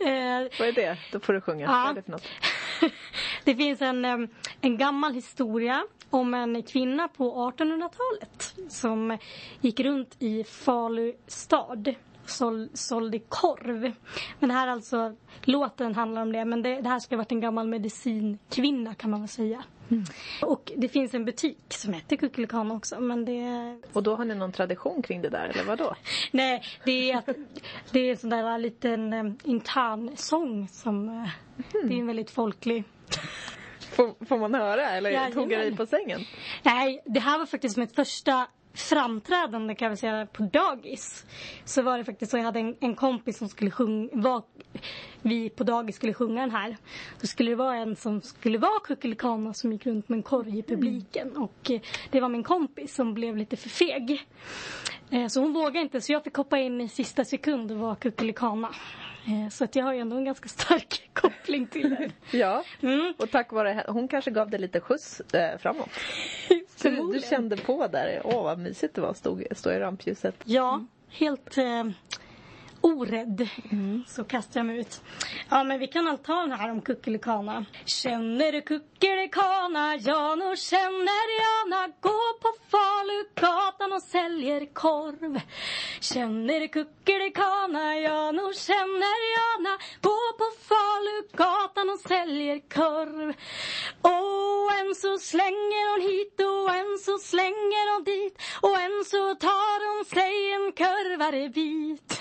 Eh, 0.00 0.48
Vad 0.58 0.68
är 0.68 0.72
det? 0.72 0.98
Då 1.12 1.20
får 1.20 1.32
du 1.32 1.40
sjunga. 1.40 1.64
Ja. 1.64 1.72
Vad 1.72 1.90
är 1.90 1.94
det 1.94 2.02
för 2.02 2.12
något? 2.12 2.28
det 3.44 3.54
finns 3.56 3.82
en, 3.82 4.28
en 4.60 4.78
gammal 4.78 5.14
historia 5.14 5.84
om 6.10 6.34
en 6.34 6.62
kvinna 6.62 7.08
på 7.08 7.50
1800-talet 7.50 8.54
som 8.68 9.18
gick 9.60 9.80
runt 9.80 10.16
i 10.18 10.44
Falu 10.44 11.12
stad 11.26 11.94
sål, 12.26 12.68
sålde 12.74 13.18
korv. 13.18 13.92
Men 14.38 14.48
det 14.48 14.54
här 14.54 14.68
alltså, 14.68 15.16
låten 15.42 15.94
handlar 15.94 16.22
om 16.22 16.32
det, 16.32 16.44
men 16.44 16.62
det, 16.62 16.80
det 16.80 16.88
här 16.88 16.98
ska 16.98 17.14
ha 17.14 17.18
varit 17.18 17.32
en 17.32 17.40
gammal 17.40 17.68
medicinkvinna 17.68 18.94
kan 18.94 19.10
man 19.10 19.20
väl 19.20 19.28
säga. 19.28 19.64
Och 20.42 20.72
det 20.76 20.88
finns 20.88 21.14
en 21.14 21.24
butik 21.24 21.58
som 21.68 21.92
heter 21.92 22.16
Kuckelikana 22.16 22.74
också, 22.74 23.00
men 23.00 23.24
det 23.24 23.80
Och 23.92 24.02
då 24.02 24.16
har 24.16 24.24
ni 24.24 24.34
någon 24.34 24.52
tradition 24.52 25.02
kring 25.02 25.22
det 25.22 25.28
där, 25.28 25.48
eller 25.48 25.64
vad 25.64 25.78
då? 25.78 25.94
Nej, 26.30 26.62
det 26.84 27.10
är, 27.10 27.18
att, 27.18 27.28
det 27.90 28.00
är 28.00 28.10
en 28.10 28.16
sån 28.16 28.30
där 28.30 28.58
liten 28.58 29.12
um, 29.12 29.38
intern 29.44 30.16
sång 30.16 30.68
som 30.68 31.08
eh, 31.08 31.28
det 31.72 31.94
är 31.94 31.98
en 31.98 32.06
väldigt 32.06 32.30
folklig 32.30 32.84
Får, 33.94 34.24
får 34.26 34.38
man 34.38 34.54
höra, 34.54 34.90
eller 34.90 35.10
Jajamän. 35.10 35.32
tog 35.32 35.52
jag 35.52 35.60
dig 35.60 35.76
på 35.76 35.86
sängen? 35.86 36.20
Nej, 36.62 37.02
det 37.04 37.20
här 37.20 37.38
var 37.38 37.46
faktiskt 37.46 37.76
mitt 37.76 37.94
första 37.94 38.46
framträdande 38.74 39.74
kan 39.74 39.86
jag 39.86 39.90
väl 39.90 39.98
säga 39.98 40.26
på 40.26 40.42
dagis. 40.42 41.26
Så 41.64 41.82
var 41.82 41.98
det 41.98 42.04
faktiskt 42.04 42.30
så 42.30 42.36
jag 42.36 42.44
hade 42.44 42.60
en, 42.60 42.76
en 42.80 42.94
kompis 42.94 43.38
som 43.38 43.48
skulle 43.48 43.70
sjunga, 43.70 44.08
var, 44.12 44.42
vi 45.24 45.50
på 45.50 45.64
dagis 45.64 45.96
skulle 45.96 46.14
sjunga 46.14 46.40
den 46.40 46.50
här. 46.50 46.76
Då 47.20 47.26
skulle 47.26 47.50
det 47.50 47.56
vara 47.56 47.76
en 47.76 47.96
som 47.96 48.22
skulle 48.22 48.58
vara 48.58 48.80
Kuckelikana 48.84 49.54
som 49.54 49.72
gick 49.72 49.86
runt 49.86 50.08
med 50.08 50.16
en 50.16 50.22
korg 50.22 50.58
i 50.58 50.62
publiken. 50.62 51.36
Och 51.36 51.70
eh, 51.70 51.80
det 52.10 52.20
var 52.20 52.28
min 52.28 52.42
kompis 52.42 52.94
som 52.94 53.14
blev 53.14 53.36
lite 53.36 53.56
för 53.56 53.68
feg. 53.68 54.26
Eh, 55.10 55.26
så 55.26 55.40
hon 55.40 55.52
vågade 55.52 55.78
inte 55.80 56.00
så 56.00 56.12
jag 56.12 56.24
fick 56.24 56.34
hoppa 56.34 56.58
in 56.58 56.80
i 56.80 56.88
sista 56.88 57.24
sekund 57.24 57.72
och 57.72 57.78
vara 57.78 57.94
Kuckelikana. 57.96 58.68
Eh, 59.26 59.50
så 59.50 59.64
att 59.64 59.76
jag 59.76 59.84
har 59.84 59.92
ju 59.92 59.98
ändå 60.00 60.16
en 60.16 60.24
ganska 60.24 60.48
stark 60.48 61.10
koppling 61.12 61.66
till 61.66 61.90
det. 61.90 62.10
Ja, 62.38 62.64
Mm. 62.82 63.14
och 63.18 63.30
tack 63.30 63.52
vare 63.52 63.84
hon 63.88 64.08
kanske 64.08 64.30
gav 64.30 64.50
dig 64.50 64.60
lite 64.60 64.80
skjuts 64.80 65.22
framåt. 65.58 65.88
Så 66.76 66.88
du, 66.90 67.12
du 67.12 67.20
kände 67.20 67.56
på 67.56 67.86
där, 67.86 68.20
åh 68.24 68.42
vad 68.42 68.58
mysigt 68.58 68.94
det 68.94 69.00
var 69.00 69.08
att 69.10 69.56
stå 69.58 69.72
i 69.72 69.78
rampljuset. 69.78 70.34
Ja, 70.44 70.84
helt 71.10 71.56
orädd. 72.84 73.48
Så 74.06 74.24
kastar 74.24 74.60
jag 74.60 74.66
mig 74.66 74.78
ut. 74.78 75.02
Ja 75.50 75.64
men 75.64 75.78
vi 75.78 75.86
kan 75.86 76.08
allt 76.08 76.24
ta 76.24 76.34
den 76.34 76.52
här 76.52 76.70
om 76.70 76.80
kuckelikana. 76.80 77.64
Känner 77.84 78.52
du 78.52 78.60
kuckelikana? 78.62 79.96
Ja 79.96 80.34
nog 80.34 80.58
känner 80.58 81.26
jag 81.42 81.70
na. 81.70 81.92
Gå 82.00 82.20
på 82.42 82.50
Falugatan 82.72 83.92
och 83.92 84.02
säljer 84.02 84.74
korv. 84.74 85.40
Känner 86.00 86.60
du 86.60 86.68
kuckelikana? 86.68 87.96
Ja 87.96 88.32
nog 88.32 88.54
känner 88.54 89.18
jag 89.36 89.62
na. 89.62 89.78
Gå 90.00 90.18
på 90.38 90.46
Falugatan 90.70 91.90
och 91.90 92.00
säljer 92.00 92.58
korv. 92.68 93.34
Och 94.02 94.72
en 94.80 94.94
så 94.94 95.18
slänger 95.18 95.84
hon 95.90 96.02
hit 96.10 96.40
och 96.40 96.74
en 96.74 96.98
så 96.98 97.18
slänger 97.18 97.94
hon 97.94 98.04
dit. 98.04 98.34
Och 98.60 98.76
en 98.80 99.04
så 99.04 99.34
tar 99.34 99.78
hon 99.88 100.04
sig 100.04 100.52
en 100.52 100.72
kurvare 100.72 101.48
bit. 101.48 102.18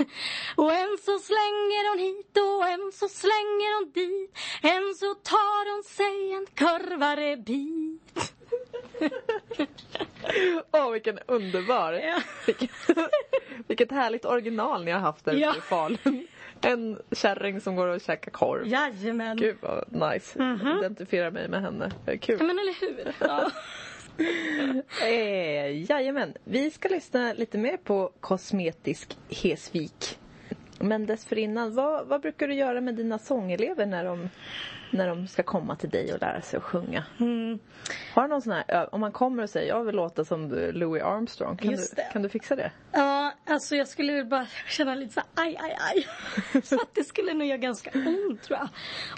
Och 0.56 0.74
en 0.74 0.98
så 1.06 1.20
slänger 1.20 1.90
hon 1.90 2.00
hit 2.00 2.38
och 2.38 2.68
en 2.68 2.92
så 2.94 3.08
slänger 3.08 3.76
hon 3.80 3.92
dit. 3.92 4.38
En 4.62 4.96
så 4.96 5.14
tar 5.14 5.74
hon 5.76 5.84
sig 5.84 6.34
en 6.34 6.46
kurvare 6.56 7.38
bit. 7.38 8.34
Åh, 10.72 10.92
vilken 10.92 11.20
underbar. 11.26 11.94
Ja. 11.94 12.22
Vilket, 12.46 12.70
vilket 13.68 13.92
härligt 13.92 14.26
original 14.26 14.84
ni 14.86 14.92
har 14.92 15.00
haft 15.00 15.26
där 15.26 15.34
Ja. 15.34 15.56
i 15.58 15.62
Falun. 15.62 16.28
En 16.62 17.02
kärring 17.12 17.62
som 17.62 17.76
går 17.76 17.88
och 17.88 18.02
käkar 18.02 18.32
korv. 18.32 18.68
Jajamän. 18.68 19.38
Gud 19.38 19.58
vad 19.62 20.12
nice. 20.14 20.40
Jag 20.64 20.78
identifierar 20.78 21.32
mig 21.32 21.48
med 21.48 21.62
henne. 21.62 21.92
Kul. 22.22 22.38
Ja, 22.40 22.46
men 22.46 22.60
eller 22.60 22.82
hur? 22.82 23.14
Ja. 23.28 23.52
Eh, 25.08 25.90
jajamän, 25.92 26.34
vi 26.44 26.72
ska 26.72 26.90
lyssna 26.90 27.34
lite 27.34 27.58
mer 27.58 27.78
på 27.78 28.12
kosmetisk 28.20 29.18
Hesvik. 29.30 30.20
Men 30.84 31.06
dessförinnan, 31.06 31.76
vad, 31.76 32.08
vad 32.08 32.22
brukar 32.22 32.48
du 32.48 32.54
göra 32.54 32.82
med 32.82 32.96
dina 32.96 33.20
sångelever 33.20 33.86
när 33.86 34.06
de, 34.06 34.30
när 34.92 35.08
de 35.08 35.28
ska 35.28 35.44
komma 35.44 35.76
till 35.76 35.90
dig 35.90 36.14
och 36.14 36.22
lära 36.22 36.42
sig 36.42 36.58
att 36.58 36.64
sjunga? 36.64 37.04
Mm. 37.20 37.60
Har 38.14 38.24
du 38.24 38.30
någon 38.30 38.42
sån 38.42 38.54
här, 38.54 38.96
om 38.96 39.02
man 39.02 39.12
kommer 39.12 39.44
och 39.44 39.50
säger 39.50 39.68
jag 39.68 39.84
vill 39.84 39.96
låta 39.96 40.26
som 40.26 40.50
Louis 40.74 41.04
Armstrong, 41.04 41.58
kan, 41.58 41.72
Just 41.72 41.96
du, 41.96 42.02
det. 42.02 42.10
kan 42.14 42.22
du 42.22 42.30
fixa 42.30 42.56
det? 42.56 42.72
ja, 42.92 43.34
alltså 43.46 43.76
jag 43.76 43.88
skulle 43.88 44.14
väl 44.14 44.26
bara 44.26 44.48
känna 44.68 44.96
lite 44.96 45.14
så 45.14 45.20
här, 45.20 45.46
aj, 45.46 45.58
aj, 45.60 45.78
aj. 45.94 46.08
Så 46.64 46.76
att 46.76 46.90
det 46.94 47.04
skulle 47.04 47.34
nog 47.34 47.48
göra 47.48 47.58
ganska 47.58 47.90
ont 47.94 48.44
tror 48.44 48.60
jag. 48.60 48.70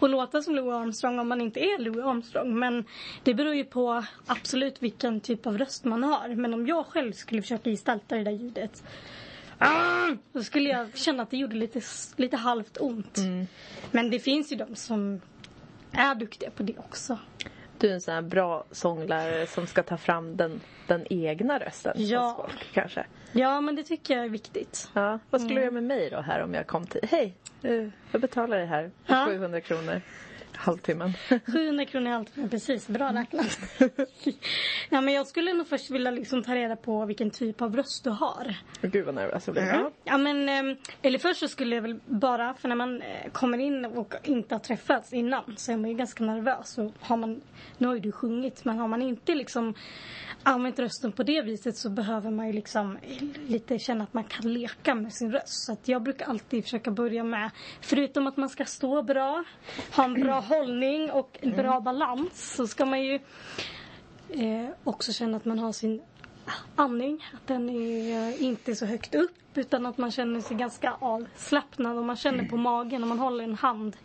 Och 0.02 0.10
låta 0.10 0.42
som 0.42 0.56
Louis 0.56 0.74
Armstrong 0.74 1.20
om 1.20 1.28
man 1.28 1.42
inte 1.42 1.60
är 1.60 1.80
Louis 1.80 2.06
Armstrong. 2.06 2.60
Men 2.60 2.86
det 3.24 3.34
beror 3.34 3.56
ju 3.56 3.64
på 3.64 4.06
absolut 4.28 4.84
vilken 4.84 5.22
typ 5.22 5.48
av 5.48 5.58
röst 5.58 5.86
man 5.86 6.04
har. 6.04 6.28
Men 6.36 6.54
om 6.54 6.68
jag 6.68 6.86
själv 6.86 7.12
skulle 7.14 7.42
försöka 7.42 7.70
gestalta 7.70 8.16
det 8.16 8.24
där 8.24 8.32
ljudet. 8.32 8.84
Ah! 9.58 10.10
Då 10.34 10.44
skulle 10.44 10.70
jag 10.70 10.98
känna 10.98 11.24
att 11.24 11.32
det 11.32 11.38
gjorde 11.38 11.56
lite, 11.56 11.82
lite 12.16 12.38
halvt 12.38 12.78
ont. 12.82 13.18
Men 13.92 14.10
det 14.12 14.20
finns 14.20 14.52
ju 14.52 14.56
de 14.56 14.76
som 14.76 15.22
är 15.92 16.16
duktiga 16.16 16.50
på 16.52 16.64
det 16.64 16.78
också. 16.78 17.18
Du 17.78 17.90
är 17.90 17.94
en 17.94 18.02
sån 18.02 18.14
här 18.14 18.22
bra 18.22 18.66
sånglärare 18.72 19.48
som 19.48 19.68
ska 19.68 19.84
ta 19.84 19.98
fram 19.98 20.38
den, 20.38 20.62
den 20.88 21.06
egna 21.10 21.60
rösten 21.60 21.94
Ja. 21.98 22.20
hos 22.22 22.36
folk 22.36 22.74
kanske. 22.74 23.06
Ja, 23.32 23.62
men 23.62 23.76
det 23.76 23.84
tycker 23.84 24.16
jag 24.16 24.26
är 24.26 24.30
viktigt. 24.30 24.90
Ja, 24.94 25.20
vad 25.30 25.42
skulle 25.42 25.56
du 25.56 25.62
göra 25.62 25.72
med 25.72 25.84
mig 25.84 26.10
då 26.10 26.22
här 26.22 26.44
om 26.44 26.54
jag 26.54 26.68
kom 26.68 26.86
till, 26.88 27.02
hej, 27.10 27.34
eh, 27.64 27.88
jag 28.12 28.22
betalar 28.22 28.58
dig 28.58 28.66
här 28.66 28.92
Ja. 29.06 29.26
700 29.30 29.62
kronor 29.62 30.02
halvtimmen. 30.56 31.14
700 31.46 31.86
kronor 31.86 32.12
i 32.12 32.14
allt. 32.14 32.52
Precis, 32.52 32.88
bra 32.88 33.14
räknat. 33.14 33.60
ja, 34.90 35.02
men 35.02 35.14
jag 35.14 35.28
skulle 35.28 35.54
nog 35.54 35.68
först 35.68 35.92
vilja 35.92 36.12
liksom 36.12 36.44
ta 36.44 36.56
reda 36.56 36.76
på 36.76 37.06
vilken 37.06 37.32
typ 37.32 37.62
av 37.62 37.76
röst 37.76 38.04
du 38.04 38.10
har. 38.10 38.56
Gud 38.82 39.06
vad 39.06 39.16
nervös 39.16 39.48
jag 39.48 39.54
blir. 39.54 39.64
Ja. 39.64 39.92
Ja, 40.04 40.18
men, 40.18 40.50
ehm, 40.50 40.76
eller 41.02 41.20
först 41.20 41.40
så 41.40 41.48
skulle 41.48 41.76
jag 41.76 41.82
väl 41.82 42.00
bara, 42.06 42.54
för 42.54 42.68
när 42.68 42.76
man 42.76 43.02
eh, 43.02 43.32
kommer 43.32 43.58
in 43.58 43.86
och 43.86 44.14
inte 44.24 44.56
har 44.56 44.60
träffats 44.60 45.14
innan 45.14 45.54
så 45.58 45.72
är 45.72 45.78
man 45.78 45.90
ju 45.90 45.96
ganska 45.96 46.24
nervös. 46.24 46.78
Och 46.78 46.92
har 47.00 47.18
man, 47.18 47.42
nu 47.78 47.88
har 47.88 47.94
ju 47.94 48.00
du 48.00 48.12
sjungit, 48.12 48.66
men 48.66 48.78
har 48.78 48.88
man 48.88 49.02
inte 49.02 49.36
liksom 49.36 49.74
använt 50.44 50.80
rösten 50.80 51.12
på 51.12 51.24
det 51.24 51.42
viset 51.42 51.78
så 51.78 51.90
behöver 51.90 52.32
man 52.32 52.48
ju 52.48 52.54
liksom 52.54 52.98
lite 53.48 53.80
känna 53.80 54.04
att 54.04 54.14
man 54.14 54.24
kan 54.24 54.54
leka 54.54 54.96
med 54.96 55.14
sin 55.14 55.32
röst. 55.32 55.66
Så 55.66 55.78
jag 55.86 56.04
brukar 56.04 56.26
alltid 56.26 56.64
försöka 56.64 56.92
börja 56.92 57.24
med, 57.24 57.50
förutom 57.82 58.28
att 58.28 58.38
man 58.38 58.50
ska 58.50 58.66
stå 58.66 59.02
bra, 59.02 59.44
ha 59.96 60.04
en 60.04 60.14
bra 60.14 60.40
hållning 60.46 61.12
och 61.12 61.38
en 61.42 61.56
bra 61.56 61.80
balans, 61.80 62.56
så 62.56 62.68
ska 62.68 62.86
man 62.86 63.04
ju 63.04 63.20
eh, 64.30 64.70
också 64.84 65.14
känna 65.14 65.38
att 65.38 65.46
man 65.46 65.60
har 65.60 65.72
sin 65.72 66.02
andning. 66.76 67.26
Att 67.34 67.48
den 67.48 67.70
är 67.70 68.42
inte 68.42 68.76
så 68.76 68.86
högt 68.86 69.16
upp 69.16 69.58
utan 69.58 69.86
att 69.86 69.98
man 69.98 70.12
känner 70.12 70.42
sig 70.42 70.58
ganska 70.58 70.94
avslappnad 71.00 71.98
och 71.98 72.06
man 72.06 72.16
känner 72.16 72.44
på 72.46 72.58
magen 72.58 73.04
om 73.04 73.10
man 73.10 73.20
håller 73.20 73.44
en 73.44 73.56
hand 73.56 73.98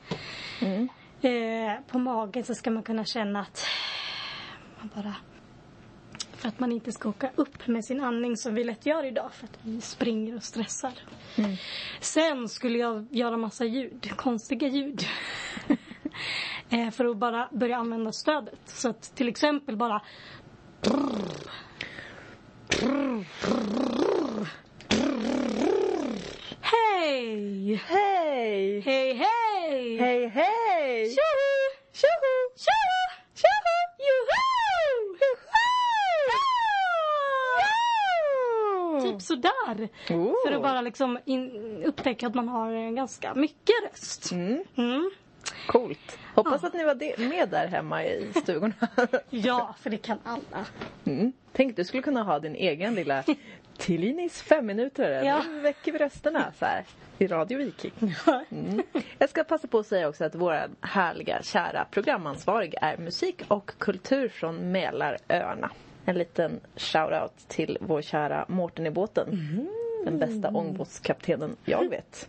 eh, 1.20 1.82
på 1.88 1.99
magen 1.99 2.45
så 2.45 2.55
ska 2.55 2.70
man 2.70 2.82
kunna 2.82 3.05
känna 3.05 3.41
att 3.41 3.66
man 4.78 4.91
bara 4.95 5.14
för 6.41 6.49
att 6.49 6.61
man 6.61 6.72
inte 6.72 6.93
ska 6.93 7.09
åka 7.09 7.30
upp 7.34 7.66
med 7.66 7.84
sin 7.84 8.01
andning 8.01 8.36
som 8.36 8.55
vi 8.55 8.64
lätt 8.64 8.86
gör 8.86 9.05
idag 9.05 9.32
för 9.32 9.45
att 9.45 9.59
vi 9.62 9.80
springer 9.80 10.36
och 10.36 10.43
stressar. 10.43 10.93
Sen 12.01 12.49
skulle 12.49 12.78
jag 12.78 13.07
göra 13.11 13.36
massa 13.36 13.64
ljud, 13.64 14.12
konstiga 14.16 14.68
ljud. 14.68 15.03
eh, 16.71 16.91
för 16.91 17.05
att 17.05 17.16
bara 17.16 17.49
börja 17.53 17.77
använda 17.77 18.12
stödet. 18.12 18.61
Så 18.66 18.89
att 18.89 19.03
till 19.16 19.29
exempel 19.29 19.77
bara 19.77 20.03
Hej! 26.61 27.75
Hej! 27.87 28.81
Hej 28.81 29.12
hej! 29.14 29.97
Hej 29.99 30.27
hej! 30.29 31.09
Tjoho! 31.09 31.51
Tjoho! 31.93 32.35
Tjoho! 32.57 33.01
Tjoho! 33.35 33.77
Joho! 34.09 34.41
Joho! 39.01 39.12
Typ 39.12 39.23
sådär. 39.23 39.89
Oh. 40.11 40.35
För 40.47 40.53
att 40.53 40.62
bara 40.62 40.81
liksom 40.81 41.18
in, 41.25 41.51
upptäcka 41.87 42.27
att 42.27 42.35
man 42.35 42.49
har 42.49 42.91
ganska 42.97 43.35
mycket 43.35 43.75
röst. 43.91 44.33
Mm, 44.33 44.64
Mm. 44.77 45.11
Coolt. 45.66 46.18
Hoppas 46.34 46.62
Ja. 46.62 46.68
att 46.68 46.74
ni 46.74 46.84
var 46.84 47.28
med 47.28 47.49
där 47.49 47.66
hemma 47.66 48.05
i 48.05 48.32
stugorna. 48.43 48.74
Ja, 49.30 49.74
för 49.80 49.91
det 49.91 49.97
kan 49.97 50.18
alla. 50.24 50.66
Mm. 51.05 51.32
Tänk, 51.53 51.76
du 51.76 51.84
skulle 51.84 52.03
kunna 52.03 52.22
ha 52.22 52.38
din 52.38 52.55
egen 52.55 52.95
lilla 52.95 53.24
Tillinis 53.76 54.43
fem 54.43 54.66
minuter. 54.66 55.22
Ja. 55.24 55.43
Nu 55.49 55.61
väcker 55.61 55.93
vi 55.93 55.99
rösterna 55.99 56.53
så 56.59 56.64
här 56.64 56.84
i 57.18 57.26
Radio 57.26 57.59
Viking. 57.59 57.93
Mm. 58.51 58.82
Jag 59.18 59.30
ska 59.30 59.45
passa 59.45 59.68
på 59.68 59.78
att 59.78 59.86
säga 59.86 60.09
också 60.09 60.24
att 60.24 60.34
vår 60.34 60.62
härliga, 60.80 61.43
kära 61.43 61.86
programansvarig 61.91 62.74
är 62.82 62.97
musik 62.97 63.43
och 63.49 63.70
kultur 63.78 64.28
från 64.28 64.72
Mälaröarna. 64.72 65.70
En 66.05 66.18
liten 66.18 66.61
shout-out 66.76 67.32
till 67.49 67.78
vår 67.80 68.03
kära 68.03 68.45
Mårten 68.49 68.86
i 68.86 68.91
båten. 68.91 69.28
Den 70.05 70.18
bästa 70.18 70.49
ångbåtskaptenen 70.49 71.57
jag 71.64 71.88
vet. 71.91 72.28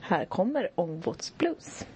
Här 0.00 0.24
kommer 0.24 0.68
Ångbåtsblues. 0.74 1.86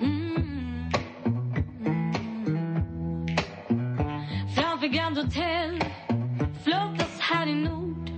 Mm. 0.00 0.90
Framför 4.56 4.86
Grand 4.86 5.18
Hotel 5.18 5.84
flottas 6.64 7.20
här 7.20 7.46
i 7.46 7.54
nord. 7.54 8.10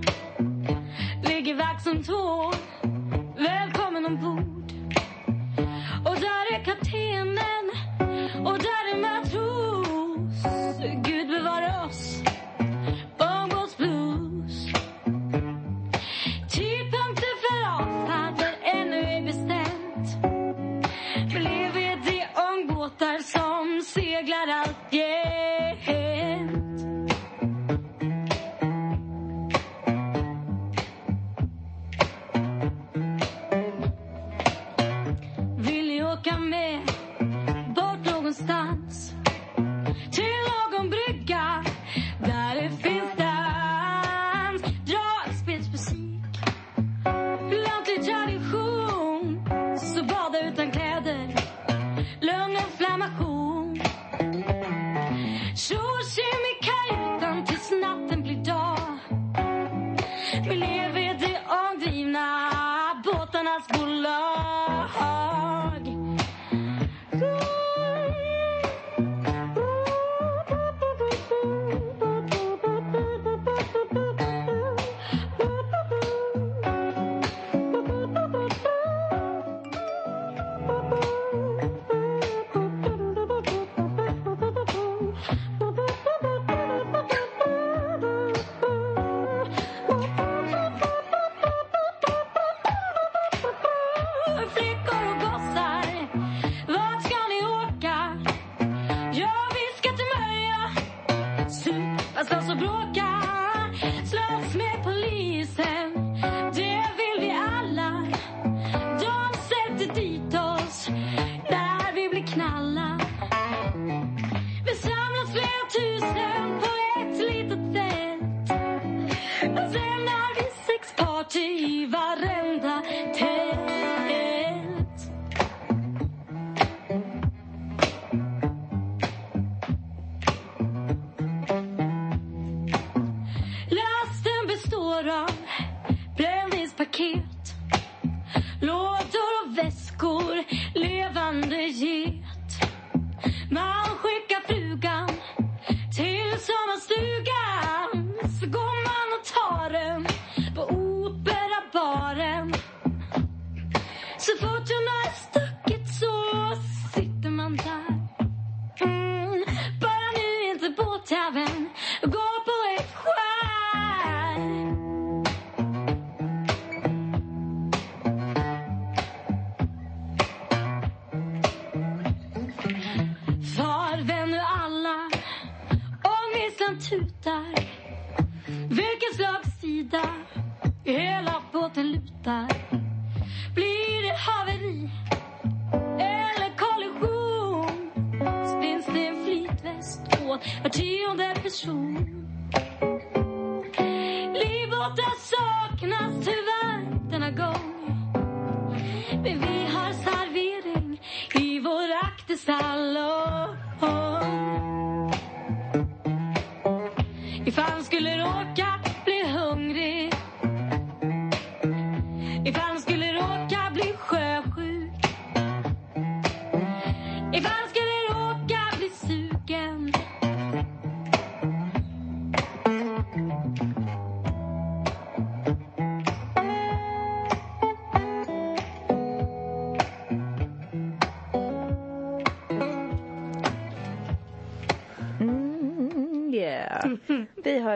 Ligger 1.23 1.55
vax 1.55 1.83
som 1.83 2.03
tår 2.03 2.66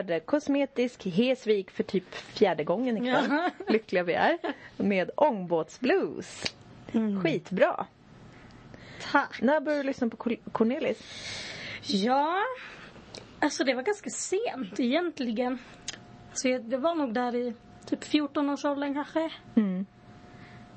hörde 0.02 0.20
Kosmetisk 0.20 1.04
Hesvik 1.06 1.70
för 1.70 1.82
typ 1.82 2.14
fjärde 2.14 2.64
gången 2.64 2.96
ikväll. 2.96 3.24
Jaha. 3.30 3.50
Lyckliga 3.68 4.02
vi 4.02 4.12
är. 4.14 4.38
Med 4.76 5.10
Ångbåtsblues. 5.16 6.54
Skitbra. 7.22 7.86
Tack. 9.12 9.40
När 9.42 9.60
började 9.60 9.82
du 9.82 9.86
lyssna 9.86 10.08
på 10.08 10.16
Cor- 10.16 10.50
Cornelis? 10.52 10.98
Ja, 11.82 12.38
alltså 13.38 13.64
det 13.64 13.74
var 13.74 13.82
ganska 13.82 14.10
sent 14.10 14.80
egentligen. 14.80 15.58
Alltså 16.30 16.48
jag- 16.48 16.64
det 16.64 16.76
var 16.76 16.94
nog 16.94 17.14
där 17.14 17.34
i 17.34 17.54
typ 17.86 18.04
14-årsåldern 18.04 18.94
kanske. 18.94 19.30
Mm. 19.54 19.86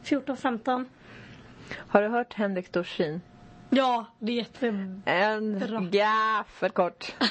14-15. 0.03 0.85
Har 1.87 2.01
du 2.01 2.07
hört 2.07 2.33
Henrik 2.33 2.71
Dorsin? 2.71 3.21
Ja, 3.69 4.05
det 4.19 4.31
är 4.31 4.35
jätte... 4.35 4.67
En 5.05 5.59
Bra. 5.59 5.79
gaffelkort. 5.91 7.15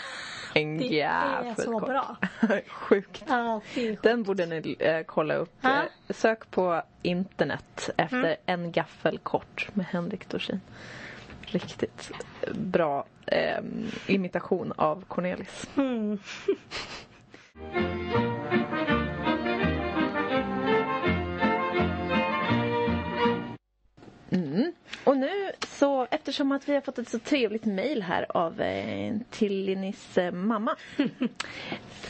En 0.54 0.78
Det 0.78 1.00
är 1.00 1.54
så 1.62 1.80
bra. 1.80 2.16
Sjukt. 2.68 3.22
Det 3.26 3.32
är 3.32 4.02
Den 4.02 4.22
borde 4.22 4.46
ni 4.46 4.76
eh, 4.78 5.00
kolla 5.02 5.34
upp. 5.34 5.52
Ja. 5.60 5.82
Eh, 5.82 6.14
Sök 6.14 6.50
på 6.50 6.82
internet 7.02 7.90
efter 7.96 8.16
Mm. 8.18 8.36
En 8.46 8.72
gaffelkort 8.72 9.68
med 9.74 9.86
Henrik 9.86 10.28
Dorsin. 10.28 10.60
Riktigt 11.40 12.10
bra 12.54 13.04
eh, 13.26 13.58
imitation 14.06 14.72
av 14.76 15.04
Cornelis. 15.08 15.68
Mm. 15.76 16.18
Mm. 24.30 24.72
Och 25.04 25.16
nu 25.16 25.50
så 25.68 26.06
eftersom 26.10 26.52
att 26.52 26.68
vi 26.68 26.74
har 26.74 26.80
fått 26.80 26.98
ett 26.98 27.08
så 27.08 27.18
trevligt 27.18 27.64
mejl 27.64 28.02
här 28.02 28.26
av 28.36 28.60
eh, 28.60 29.14
Tillinis 29.30 30.18
eh, 30.18 30.32
mamma. 30.32 30.76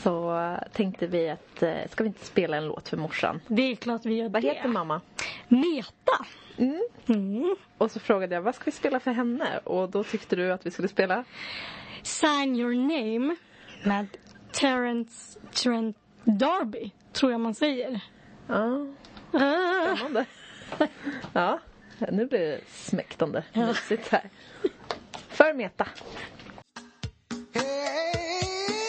så 0.03 0.39
tänkte 0.73 1.07
vi 1.07 1.29
att 1.29 1.63
eh, 1.63 1.75
ska 1.91 2.03
vi 2.03 2.07
inte 2.07 2.25
spela 2.25 2.57
en 2.57 2.67
låt 2.67 2.89
för 2.89 2.97
morsan? 2.97 3.41
Det 3.47 3.61
är 3.71 3.75
klart 3.75 4.05
vi 4.05 4.15
gör 4.15 4.29
Vad 4.29 4.41
det. 4.41 4.47
heter 4.47 4.67
mamma? 4.69 5.01
Meta. 5.47 6.25
Mm. 6.57 6.81
Mm. 7.07 7.55
Och 7.77 7.91
så 7.91 7.99
frågade 7.99 8.35
jag 8.35 8.41
vad 8.41 8.55
ska 8.55 8.63
vi 8.65 8.71
spela 8.71 8.99
för 8.99 9.11
henne? 9.11 9.57
Och 9.63 9.89
då 9.89 10.03
tyckte 10.03 10.35
du 10.35 10.51
att 10.53 10.65
vi 10.65 10.71
skulle 10.71 10.87
spela? 10.87 11.23
Sign 12.03 12.55
your 12.55 12.75
name 12.75 13.35
med 13.83 14.07
Terence 14.51 15.39
Trent 15.53 15.97
D'Arby, 16.23 16.91
tror 17.13 17.31
jag 17.31 17.41
man 17.41 17.55
säger. 17.55 17.99
Ja, 18.47 18.87
Ah. 19.31 19.95
spännande. 19.95 20.25
ja, 21.33 21.59
nu 22.11 22.25
blir 22.25 22.39
det 22.39 22.59
smäktande 22.67 23.43
mysigt 23.53 24.07
här. 24.07 24.29
För 25.27 25.53
Meta. 25.53 25.87
Hey, 27.53 28.81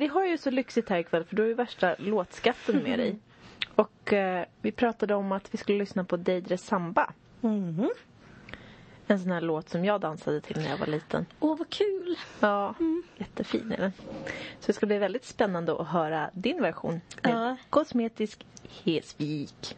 vi 0.00 0.06
har 0.06 0.26
ju 0.26 0.38
så 0.38 0.50
lyxigt 0.50 0.88
här 0.88 0.98
ikväll 0.98 1.24
för 1.24 1.36
du 1.36 1.42
har 1.42 1.48
ju 1.48 1.54
värsta 1.54 1.94
låtskatten 1.98 2.82
med 2.82 2.98
dig. 2.98 3.18
Och 3.74 4.12
eh, 4.12 4.44
vi 4.60 4.72
pratade 4.72 5.14
om 5.14 5.32
att 5.32 5.54
vi 5.54 5.58
skulle 5.58 5.78
lyssna 5.78 6.04
på 6.04 6.16
Deidre 6.16 6.58
Samba. 6.58 7.12
Mm. 7.42 7.88
En 9.06 9.20
sån 9.20 9.30
här 9.30 9.40
låt 9.40 9.68
som 9.68 9.84
jag 9.84 10.00
dansade 10.00 10.40
till 10.40 10.56
när 10.56 10.68
jag 10.68 10.78
var 10.78 10.86
liten. 10.86 11.26
Åh, 11.40 11.58
vad 11.58 11.70
kul! 11.70 12.16
Ja, 12.40 12.74
mm. 12.80 13.02
jättefin 13.16 13.72
är 13.72 13.76
den. 13.76 13.92
Så 14.60 14.66
det 14.66 14.72
ska 14.72 14.86
bli 14.86 14.98
väldigt 14.98 15.24
spännande 15.24 15.80
att 15.80 15.88
höra 15.88 16.30
din 16.32 16.62
version 16.62 17.00
ja. 17.22 17.56
Kosmetisk 17.70 18.46
Hesvik. 18.84 19.76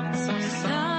Some, 0.00 0.14
some, 0.14 0.40
some. 0.40 0.89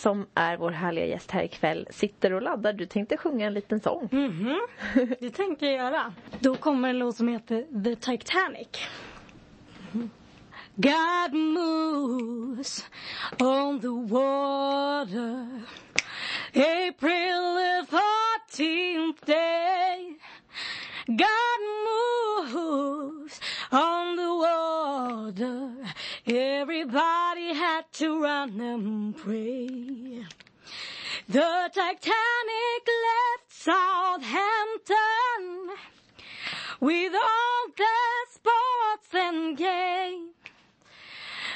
Som 0.00 0.26
är 0.34 0.56
vår 0.56 0.70
härliga 0.70 1.06
gäst 1.06 1.30
här 1.30 1.42
ikväll, 1.42 1.88
sitter 1.90 2.32
och 2.32 2.42
laddar. 2.42 2.72
Du 2.72 2.86
tänkte 2.86 3.16
sjunga 3.16 3.46
en 3.46 3.54
liten 3.54 3.80
sång. 3.80 4.08
Mhm, 4.12 4.60
det 5.20 5.30
tänkte 5.30 5.66
jag 5.66 5.74
göra. 5.74 6.12
Då 6.40 6.54
kommer 6.54 6.88
en 6.88 6.98
låt 6.98 7.16
som 7.16 7.28
heter 7.28 7.84
The 7.84 7.96
Titanic. 7.96 8.68
God 10.76 11.34
moves 11.34 12.84
on 13.38 13.80
the 13.80 14.14
water 14.14 15.62
April 16.54 17.54
the 17.56 17.96
14th 18.56 19.26
day 19.26 20.18
God 21.16 21.60
moves 22.46 23.40
on 23.72 24.16
the 24.16 24.34
water 24.34 25.70
Everybody 26.26 27.54
had 27.54 27.90
to 27.94 28.22
run 28.22 28.60
and 28.60 29.16
pray 29.16 30.24
the 31.28 31.70
Titanic 31.72 32.84
left 32.86 33.48
Southampton 33.48 34.96
with 36.80 37.12
all 37.14 37.66
the 37.76 37.84
sports 38.32 39.14
and 39.14 39.56
games. 39.56 40.34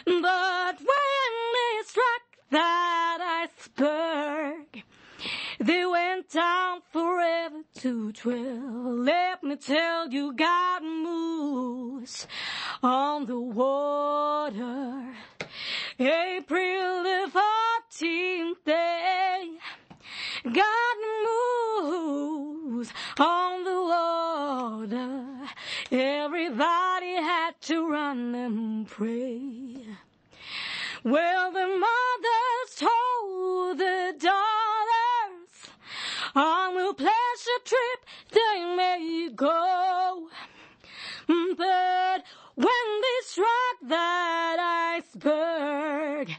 But 0.04 0.78
when 0.78 1.32
they 1.54 1.82
struck 1.84 2.22
that 2.50 3.46
iceberg, 3.56 4.73
they 5.64 5.86
went 5.86 6.28
down 6.30 6.82
forever 6.92 7.62
to 7.76 8.12
dwell. 8.12 8.96
Let 8.96 9.42
me 9.42 9.56
tell 9.56 10.08
you, 10.10 10.32
God 10.34 10.82
moves 10.82 12.26
on 12.82 13.26
the 13.26 13.40
water. 13.40 15.14
April 15.98 17.02
the 17.02 17.30
14th 17.32 18.64
day, 18.66 19.52
God 20.44 20.96
moves 21.24 22.92
on 23.18 23.64
the 23.64 23.80
water. 23.94 25.24
Everybody 25.90 27.14
had 27.14 27.60
to 27.62 27.90
run 27.90 28.34
and 28.34 28.86
pray. 28.86 29.86
Well, 31.04 31.52
the 31.52 31.66
mothers 31.66 32.70
told 32.76 33.78
the 33.78 34.14
daughters 34.18 34.63
on 36.34 36.76
a 36.76 36.94
pleasure 36.94 37.60
trip 37.64 38.04
they 38.30 38.64
may 38.76 39.30
go. 39.34 40.28
But 41.26 42.24
when 42.54 43.00
they 43.02 43.20
struck 43.22 43.76
that 43.88 44.58
iceberg, 44.96 46.30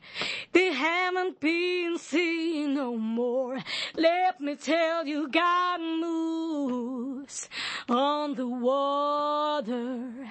they 0.52 0.72
haven't 0.72 1.40
been 1.40 1.98
seen 1.98 2.74
no 2.76 2.98
more. 2.98 3.60
Let 3.96 4.40
me 4.42 4.56
tell 4.56 5.08
you, 5.08 5.30
God 5.30 5.80
moves 5.80 7.50
on 7.90 8.36
the 8.36 8.48
water. 8.48 10.30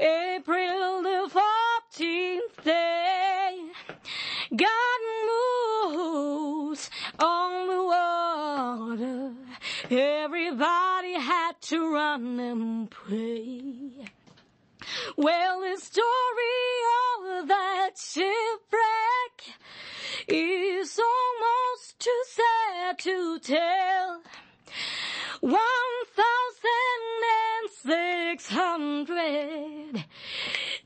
April 0.00 1.02
the 1.02 1.30
14th 1.98 2.64
day, 2.64 3.70
God 4.56 5.00
moves 5.26 6.45
water. 8.86 9.32
Everybody 9.90 11.14
had 11.14 11.52
to 11.62 11.92
run 11.92 12.38
and 12.38 12.90
pray. 12.90 14.06
Well, 15.16 15.60
the 15.60 15.76
story 15.80 16.04
of 17.40 17.48
that 17.48 17.90
shipwreck 17.98 19.36
is 20.28 21.00
almost 21.00 21.98
too 21.98 22.22
sad 22.28 22.98
to 23.00 23.38
tell. 23.40 24.22
One 25.40 25.96
thousand 26.14 27.06
and 27.36 27.70
six 27.70 28.48
hundred. 28.48 30.04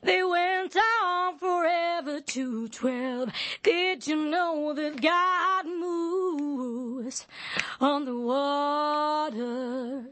They 0.03 0.23
went 0.23 0.75
on 1.03 1.37
forever 1.37 2.21
to 2.21 2.67
twelve. 2.69 3.29
Did 3.63 4.07
you 4.07 4.15
know 4.15 4.73
that 4.73 5.01
God 5.01 5.65
moves 5.67 7.27
on 7.81 8.05
the 8.05 8.13
waters? 8.15 10.05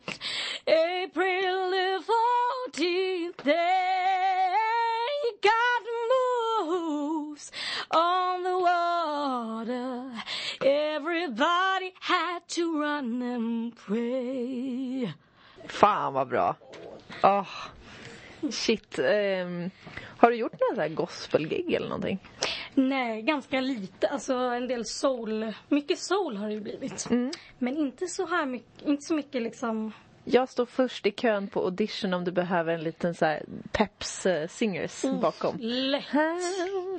April 0.68 1.72
the 1.72 2.02
fourteenth 2.06 3.44
day, 3.44 4.52
God 5.42 5.84
moves 6.68 7.52
on 7.92 8.44
the 8.44 8.58
water. 8.60 10.12
Everybody 10.62 11.94
had 12.00 12.48
to 12.50 12.82
run 12.82 13.22
and 13.22 13.76
pray. 13.76 15.14
Fan 15.68 16.14
vad 16.14 16.28
bra. 16.28 16.56
Åh, 17.24 17.48
shit. 18.52 19.00
ehm, 19.00 19.72
har 20.18 20.30
du 20.32 20.36
gjort 20.38 20.54
några 20.70 20.88
gospelgig 20.88 21.74
eller 21.74 21.88
någonting? 21.90 22.20
Nej, 22.74 23.22
ganska 23.22 23.62
lite. 23.62 24.08
Alltså 24.08 24.34
en 24.34 24.68
del 24.68 24.86
soul. 24.86 25.54
Mycket 25.70 26.00
soul 26.00 26.38
har 26.38 26.48
det 26.48 26.54
ju 26.54 26.62
blivit. 26.62 27.08
Men 27.58 27.78
inte 27.78 28.08
så 28.08 28.28
här 28.28 28.46
mycket, 28.46 28.88
inte 28.88 29.02
så 29.06 29.14
mycket 29.14 29.42
liksom. 29.42 29.92
Jag 30.24 30.50
står 30.50 30.66
först 30.66 31.06
i 31.06 31.12
kön 31.12 31.48
på 31.48 31.64
audition 31.64 32.14
om 32.14 32.24
du 32.24 32.32
behöver 32.32 32.74
en 32.74 32.84
liten 32.84 33.16
så 33.16 33.26
här 33.26 33.46
peps 33.72 34.26
eh, 34.26 34.48
singers 34.48 35.06
bakom. 35.22 35.56
Lätt. 35.60 36.06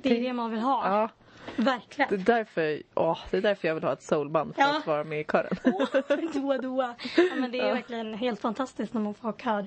Det 0.03 0.19
är 0.19 0.23
det 0.23 0.33
man 0.33 0.51
vill 0.51 0.61
ha. 0.61 0.89
Ja, 0.89 1.09
det 1.57 1.63
är 1.63 1.65
Verkligen. 1.65 2.25
därför, 2.25 2.83
åh, 2.95 3.19
det 3.31 3.37
är 3.37 3.41
därför 3.43 3.69
jag 3.69 3.75
vill 3.75 3.85
ha 3.85 3.93
ett 3.93 4.03
soulband 4.03 4.55
för 4.55 4.63
Ja. 4.63 4.79
att 4.79 4.87
vara 4.87 5.05
med 5.05 5.21
i 5.21 5.25
kören. 5.25 5.57
Doa 6.33 6.59
doa. 6.63 6.95
Ja, 7.17 7.23
men 7.37 7.51
det 7.51 7.61
är 7.61 7.67
Ja. 7.69 7.75
verkligen 7.75 8.15
helt 8.15 8.41
fantastiskt 8.41 8.95
när 8.95 9.01
man 9.01 9.15
får 9.15 9.29
ha 9.29 9.37
kör. 9.37 9.67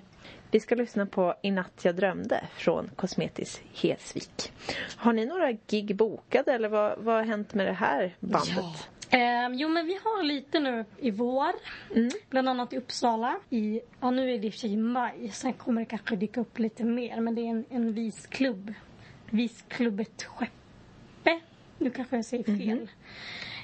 Vi 0.51 0.59
ska 0.59 0.75
lyssna 0.75 1.05
på 1.05 1.35
I 1.41 1.51
natt 1.51 1.81
jag 1.85 1.95
drömde 1.95 2.41
från 2.55 2.89
Kosmetis 2.95 3.61
Hesvik. 3.73 4.51
Har 4.97 5.13
ni 5.13 5.25
några 5.25 5.51
gig 5.51 5.95
bokade 5.95 6.53
eller 6.53 6.69
vad, 6.69 6.99
vad 6.99 7.15
har 7.15 7.23
hänt 7.23 7.53
med 7.53 7.67
det 7.67 7.73
här 7.73 8.15
bandet? 8.19 8.89
Eh, 9.09 9.47
jo 9.51 9.69
men 9.69 9.85
vi 9.85 9.93
har 10.03 10.23
lite 10.23 10.59
nu 10.59 10.85
i 10.99 11.11
vår. 11.11 11.51
Bland 12.29 12.49
annat 12.49 12.73
i 12.73 12.77
Uppsala. 12.77 13.35
I, 13.49 13.81
ja 14.01 14.11
nu 14.11 14.33
är 14.33 14.39
det 14.39 14.47
i 14.47 14.49
och 14.49 14.53
för 14.53 14.59
sig 14.59 14.73
i 14.73 14.77
maj. 14.77 15.29
Sen 15.33 15.53
kommer 15.53 15.81
det 15.81 15.85
kanske 15.85 16.15
dyka 16.15 16.41
upp 16.41 16.59
lite 16.59 16.83
mer. 16.83 17.21
Men 17.21 17.35
det 17.35 17.41
är 17.41 17.45
en, 17.49 17.65
en 17.69 17.93
visklubb. 17.93 18.73
Visklubbet 19.29 20.23
Skeppe. 20.23 20.51
Nu 21.83 21.89
kanske 21.89 22.15
jag 22.15 22.25
säger 22.25 22.43
fel. 22.43 22.89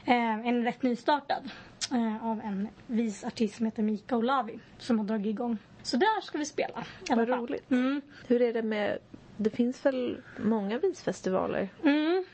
Eh, 0.06 0.48
en 0.48 0.64
rätt 0.64 0.84
nystartad. 0.84 1.52
Eh, 1.92 2.26
av 2.26 2.42
en 2.42 2.68
visartist 2.88 3.56
som 3.56 3.66
heter 3.66 3.84
Mika 3.84 4.18
Olavi. 4.18 4.60
Som 4.78 5.00
har 5.00 5.06
dragit 5.06 5.26
igång. 5.26 5.58
Så 5.82 5.98
där 5.98 6.22
ska 6.22 6.38
vi 6.38 6.46
spela. 6.46 6.84
Vad 7.10 7.30
roligt. 7.30 7.72
Mm. 7.72 8.02
Hur 8.28 8.42
är 8.42 8.54
det 8.54 8.64
med, 8.64 8.98
det 9.38 9.50
finns 9.50 9.86
väl 9.86 10.22
många 10.38 10.78
visfestivaler? 10.78 11.70
Mm. 11.84 12.26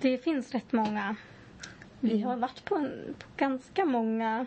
Det 0.00 0.18
finns 0.18 0.52
rätt 0.52 0.72
många. 0.72 1.16
Vi 2.00 2.20
har 2.20 2.36
varit 2.36 2.64
på, 2.64 2.76
en, 2.76 3.14
på 3.18 3.26
ganska 3.36 3.84
många. 3.84 4.46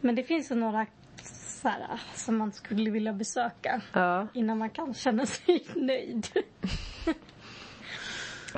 Men 0.00 0.14
det 0.14 0.22
finns 0.22 0.50
ju 0.50 0.54
några 0.54 0.86
så 1.22 1.68
här, 1.68 2.00
som 2.14 2.36
man 2.36 2.52
skulle 2.52 2.90
vilja 2.90 3.12
besöka. 3.12 3.82
Ja. 3.92 4.26
Innan 4.34 4.58
man 4.58 4.70
kan 4.70 4.94
känna 4.94 5.26
sig 5.26 5.66
nöjd. 5.74 6.26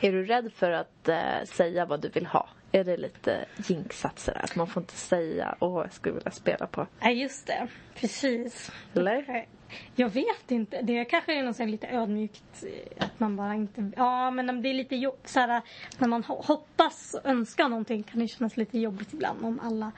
Är 0.02 0.12
du 0.12 0.24
rädd 0.24 0.52
för 0.52 0.70
att 0.70 1.08
eh, 1.08 1.44
säga 1.44 1.84
vad 1.86 2.00
du 2.00 2.08
vill 2.08 2.26
ha? 2.26 2.48
Är 2.72 2.84
det 2.84 2.96
lite 2.96 3.44
jinxat 3.66 4.18
sådär? 4.18 4.40
Att 4.44 4.56
man 4.56 4.66
får 4.66 4.82
inte 4.82 4.96
säga 4.96 5.56
åh 5.60 5.82
jag 5.82 5.92
skulle 5.92 6.14
vilja 6.14 6.30
spela 6.30 6.66
på. 6.66 6.86
Nej, 7.00 7.20
just 7.22 7.46
det. 7.46 7.68
Precis. 7.94 8.70
Eller? 8.94 9.46
Jag 9.94 10.08
vet 10.08 10.50
inte. 10.50 10.82
Det 10.82 11.04
kanske 11.04 11.38
är 11.38 11.42
något 11.42 11.58
lite 11.58 11.88
ödmjukt. 11.88 12.42
eh, 12.64 13.04
Att 13.04 13.20
man 13.20 13.36
bara 13.36 13.54
inte... 13.54 13.90
Ja, 13.96 14.30
men 14.30 14.62
det 14.62 14.68
är 14.68 14.74
lite 14.74 14.96
jobb, 14.96 15.18
så 15.24 15.40
här, 15.40 15.62
När 15.98 16.08
man 16.08 16.22
ho- 16.24 16.46
hoppas 16.46 17.14
och 17.14 17.30
önskar 17.30 17.68
någonting 17.68 18.02
kan 18.02 18.20
det 18.20 18.28
kännas 18.28 18.56
lite 18.56 18.78
jobbigt 18.78 19.12
ibland 19.12 19.44
om 19.44 19.60
alla... 19.60 19.92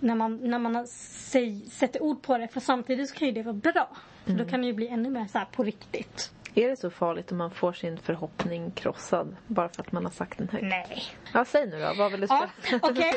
När 0.00 0.14
man, 0.14 0.36
när 0.50 0.58
man 0.58 0.86
säg, 0.86 1.60
sätter 1.70 2.02
ord 2.02 2.22
på 2.22 2.38
det. 2.38 2.48
För 2.48 2.60
samtidigt 2.60 3.08
så 3.08 3.14
kan 3.16 3.28
ju 3.28 3.34
det 3.34 3.42
vara 3.42 3.52
bra. 3.54 3.88
För 4.24 4.32
då 4.32 4.44
kan 4.44 4.60
det 4.60 4.66
ju 4.66 4.72
bli 4.72 4.88
ännu 4.88 5.10
mer 5.10 5.26
så 5.26 5.40
på 5.52 5.62
riktigt. 5.62 6.32
Är 6.54 6.68
det 6.68 6.76
så 6.76 6.90
farligt 6.90 7.32
om 7.32 7.38
man 7.38 7.50
får 7.50 7.72
sin 7.72 7.98
förhoppning 7.98 8.70
krossad 8.70 9.36
bara 9.46 9.68
för 9.68 9.82
att 9.82 9.92
man 9.92 10.04
har 10.04 10.12
sagt 10.12 10.38
den 10.38 10.48
högt? 10.48 10.64
Nej. 10.64 11.02
Ja, 11.34 11.44
säg 11.44 11.66
nu 11.66 11.78
då. 11.80 11.94
Vad 11.98 12.12
vill 12.12 12.20
du 12.20 12.26
spela? 12.26 12.50
Ja, 12.70 12.78
okej. 12.82 13.12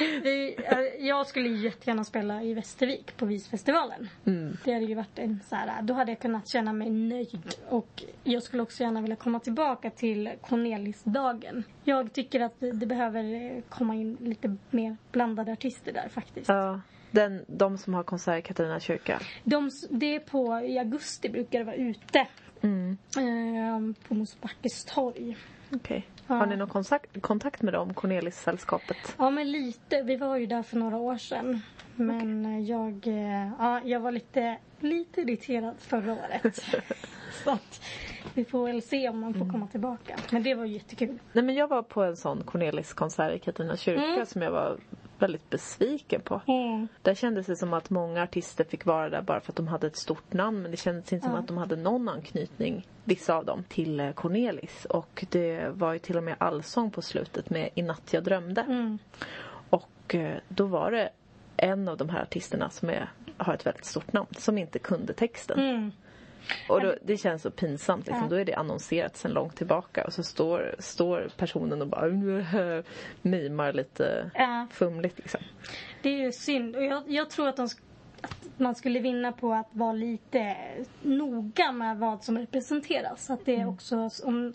Vi, 0.22 0.56
eh, 0.64 1.06
jag 1.06 1.26
skulle 1.26 1.48
ju 1.48 1.56
jättegärna 1.56 2.04
spela 2.04 2.42
i 2.42 2.54
Västervik 2.54 3.16
på 3.16 3.26
Visfestivalen. 3.26 4.08
Det 4.64 4.72
hade 4.72 4.86
ju 4.86 4.94
varit 4.94 5.18
en 5.18 5.40
så 5.48 5.54
här, 5.56 5.82
då 5.82 5.94
hade 5.94 6.10
jag 6.10 6.20
kunnat 6.20 6.48
känna 6.48 6.72
mig 6.72 6.90
nöjd. 6.90 7.54
Och 7.68 8.04
jag 8.24 8.42
skulle 8.42 8.62
också 8.62 8.82
gärna 8.82 9.00
vilja 9.00 9.16
komma 9.16 9.40
tillbaka 9.40 9.90
till 9.90 10.30
Cornelisdagen. 10.40 11.64
Jag 11.84 12.12
tycker 12.12 12.40
att 12.40 12.60
det, 12.60 12.72
det 12.72 12.86
behöver 12.86 13.24
eh, 13.34 13.62
komma 13.68 13.94
in 13.94 14.16
lite 14.20 14.56
mer 14.70 14.96
blandade 15.12 15.52
artister 15.52 15.92
där 15.92 16.08
faktiskt. 16.08 16.48
Ja, 16.48 16.80
den, 17.10 17.44
de 17.48 17.78
som 17.78 17.94
har 17.94 18.02
konsert 18.02 18.38
i 18.38 18.42
Katarina 18.42 18.80
kyrka. 18.80 19.20
De, 19.44 19.70
det 19.90 20.14
är 20.14 20.20
på, 20.20 20.60
i 20.60 20.78
augusti 20.78 21.28
brukar 21.28 21.58
det 21.58 21.64
vara 21.64 21.76
ute. 21.76 22.26
Mm. 22.60 22.98
Eh, 23.16 23.94
på 24.08 24.14
Mosbackes 24.14 24.84
torg. 24.84 25.36
Okej. 25.72 26.06
Ja. 26.26 26.34
Har 26.34 26.46
ni 26.46 26.56
någon 26.56 26.68
kontakt, 26.68 27.22
kontakt 27.22 27.62
med 27.62 27.74
dem, 27.74 27.94
Cornelis-sällskapet? 27.94 29.14
Ja, 29.18 29.30
men 29.30 29.50
lite. 29.52 30.02
Vi 30.02 30.16
var 30.16 30.36
ju 30.36 30.46
där 30.46 30.62
för 30.62 30.76
några 30.76 30.96
år 30.96 31.16
sedan. 31.16 31.60
Men 31.96 32.46
eh, 32.46 32.60
jag, 32.60 33.06
eh, 33.06 33.50
ja, 33.58 33.80
jag 33.84 34.00
var 34.00 34.12
lite, 34.12 34.56
lite 34.80 35.20
irriterad 35.20 35.74
förra 35.78 36.12
året. 36.12 36.64
Så 37.44 37.50
att 37.50 37.80
vi 38.34 38.44
får 38.44 38.66
väl 38.66 38.82
se 38.82 39.08
om 39.08 39.20
man 39.20 39.34
får 39.34 39.50
komma 39.52 39.66
tillbaka. 39.66 40.16
Men 40.30 40.42
det 40.42 40.54
var 40.54 40.64
jättekul. 40.64 41.18
Nej 41.32 41.44
men 41.44 41.54
jag 41.54 41.68
var 41.68 41.82
på 41.82 42.02
en 42.02 42.16
sån 42.16 42.42
Cornelis-konsert 42.42 43.34
i 43.34 43.38
Katarina 43.38 43.76
kyrka 43.76 44.04
Mm. 44.04 44.26
som 44.26 44.42
jag 44.42 44.50
var 44.50 44.78
väldigt 45.22 45.50
besviken 45.50 46.20
på. 46.20 46.40
Där 47.02 47.14
kändes 47.14 47.46
det 47.46 47.56
som 47.56 47.72
att 47.72 47.90
många 47.90 48.22
artister 48.22 48.64
fick 48.64 48.86
vara 48.86 49.08
där 49.10 49.22
bara 49.22 49.40
för 49.40 49.52
att 49.52 49.56
de 49.56 49.68
hade 49.68 49.86
ett 49.86 49.96
stort 49.96 50.32
namn 50.32 50.62
men 50.62 50.70
det 50.70 50.76
kändes 50.76 51.12
inte 51.12 51.26
som 51.26 51.34
att 51.34 51.48
de 51.48 51.56
hade 51.56 51.76
någon 51.76 52.08
anknytning, 52.08 52.86
vissa 53.04 53.34
av 53.34 53.44
dem, 53.44 53.64
till 53.68 54.00
eh, 54.00 54.12
Cornelis. 54.12 54.84
Och 54.84 55.24
det 55.30 55.68
var 55.72 55.92
ju 55.92 55.98
till 55.98 56.16
och 56.16 56.22
med 56.22 56.36
allsång 56.38 56.90
på 56.90 57.02
slutet 57.02 57.50
med 57.50 57.70
I 57.74 57.82
natt 57.82 58.12
jag 58.12 58.24
drömde. 58.24 58.60
Mm. 58.60 58.98
Och 59.70 60.14
eh, 60.14 60.38
då 60.48 60.66
var 60.66 60.90
det 60.90 61.10
en 61.56 61.88
av 61.88 61.96
de 61.96 62.08
här 62.08 62.22
artisterna 62.22 62.70
som 62.70 62.88
är, 62.90 63.10
har 63.36 63.54
ett 63.54 63.66
väldigt 63.66 63.84
stort 63.84 64.12
namn 64.12 64.28
som 64.38 64.58
inte 64.58 64.78
kunde 64.78 65.12
texten. 65.12 65.92
Mm. 66.50 66.76
Och 66.76 66.80
då, 66.86 66.94
det 67.02 67.16
känns 67.16 67.42
så 67.42 67.50
pinsamt. 67.50 68.06
Liksom. 68.06 68.22
Ja. 68.22 68.28
Då 68.30 68.36
är 68.36 68.44
det 68.44 68.54
annonserat 68.54 69.16
sedan 69.16 69.32
långt 69.32 69.56
tillbaka 69.56 70.04
och 70.04 70.12
så 70.12 70.22
står, 70.22 70.74
står 70.78 71.28
personen 71.36 71.82
och 71.82 71.88
bara 71.88 72.06
"Äh, 72.06 72.84
mimar 73.22 73.72
lite 73.72 74.30
Ja. 74.34 74.66
fumligt. 74.72 75.18
Liksom. 75.18 75.40
Det 76.02 76.08
är 76.08 76.18
ju 76.18 76.32
synd. 76.32 76.76
Och 76.76 76.84
jag, 76.84 77.02
jag 77.06 77.30
tror 77.30 77.48
att, 77.48 77.56
de, 77.56 77.68
att 78.20 78.36
man 78.56 78.74
skulle 78.74 79.00
vinna 79.00 79.32
på 79.32 79.52
att 79.52 79.68
vara 79.72 79.92
lite 79.92 80.56
noga 81.02 81.72
med 81.72 81.98
vad 81.98 82.24
som 82.24 82.38
representeras. 82.38 83.30
Att 83.30 83.44
det 83.46 83.64
också, 83.64 84.08
om 84.24 84.52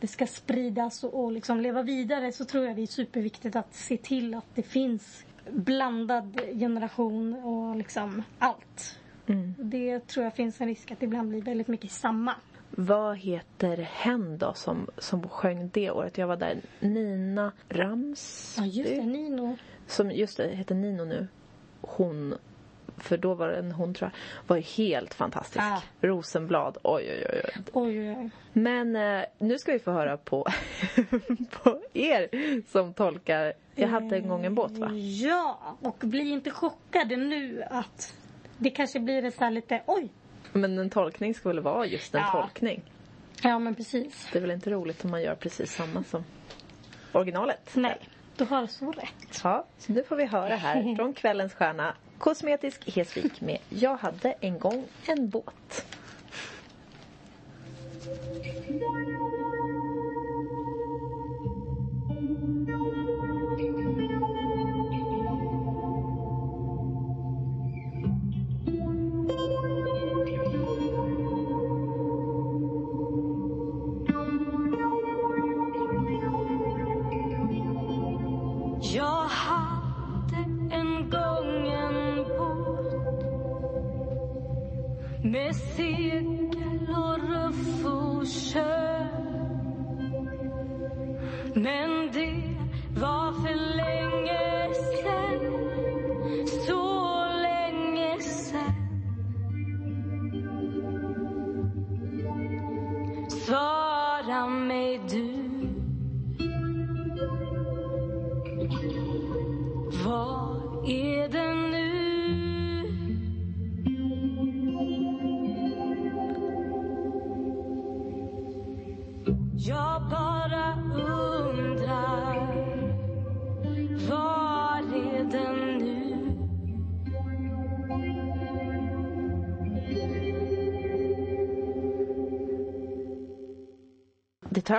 det 0.00 0.06
ska 0.08 0.26
spridas 0.26 1.04
och, 1.04 1.24
och 1.24 1.32
liksom 1.32 1.60
leva 1.60 1.82
vidare 1.82 2.32
så 2.32 2.44
tror 2.44 2.66
jag 2.66 2.76
det 2.76 2.82
är 2.82 2.86
superviktigt 2.86 3.56
att 3.56 3.74
se 3.74 3.96
till 3.96 4.34
att 4.34 4.46
det 4.54 4.62
finns 4.62 5.24
blandad 5.50 6.40
generation 6.52 7.34
och 7.34 7.76
liksom 7.76 8.22
allt. 8.38 8.98
Det 9.56 10.06
tror 10.06 10.24
jag 10.24 10.34
finns 10.34 10.60
en 10.60 10.68
risk 10.68 10.90
att 10.90 11.00
det 11.00 11.06
ibland 11.06 11.28
blir 11.28 11.42
väldigt 11.42 11.68
mycket 11.68 11.90
samma. 11.90 12.34
Vad 12.70 13.16
heter 13.16 13.76
hen 13.76 14.38
då 14.38 14.54
som, 14.54 14.86
som 14.98 15.28
sjöng 15.28 15.70
det 15.72 15.90
året? 15.90 16.18
Jag 16.18 16.26
var 16.26 16.36
där. 16.36 16.60
Nina 16.80 17.52
Rams. 17.68 18.54
Ja 18.58 18.66
just 18.66 18.90
det, 18.90 19.06
Nino. 19.06 19.56
Som 19.86 20.10
just 20.10 20.36
det, 20.36 20.48
heter 20.48 20.74
Nino 20.74 21.04
nu. 21.04 21.28
Hon, 21.80 22.34
för 22.96 23.16
då 23.16 23.34
var 23.34 23.48
det 23.48 23.56
en 23.56 23.72
hon 23.72 23.94
tror 23.94 24.10
jag, 24.12 24.48
var 24.48 24.56
ju 24.56 24.62
helt 24.62 25.14
fantastisk. 25.14 25.64
Ja. 25.64 25.82
Rosenblad, 26.00 26.78
oj 26.82 27.04
oj 27.10 27.26
oj. 27.32 27.40
oj. 27.44 27.62
Oj, 27.72 28.00
oj, 28.00 28.16
oj. 28.18 28.30
Men 28.52 28.96
eh, 28.96 29.24
nu 29.38 29.58
ska 29.58 29.72
vi 29.72 29.78
få 29.78 29.90
höra 29.90 30.16
på, 30.16 30.46
på 31.62 31.80
er 31.92 32.28
som 32.72 32.94
tolkar 32.94 33.52
Jag 33.74 33.88
hade 33.88 34.16
en 34.16 34.28
gång 34.28 34.44
en 34.44 34.54
båt 34.54 34.72
va? 34.72 34.90
Ja, 34.92 35.76
och 35.80 35.96
bli 35.98 36.30
inte 36.30 36.50
chockade 36.50 37.16
nu 37.16 37.62
att 37.70 38.14
det 38.58 38.70
kanske 38.70 39.00
blir 39.00 39.24
ett 39.24 39.34
så 39.34 39.44
här 39.44 39.50
lite 39.50 39.82
oj. 39.86 40.08
Men 40.52 40.78
en 40.78 40.90
tolkning 40.90 41.34
ska 41.34 41.48
väl 41.48 41.60
vara 41.60 41.86
just 41.86 42.14
en 42.14 42.20
Ja. 42.20 42.30
tolkning? 42.42 42.82
Ja, 43.42 43.58
men 43.58 43.74
precis. 43.74 44.28
Det 44.32 44.38
är 44.38 44.40
väl 44.42 44.50
inte 44.50 44.70
roligt 44.70 45.04
om 45.04 45.10
man 45.10 45.22
gör 45.22 45.34
precis 45.34 45.72
samma 45.72 46.04
som 46.04 46.24
originalet? 47.12 47.70
Nej, 47.74 47.98
du 48.36 48.44
har 48.44 48.66
så 48.66 48.92
rätt. 48.92 49.40
Ja, 49.44 49.66
så 49.78 49.92
nu 49.92 50.02
får 50.02 50.16
vi 50.16 50.24
höra 50.24 50.56
här 50.56 50.94
från 50.96 51.12
kvällens 51.14 51.54
stjärna 51.54 51.94
Kosmetisk 52.18 52.90
Hesvik 52.96 53.40
med 53.40 53.58
Jag 53.68 53.96
hade 53.96 54.32
en 54.40 54.58
gång 54.58 54.84
en 55.06 55.28
båt. 55.28 55.84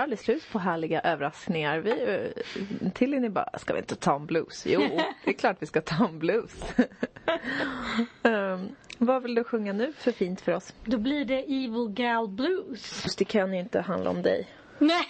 Aldrig 0.06 0.18
slut 0.18 0.50
på 0.52 0.58
härliga 0.58 1.00
överraskningar. 1.00 1.78
Vi, 1.78 1.90
eh, 1.90 2.90
till 2.92 3.14
är 3.14 3.20
ni 3.20 3.28
bara, 3.28 3.58
ska 3.58 3.72
vi 3.72 3.78
inte 3.78 3.96
ta 3.96 4.16
en 4.16 4.26
blues? 4.26 4.66
Jo, 4.66 4.80
det 5.24 5.30
är 5.30 5.34
klart 5.34 5.56
vi 5.60 5.66
ska 5.66 5.80
ta 5.80 6.08
en 6.08 6.18
blues. 6.18 6.74
um, 8.22 8.68
vad 8.98 9.22
vill 9.22 9.34
du 9.34 9.44
sjunga 9.44 9.72
nu 9.72 9.92
för 9.92 10.12
fint 10.12 10.40
för 10.40 10.52
oss? 10.52 10.74
Då 10.84 10.98
blir 10.98 11.24
det 11.24 11.38
Evil 11.38 11.88
Gal 11.88 12.28
Blues. 12.28 13.16
Det 13.16 13.24
kan 13.24 13.54
ju 13.54 13.60
inte 13.60 13.80
handla 13.80 14.10
om 14.10 14.22
dig. 14.22 14.48
Nej, 14.78 15.06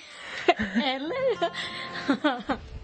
eller? 0.95 1.51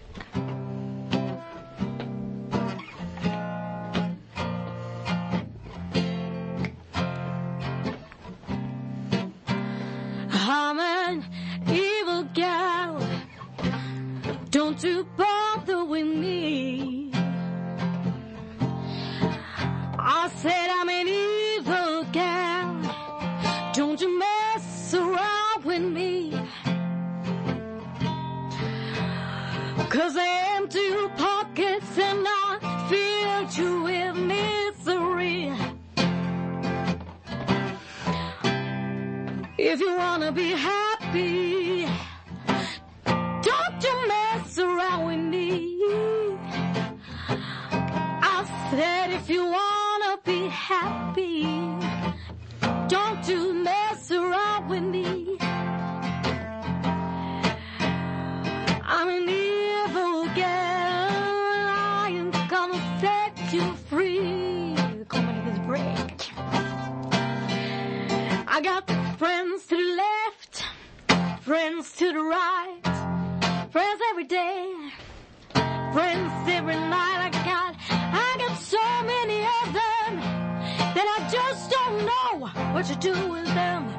what 82.73 82.89
you 82.89 82.95
do 82.95 83.13
with 83.29 83.45
them. 83.53 83.89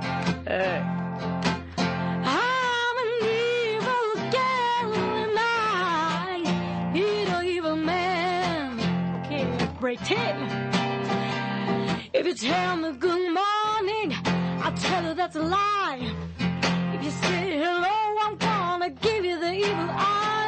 Hey. 0.47 0.83
I'm 2.27 2.97
an 3.05 3.11
evil 3.23 4.15
girl 4.31 4.95
and 4.95 5.37
I 5.39 6.91
need 6.93 7.29
an 7.29 7.45
evil 7.45 7.77
man. 7.77 8.79
Okay, 9.25 9.47
break 9.81 10.01
tip. 10.05 10.37
If 12.13 12.27
you 12.27 12.35
tell 12.35 12.77
me 12.77 12.93
good 12.93 13.33
morning, 13.33 14.15
I'll 14.63 14.73
tell 14.75 15.05
you 15.05 15.15
that's 15.15 15.37
a 15.37 15.43
lie. 15.43 16.15
If 16.95 17.05
you 17.05 17.11
say 17.11 17.59
hello, 17.59 18.17
I'm 18.23 18.37
gonna 18.37 18.91
give 18.91 19.25
you 19.25 19.39
the 19.41 19.53
evil 19.53 19.91
eye. 19.91 20.44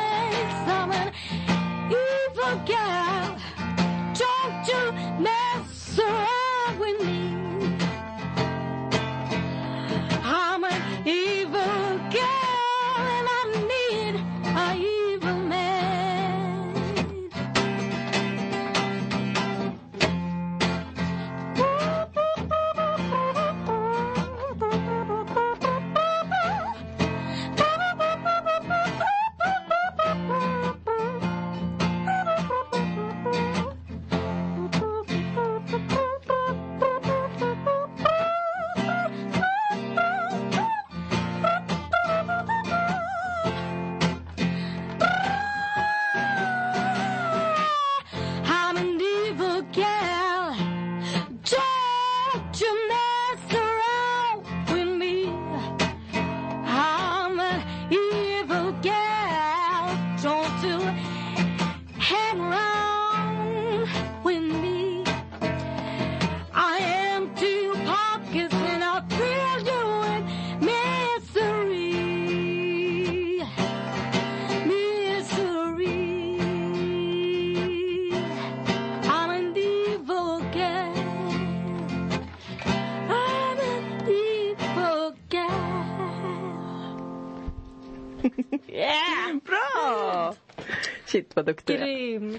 Vad 91.37 91.47
duktig 91.47 91.79
du 91.79 91.83
är. 91.83 91.87
Grym. 91.97 92.39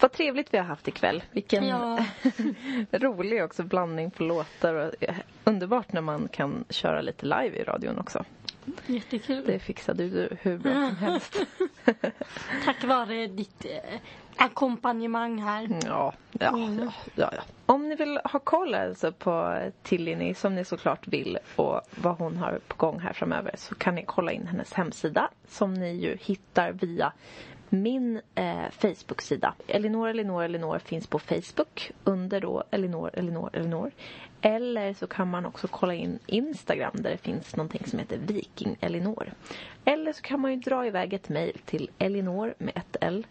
Vad 0.00 0.12
trevligt 0.12 0.54
vi 0.54 0.58
har 0.58 0.64
haft 0.64 0.88
ikväll. 0.88 1.22
Vilken 1.32 1.66
Ja. 1.66 1.98
rolig 2.90 3.44
också 3.44 3.62
blandning 3.62 4.10
på 4.10 4.22
låtar. 4.22 4.74
Och 4.74 4.94
eh, 5.00 5.14
underbart 5.44 5.92
när 5.92 6.00
man 6.00 6.28
kan 6.28 6.64
köra 6.70 7.00
lite 7.00 7.26
live 7.26 7.56
i 7.58 7.64
radion 7.64 7.98
också. 7.98 8.24
Jättekul. 8.86 9.44
Det 9.46 9.58
fixade 9.58 10.08
du 10.08 10.36
hur 10.40 10.58
bra 10.58 10.72
som 10.72 10.96
helst. 10.96 11.36
Tack 12.64 12.84
vare 12.84 13.26
ditt 13.26 13.64
eh, 13.64 14.00
ackompanjemang 14.36 15.42
här. 15.42 15.68
Ja, 15.84 16.12
ja, 16.32 16.58
ja, 16.58 16.92
ja, 17.14 17.30
ja. 17.36 17.42
Om 17.66 17.88
ni 17.88 17.94
vill 17.94 18.20
ha 18.24 18.38
koll 18.38 18.74
alltså 18.74 19.12
på 19.12 19.60
Tillini 19.82 20.34
som 20.34 20.54
ni 20.54 20.64
såklart 20.64 21.08
vill 21.08 21.38
och 21.56 21.80
vad 21.94 22.18
hon 22.18 22.36
har 22.36 22.60
på 22.68 22.76
gång 22.76 23.00
här 23.00 23.12
framöver 23.12 23.54
så 23.56 23.74
kan 23.74 23.94
ni 23.94 24.04
kolla 24.06 24.32
in 24.32 24.46
hennes 24.46 24.72
hemsida 24.72 25.30
som 25.48 25.74
ni 25.74 25.92
ju 25.92 26.16
hittar 26.20 26.72
via 26.72 27.12
min 27.70 28.20
eh, 28.34 28.70
Facebook-sida. 28.70 29.54
Elinor, 29.66 30.08
Elinor, 30.08 30.42
Elinor 30.42 30.78
finns 30.78 31.06
på 31.06 31.18
Facebook 31.18 31.90
under 32.04 32.40
då 32.40 32.64
Elinor, 32.70 33.10
Elinor, 33.12 33.50
Elinor. 33.52 33.90
Eller 34.40 34.94
så 34.94 35.06
kan 35.06 35.30
man 35.30 35.46
också 35.46 35.68
kolla 35.68 35.94
in 35.94 36.18
Instagram 36.26 36.94
där 36.94 37.10
det 37.10 37.18
finns 37.18 37.56
någonting 37.56 37.86
som 37.86 37.98
heter 37.98 38.18
Viking 38.18 38.76
Elinor. 38.80 39.32
Eller 39.84 40.12
så 40.12 40.22
kan 40.22 40.40
man 40.40 40.50
ju 40.50 40.56
dra 40.56 40.86
iväg 40.86 41.12
ett 41.12 41.28
mejl 41.28 41.58
till 41.64 41.90
Elinor 41.98 42.54
med 42.58 42.76
ett 42.76 42.96
L 43.00 43.26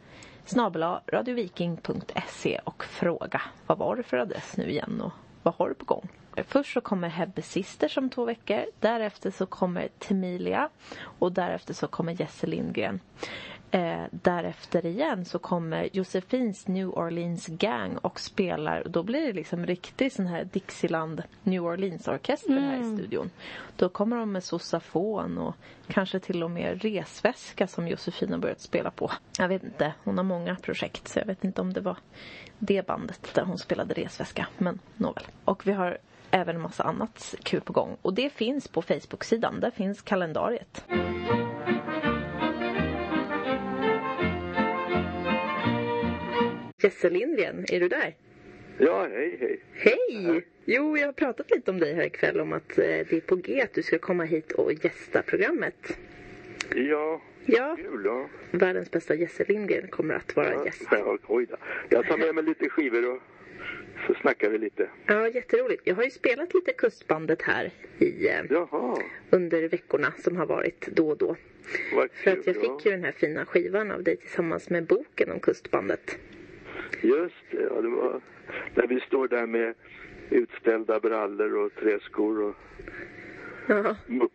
snabel-a 0.45 1.01
radioviking.se 1.07 2.59
och 2.63 2.83
fråga 2.85 3.41
vad 3.67 3.77
var 3.77 3.95
det 3.95 4.03
för 4.03 4.17
adress 4.17 4.57
nu 4.57 4.69
igen 4.69 5.01
och 5.01 5.11
vad 5.43 5.53
har 5.53 5.69
du 5.69 5.75
på 5.75 5.85
gång? 5.85 6.09
Först 6.47 6.73
så 6.73 6.81
kommer 6.81 7.09
Hebbe 7.09 7.41
Sisters 7.41 7.97
om 7.97 8.09
två 8.09 8.25
veckor. 8.25 8.65
Därefter 8.79 9.31
så 9.31 9.45
kommer 9.45 9.87
Temilia 9.99 10.69
och 11.19 11.31
därefter 11.31 11.73
så 11.73 11.87
kommer 11.87 12.21
Jesse 12.21 12.47
Lindgren. 12.47 12.99
Eh, 13.75 14.05
därefter 14.11 14.85
igen 14.85 15.25
så 15.25 15.39
kommer 15.39 15.89
Josefins 15.93 16.67
New 16.67 16.89
Orleans 16.89 17.47
Gang 17.47 17.97
och 17.97 18.19
spelar. 18.19 18.83
Då 18.85 19.03
blir 19.03 19.27
det 19.27 19.33
liksom 19.33 19.65
riktig 19.65 20.11
sån 20.11 20.27
här 20.27 20.43
Dixieland 20.43 21.23
New 21.43 21.63
Orleans 21.63 22.07
orkester 22.07 22.59
här 22.59 22.81
i 22.81 22.97
studion. 22.97 23.29
Då 23.75 23.89
kommer 23.89 24.17
de 24.17 24.31
med 24.31 24.43
sossafon 24.43 25.37
och 25.37 25.55
kanske 25.87 26.19
till 26.19 26.43
och 26.43 26.51
med 26.51 26.81
resväska 26.81 27.67
som 27.67 27.87
Josefin 27.87 28.31
har 28.31 28.39
börjat 28.39 28.61
spela 28.61 28.91
på. 28.91 29.11
Jag 29.39 29.47
vet 29.47 29.63
inte, 29.63 29.93
hon 30.03 30.17
har 30.17 30.25
många 30.25 30.55
projekt 30.55 31.07
så 31.07 31.19
jag 31.19 31.25
vet 31.25 31.43
inte 31.43 31.61
om 31.61 31.73
det 31.73 31.81
var 31.81 31.97
det 32.59 32.87
bandet 32.87 33.29
där 33.33 33.43
hon 33.43 33.57
spelade 33.57 33.93
resväska. 33.93 34.47
Men 34.57 34.79
nåväl. 34.95 35.23
Och 35.45 35.67
vi 35.67 35.71
har 35.71 35.97
även 36.31 36.55
en 36.55 36.61
massa 36.61 36.83
annat 36.83 37.35
kul 37.43 37.61
på 37.61 37.73
gång. 37.73 37.97
Och 38.01 38.13
det 38.13 38.29
finns 38.29 38.67
på 38.67 38.81
Facebook-sidan. 38.81 39.59
Där 39.59 39.71
finns 39.71 40.01
kalendariet. 40.01 40.85
Jesse 46.85 47.09
Lindgren, 47.09 47.65
är 47.71 47.79
du 47.79 47.87
där? 47.87 48.15
Ja, 48.77 49.07
hej, 49.07 49.37
hej. 49.39 49.59
Hej! 49.73 50.45
Jo, 50.65 50.97
jag 50.97 51.05
har 51.07 51.13
pratat 51.13 51.51
lite 51.51 51.71
om 51.71 51.79
dig 51.79 51.93
här 51.93 52.05
ikväll 52.05 52.39
om 52.39 52.53
att 52.53 52.77
eh, 52.77 52.83
det 52.83 53.11
är 53.13 53.21
på 53.21 53.35
G 53.35 53.61
att 53.61 53.73
du 53.73 53.83
ska 53.83 53.97
komma 53.97 54.23
hit 54.23 54.51
och 54.51 54.73
gästa 54.73 55.21
programmet. 55.21 55.97
Ja, 56.75 57.21
Ja, 57.45 57.77
kul 57.79 58.01
ja. 58.05 58.29
världens 58.51 58.91
bästa 58.91 59.15
Jesse 59.15 59.45
Lindgren 59.47 59.87
kommer 59.87 60.13
att 60.13 60.35
vara 60.35 60.53
ja. 60.53 60.65
gäst. 60.65 60.87
ja 60.91 61.17
oj 61.27 61.45
då. 61.49 61.55
Jag 61.89 62.05
tar 62.07 62.17
med 62.17 62.35
mig 62.35 62.43
lite 62.43 62.69
skivor 62.69 63.11
och 63.15 63.21
så 64.07 64.13
snackar 64.13 64.49
vi 64.49 64.57
lite. 64.57 64.89
Ja, 65.05 65.27
jätteroligt. 65.27 65.81
Jag 65.85 65.95
har 65.95 66.03
ju 66.03 66.09
spelat 66.09 66.53
lite 66.53 66.73
Kustbandet 66.73 67.41
här 67.41 67.71
i, 67.99 68.27
eh, 68.27 68.41
Jaha, 68.49 69.01
under 69.29 69.69
veckorna 69.69 70.13
som 70.23 70.37
har 70.37 70.45
varit 70.45 70.87
då 70.87 71.09
och 71.09 71.17
då. 71.17 71.35
vad 71.95 72.11
För 72.11 72.31
kul. 72.31 72.39
att 72.39 72.47
jag 72.47 72.55
ja. 72.55 72.61
fick 72.61 72.85
ju 72.85 72.91
den 72.91 73.03
här 73.03 73.11
fina 73.11 73.45
skivan 73.45 73.91
av 73.91 74.03
dig 74.03 74.17
tillsammans 74.17 74.69
med 74.69 74.85
boken 74.85 75.31
om 75.31 75.39
Kustbandet. 75.39 76.17
Just 77.01 77.35
det, 77.51 77.61
ja, 77.61 77.81
det 77.81 77.89
var 77.89 78.21
när 78.75 78.87
vi 78.87 78.99
står 78.99 79.27
där 79.27 79.45
med 79.45 79.73
utställda 80.29 80.99
brallor 80.99 81.55
och 81.65 81.75
träskor 81.75 82.41
och 82.43 82.55
Ja. 83.67 83.95
mu- 84.07 84.29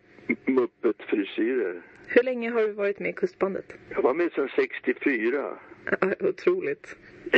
muppet-frisyrer. 0.45 1.81
Hur 2.07 2.23
länge 2.23 2.49
har 2.49 2.61
du 2.61 2.71
varit 2.71 2.99
med 2.99 3.09
i 3.09 3.13
Kustbandet? 3.13 3.73
Jag 3.89 4.01
var 4.01 4.13
med 4.13 4.31
sedan 4.33 4.49
64. 4.55 5.57
Ja, 6.01 6.13
Otroligt. 6.19 6.95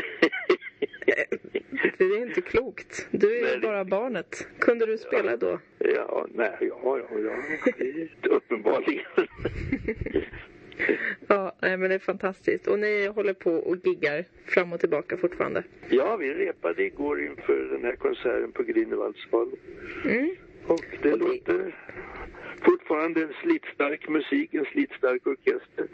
Det 1.98 2.04
är 2.04 2.28
inte 2.28 2.42
klokt. 2.42 3.08
Du 3.12 3.32
är 3.32 3.36
ju 3.38 3.44
Nej, 3.44 3.54
det- 3.60 3.68
bara 3.68 3.86
barnet. 3.86 4.48
Kunde 4.60 4.86
du 4.86 4.98
spela 4.98 5.38
då? 5.38 5.60
Ja, 5.80 6.28
nej, 6.34 6.58
ja, 6.60 7.00
ja, 7.00 7.20
ja. 7.20 7.36
Uppenbarligen. 8.30 9.06
Ja, 11.28 11.56
nej, 11.62 11.78
men 11.78 11.90
det 11.90 11.96
är 11.96 12.00
fantastiskt. 12.00 12.68
Och 12.68 12.80
ni 12.80 13.08
håller 13.08 13.34
på 13.34 13.52
och 13.52 13.78
giggar 13.84 14.26
fram 14.46 14.74
och 14.74 14.80
tillbaka 14.80 15.18
fortfarande. 15.18 15.64
Ja, 15.90 16.16
vi 16.18 16.34
repade 16.34 16.84
igår 16.84 17.22
inför 17.26 17.70
den 17.72 17.84
här 17.84 17.96
konserten 17.96 18.52
på 18.52 18.64
Grünewaldsvall. 18.64 19.52
Mm. 20.06 20.36
Och 20.68 20.86
det 21.02 21.12
Och 21.14 21.20
det- 21.20 21.26
låter 21.26 21.76
fortfarande 22.66 23.22
en 23.22 23.34
slitstark 23.44 24.10
musik, 24.10 24.54
en 24.54 24.66
slitstark 24.66 25.28
orkester. 25.28 25.88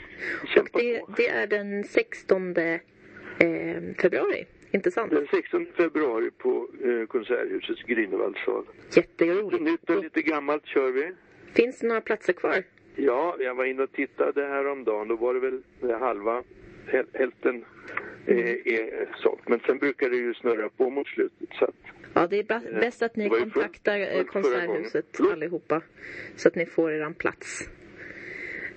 Och 0.73 0.79
det, 0.81 1.01
det 1.17 1.27
är 1.27 1.47
den 1.47 1.83
16 1.83 2.57
eh, 2.57 2.79
februari, 4.01 4.45
inte 4.71 4.91
sant? 4.91 5.11
Den 5.11 5.27
16 5.31 5.65
februari 5.77 6.31
på 6.37 6.69
eh, 6.83 7.05
Konserthusets 7.07 7.83
Grünewaldsal. 7.83 8.65
Jätteroligt. 8.95 9.63
nytt 9.63 9.89
och 9.89 10.03
lite 10.03 10.21
gammalt 10.21 10.65
kör 10.65 10.91
vi. 10.91 11.11
Finns 11.53 11.79
det 11.79 11.87
några 11.87 12.01
platser 12.01 12.33
kvar? 12.33 12.63
Ja, 13.01 13.35
jag 13.39 13.55
var 13.55 13.65
inne 13.65 13.83
och 13.83 13.91
tittade 13.91 14.41
häromdagen. 14.45 15.07
Då 15.07 15.15
var 15.15 15.33
det 15.33 15.39
väl 15.39 15.61
eh, 15.83 15.99
halva, 15.99 16.43
häl- 16.87 17.07
hälften 17.13 17.65
eh, 18.25 18.37
är 18.65 19.09
sålt. 19.15 19.41
Men 19.47 19.59
sen 19.59 19.77
brukar 19.77 20.09
det 20.09 20.15
ju 20.17 20.33
snurra 20.33 20.69
på 20.69 20.89
mot 20.89 21.07
slutet. 21.07 21.49
Så 21.59 21.65
att, 21.65 21.75
Ja, 22.13 22.27
det 22.27 22.39
är 22.39 22.43
ba- 22.43 22.79
bäst 22.79 23.01
att 23.01 23.15
ni 23.15 23.29
kontaktar 23.29 23.99
eh, 23.99 24.05
förra 24.07 24.23
Konserthuset 24.23 25.19
allihopa. 25.31 25.81
Så 26.35 26.47
att 26.47 26.55
ni 26.55 26.65
får 26.65 26.91
eran 26.91 27.13
plats. 27.13 27.69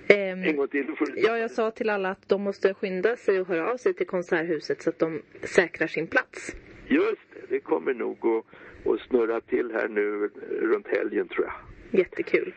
Ehm, 0.07 0.43
En 0.43 0.55
gång 0.55 0.67
till. 0.67 0.85
ja, 1.15 1.37
jag 1.37 1.51
sa 1.51 1.71
till 1.71 1.89
alla 1.89 2.09
att 2.09 2.29
de 2.29 2.41
måste 2.41 2.73
skynda 2.73 3.15
sig 3.15 3.41
och 3.41 3.47
höra 3.47 3.71
av 3.71 3.77
sig 3.77 3.93
till 3.93 4.07
Konserthuset 4.07 4.81
så 4.81 4.89
att 4.89 4.99
de 4.99 5.21
säkrar 5.41 5.87
sin 5.87 6.07
plats. 6.07 6.55
Just 6.87 7.21
det, 7.33 7.39
det 7.49 7.59
kommer 7.59 7.93
nog 7.93 8.17
att, 8.27 8.45
att 8.93 8.99
snurra 9.09 9.41
till 9.41 9.71
här 9.73 9.87
nu 9.87 10.29
runt 10.61 10.87
helgen 10.87 11.27
tror 11.27 11.45
jag. 11.45 11.53
Jättekul. 11.93 12.53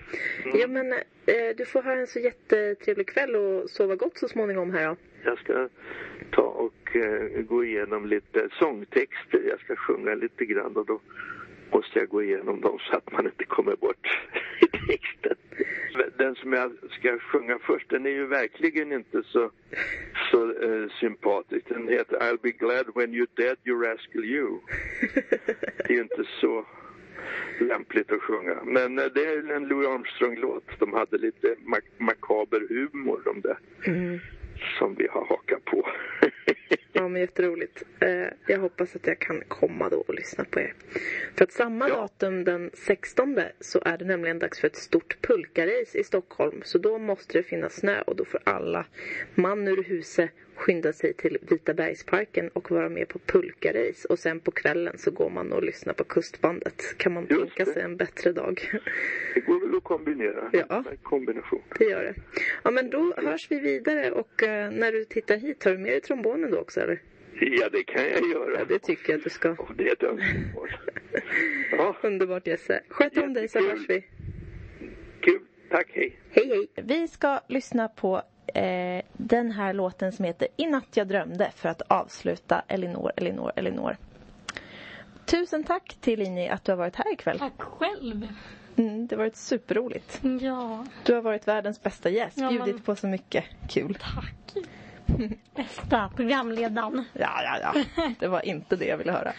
Ja, 0.54 0.66
men 0.66 0.92
eh, 0.92 1.56
du 1.56 1.64
får 1.64 1.82
ha 1.82 1.92
en 1.92 2.06
så 2.06 2.18
jättetrevlig 2.18 3.08
kväll 3.08 3.36
och 3.36 3.70
sova 3.70 3.96
gott 3.96 4.18
så 4.18 4.28
småningom 4.28 4.70
här 4.70 4.88
då. 4.88 4.96
Jag 5.24 5.38
ska 5.38 5.68
ta 6.30 6.42
och 6.42 6.96
eh, 6.96 7.42
gå 7.42 7.64
igenom 7.64 8.06
lite 8.06 8.48
sångtexter. 8.52 9.42
Jag 9.48 9.60
ska 9.60 9.76
sjunga 9.76 10.14
lite 10.14 10.44
grann 10.44 10.76
och 10.76 10.86
då 10.86 11.00
måste 11.70 11.98
jag 11.98 12.08
gå 12.08 12.22
igenom 12.22 12.60
dem 12.60 12.78
så 12.78 12.96
att 12.96 13.12
man 13.12 13.26
inte 13.26 13.44
kommer 13.44 13.76
bort 13.76 14.06
i 14.60 14.66
texten. 14.66 15.36
Den 16.18 16.34
som 16.34 16.52
jag 16.52 16.72
ska 16.90 17.18
sjunga 17.18 17.58
först, 17.58 17.90
den 17.90 18.06
är 18.06 18.10
ju 18.10 18.26
verkligen 18.26 18.92
inte 18.92 19.22
så, 19.22 19.50
så 20.30 20.62
eh, 20.62 20.88
sympatisk. 21.00 21.68
Den 21.68 21.88
heter 21.88 22.16
I'll 22.16 22.38
be 22.42 22.50
glad 22.50 22.86
when 22.94 23.14
you're 23.14 23.36
dead 23.36 23.56
you 23.64 23.84
rascal 23.84 24.24
you. 24.24 24.58
Det 25.76 25.90
är 25.90 25.92
ju 25.92 26.00
inte 26.00 26.24
så 26.40 26.66
lämpligt 27.60 28.12
att 28.12 28.22
sjunga. 28.22 28.56
Men 28.64 28.98
eh, 28.98 29.04
det 29.14 29.24
är 29.24 29.52
en 29.52 29.68
Louis 29.68 29.88
Armstrong-låt. 29.88 30.64
De 30.78 30.92
hade 30.92 31.18
lite 31.18 31.56
mak- 31.64 31.98
makaber 31.98 32.66
humor 32.68 33.20
de 33.24 33.40
där 33.40 33.58
Mm. 33.86 34.18
som 34.78 34.94
vi 34.94 35.06
har 35.10 35.24
hakat 35.26 35.64
på. 35.64 35.88
Ja, 36.92 37.08
men 37.08 37.20
jätteroligt. 37.20 37.82
Eh, 38.00 38.26
jag 38.46 38.58
hoppas 38.58 38.96
att 38.96 39.06
jag 39.06 39.18
kan 39.18 39.42
komma 39.48 39.88
då 39.88 39.96
och 39.96 40.14
lyssna 40.14 40.44
på 40.44 40.60
er. 40.60 40.74
För 41.36 41.44
att 41.44 41.52
samma 41.52 41.88
Ja. 41.88 41.94
datum, 41.96 42.44
den 42.44 42.70
16, 42.74 43.38
så 43.60 43.80
är 43.84 43.98
det 43.98 44.04
nämligen 44.04 44.38
dags 44.38 44.60
för 44.60 44.66
ett 44.66 44.76
stort 44.76 45.16
pulkarace 45.20 45.98
i 45.98 46.04
Stockholm. 46.04 46.60
Så 46.64 46.78
då 46.78 46.98
måste 46.98 47.38
det 47.38 47.42
finnas 47.42 47.74
snö 47.76 48.00
och 48.00 48.16
då 48.16 48.24
får 48.24 48.40
alla 48.44 48.86
man 49.34 49.68
ur 49.68 49.82
huset 49.82 50.30
skynda 50.54 50.92
sig 50.92 51.12
till 51.14 51.38
Vita 51.50 51.74
bergsparken 51.74 52.48
och 52.48 52.70
vara 52.70 52.88
med 52.88 53.08
på 53.08 53.18
pulkarace. 53.18 54.08
Och 54.08 54.18
sen 54.18 54.40
på 54.40 54.50
kvällen 54.50 54.98
så 54.98 55.10
går 55.10 55.30
man 55.30 55.52
och 55.52 55.62
lyssnar 55.62 55.94
på 55.94 56.04
kustbandet. 56.04 56.82
Kan 56.96 57.12
man 57.12 57.26
tänka 57.26 57.66
sig 57.66 57.82
en 57.82 57.96
bättre 57.96 58.32
dag? 58.32 58.80
Det 59.34 59.40
går 59.40 59.60
väl 59.66 59.76
att 59.76 59.84
kombinera. 59.84 60.50
Ja. 60.52 60.84
Kombination. 61.02 61.62
Det 61.78 61.84
gör 61.84 62.02
det. 62.04 62.14
Ja, 62.64 62.70
men 62.70 62.90
då 62.90 63.14
hörs 63.16 63.50
vi 63.50 63.60
vidare 63.60 64.10
och 64.10 64.42
eh, 64.42 64.70
när 64.70 64.92
du 64.92 65.04
tittar 65.04 65.36
hit, 65.36 65.64
har 65.64 65.72
du 65.72 65.78
med 65.78 65.92
dig 65.92 66.00
trombonen 66.00 66.35
då 66.50 66.58
också 66.58 66.80
eller? 66.80 67.02
Ja, 67.40 67.68
det 67.72 67.82
kan 67.84 68.02
jag 68.02 68.30
göra. 68.30 68.58
Ja, 68.58 68.64
det 68.68 68.78
tycker 68.78 69.12
jag 69.12 69.18
att 69.18 69.24
du 69.24 69.30
ska. 69.30 69.50
Och 69.50 69.74
det 69.76 69.88
är 69.88 69.92
ett 69.92 70.02
önskemål. 70.02 70.70
Ja, 71.72 71.96
Underbart 72.02 72.46
Jesse. 72.46 72.80
Sköt 72.88 73.16
om 73.18 73.32
dig 73.34 73.48
så 73.48 73.58
hörs 73.58 73.88
vi. 73.88 74.04
kul. 75.20 75.40
Tack, 75.70 75.86
hej. 75.92 76.16
Hej 76.30 76.48
hej! 76.48 76.84
Vi 76.84 77.08
ska 77.08 77.40
lyssna 77.48 77.88
på 77.88 78.22
eh, 78.54 79.02
den 79.12 79.50
här 79.50 79.72
låten 79.72 80.12
som 80.12 80.24
heter 80.24 80.48
I 80.56 80.66
natt 80.66 80.88
jag 80.96 81.08
drömde 81.08 81.50
för 81.56 81.68
att 81.68 81.82
avsluta 81.82 82.64
Elinor, 82.68 83.12
Elinor, 83.16 83.52
Elinor. 83.56 83.96
Tusen 85.26 85.64
tack 85.64 85.96
till 86.00 86.18
Lini 86.18 86.48
att 86.48 86.64
du 86.64 86.72
har 86.72 86.76
varit 86.76 86.96
här 86.96 87.12
ikväll. 87.12 87.38
Tack 87.38 87.60
själv. 87.62 88.28
Mm, 88.76 89.06
det 89.06 89.14
har 89.16 89.18
varit 89.18 89.36
superroligt. 89.36 90.20
Ja, 90.40 90.86
Du 91.04 91.14
har 91.14 91.22
varit 91.22 91.48
världens 91.48 91.82
bästa 91.82 92.10
gäst, 92.10 92.38
Ja, 92.38 92.48
bjudit 92.48 92.66
men- 92.74 92.80
på 92.80 92.96
så 92.96 93.06
mycket 93.06 93.44
kul. 93.70 93.94
tack. 94.00 94.64
Bästa 95.54 96.10
programledaren. 96.16 97.04
Ja, 97.12 97.42
ja, 97.42 97.58
ja. 97.96 98.04
Det 98.18 98.28
var 98.28 98.46
inte 98.46 98.76
det 98.76 98.84
jag 98.84 98.98
ville 98.98 99.12
höra. 99.12 99.32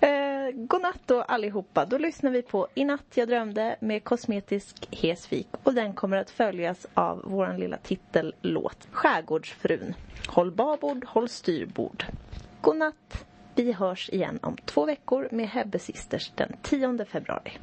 eh, 0.00 0.50
godnatt 0.54 1.00
då 1.06 1.22
allihopa. 1.22 1.84
Då 1.84 1.98
lyssnar 1.98 2.30
vi 2.30 2.42
på 2.42 2.68
I 2.74 2.84
natt 2.84 3.04
jag 3.14 3.28
drömde 3.28 3.76
med 3.80 4.04
kosmetisk 4.04 4.88
hesvik 4.90 5.48
och 5.62 5.74
den 5.74 5.94
kommer 5.94 6.16
att 6.16 6.30
följas 6.30 6.86
av 6.94 7.22
vår 7.24 7.58
lilla 7.58 7.76
titellåt 7.76 8.88
Skärgårdsfrun. 8.90 9.94
Håll 10.28 10.50
babord, 10.50 11.04
håll 11.04 11.28
styrbord. 11.28 12.04
Godnatt. 12.60 13.26
Vi 13.54 13.72
hörs 13.72 14.10
igen 14.10 14.38
om 14.42 14.56
två 14.56 14.86
veckor 14.86 15.28
med 15.30 15.48
Hebbe 15.48 15.78
Sisters 15.78 16.32
den 16.34 16.56
10 16.62 17.04
februari. 17.04 17.58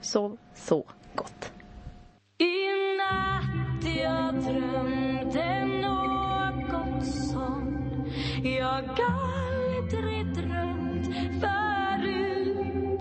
Sov 0.00 0.38
så 0.54 0.84
gott. 1.14 1.52
I 2.38 2.72
natt 3.82 3.96
jag 3.96 4.34
drömde 4.34 5.66
något 5.66 7.06
som 7.06 7.84
jag 8.42 8.84
aldrig 9.00 10.26
drömt 10.34 11.06
förut. 11.40 13.00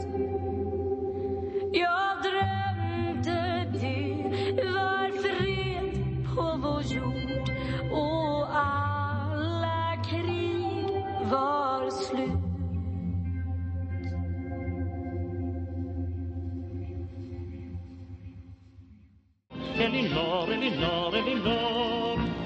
Jag 1.74 2.18
drömde 2.24 3.66
det 4.56 4.72
var 4.72 5.12
fred 5.22 6.26
på 6.36 6.58
vår 6.62 6.82
jord 6.84 7.50
och 7.92 8.58
alla 8.58 10.04
krig 10.04 11.06
var 11.32 11.90
slut. 11.90 12.41
Eleanor, 19.82 20.48
Eleanor, 20.54 21.16
Eleanor. 21.16 22.41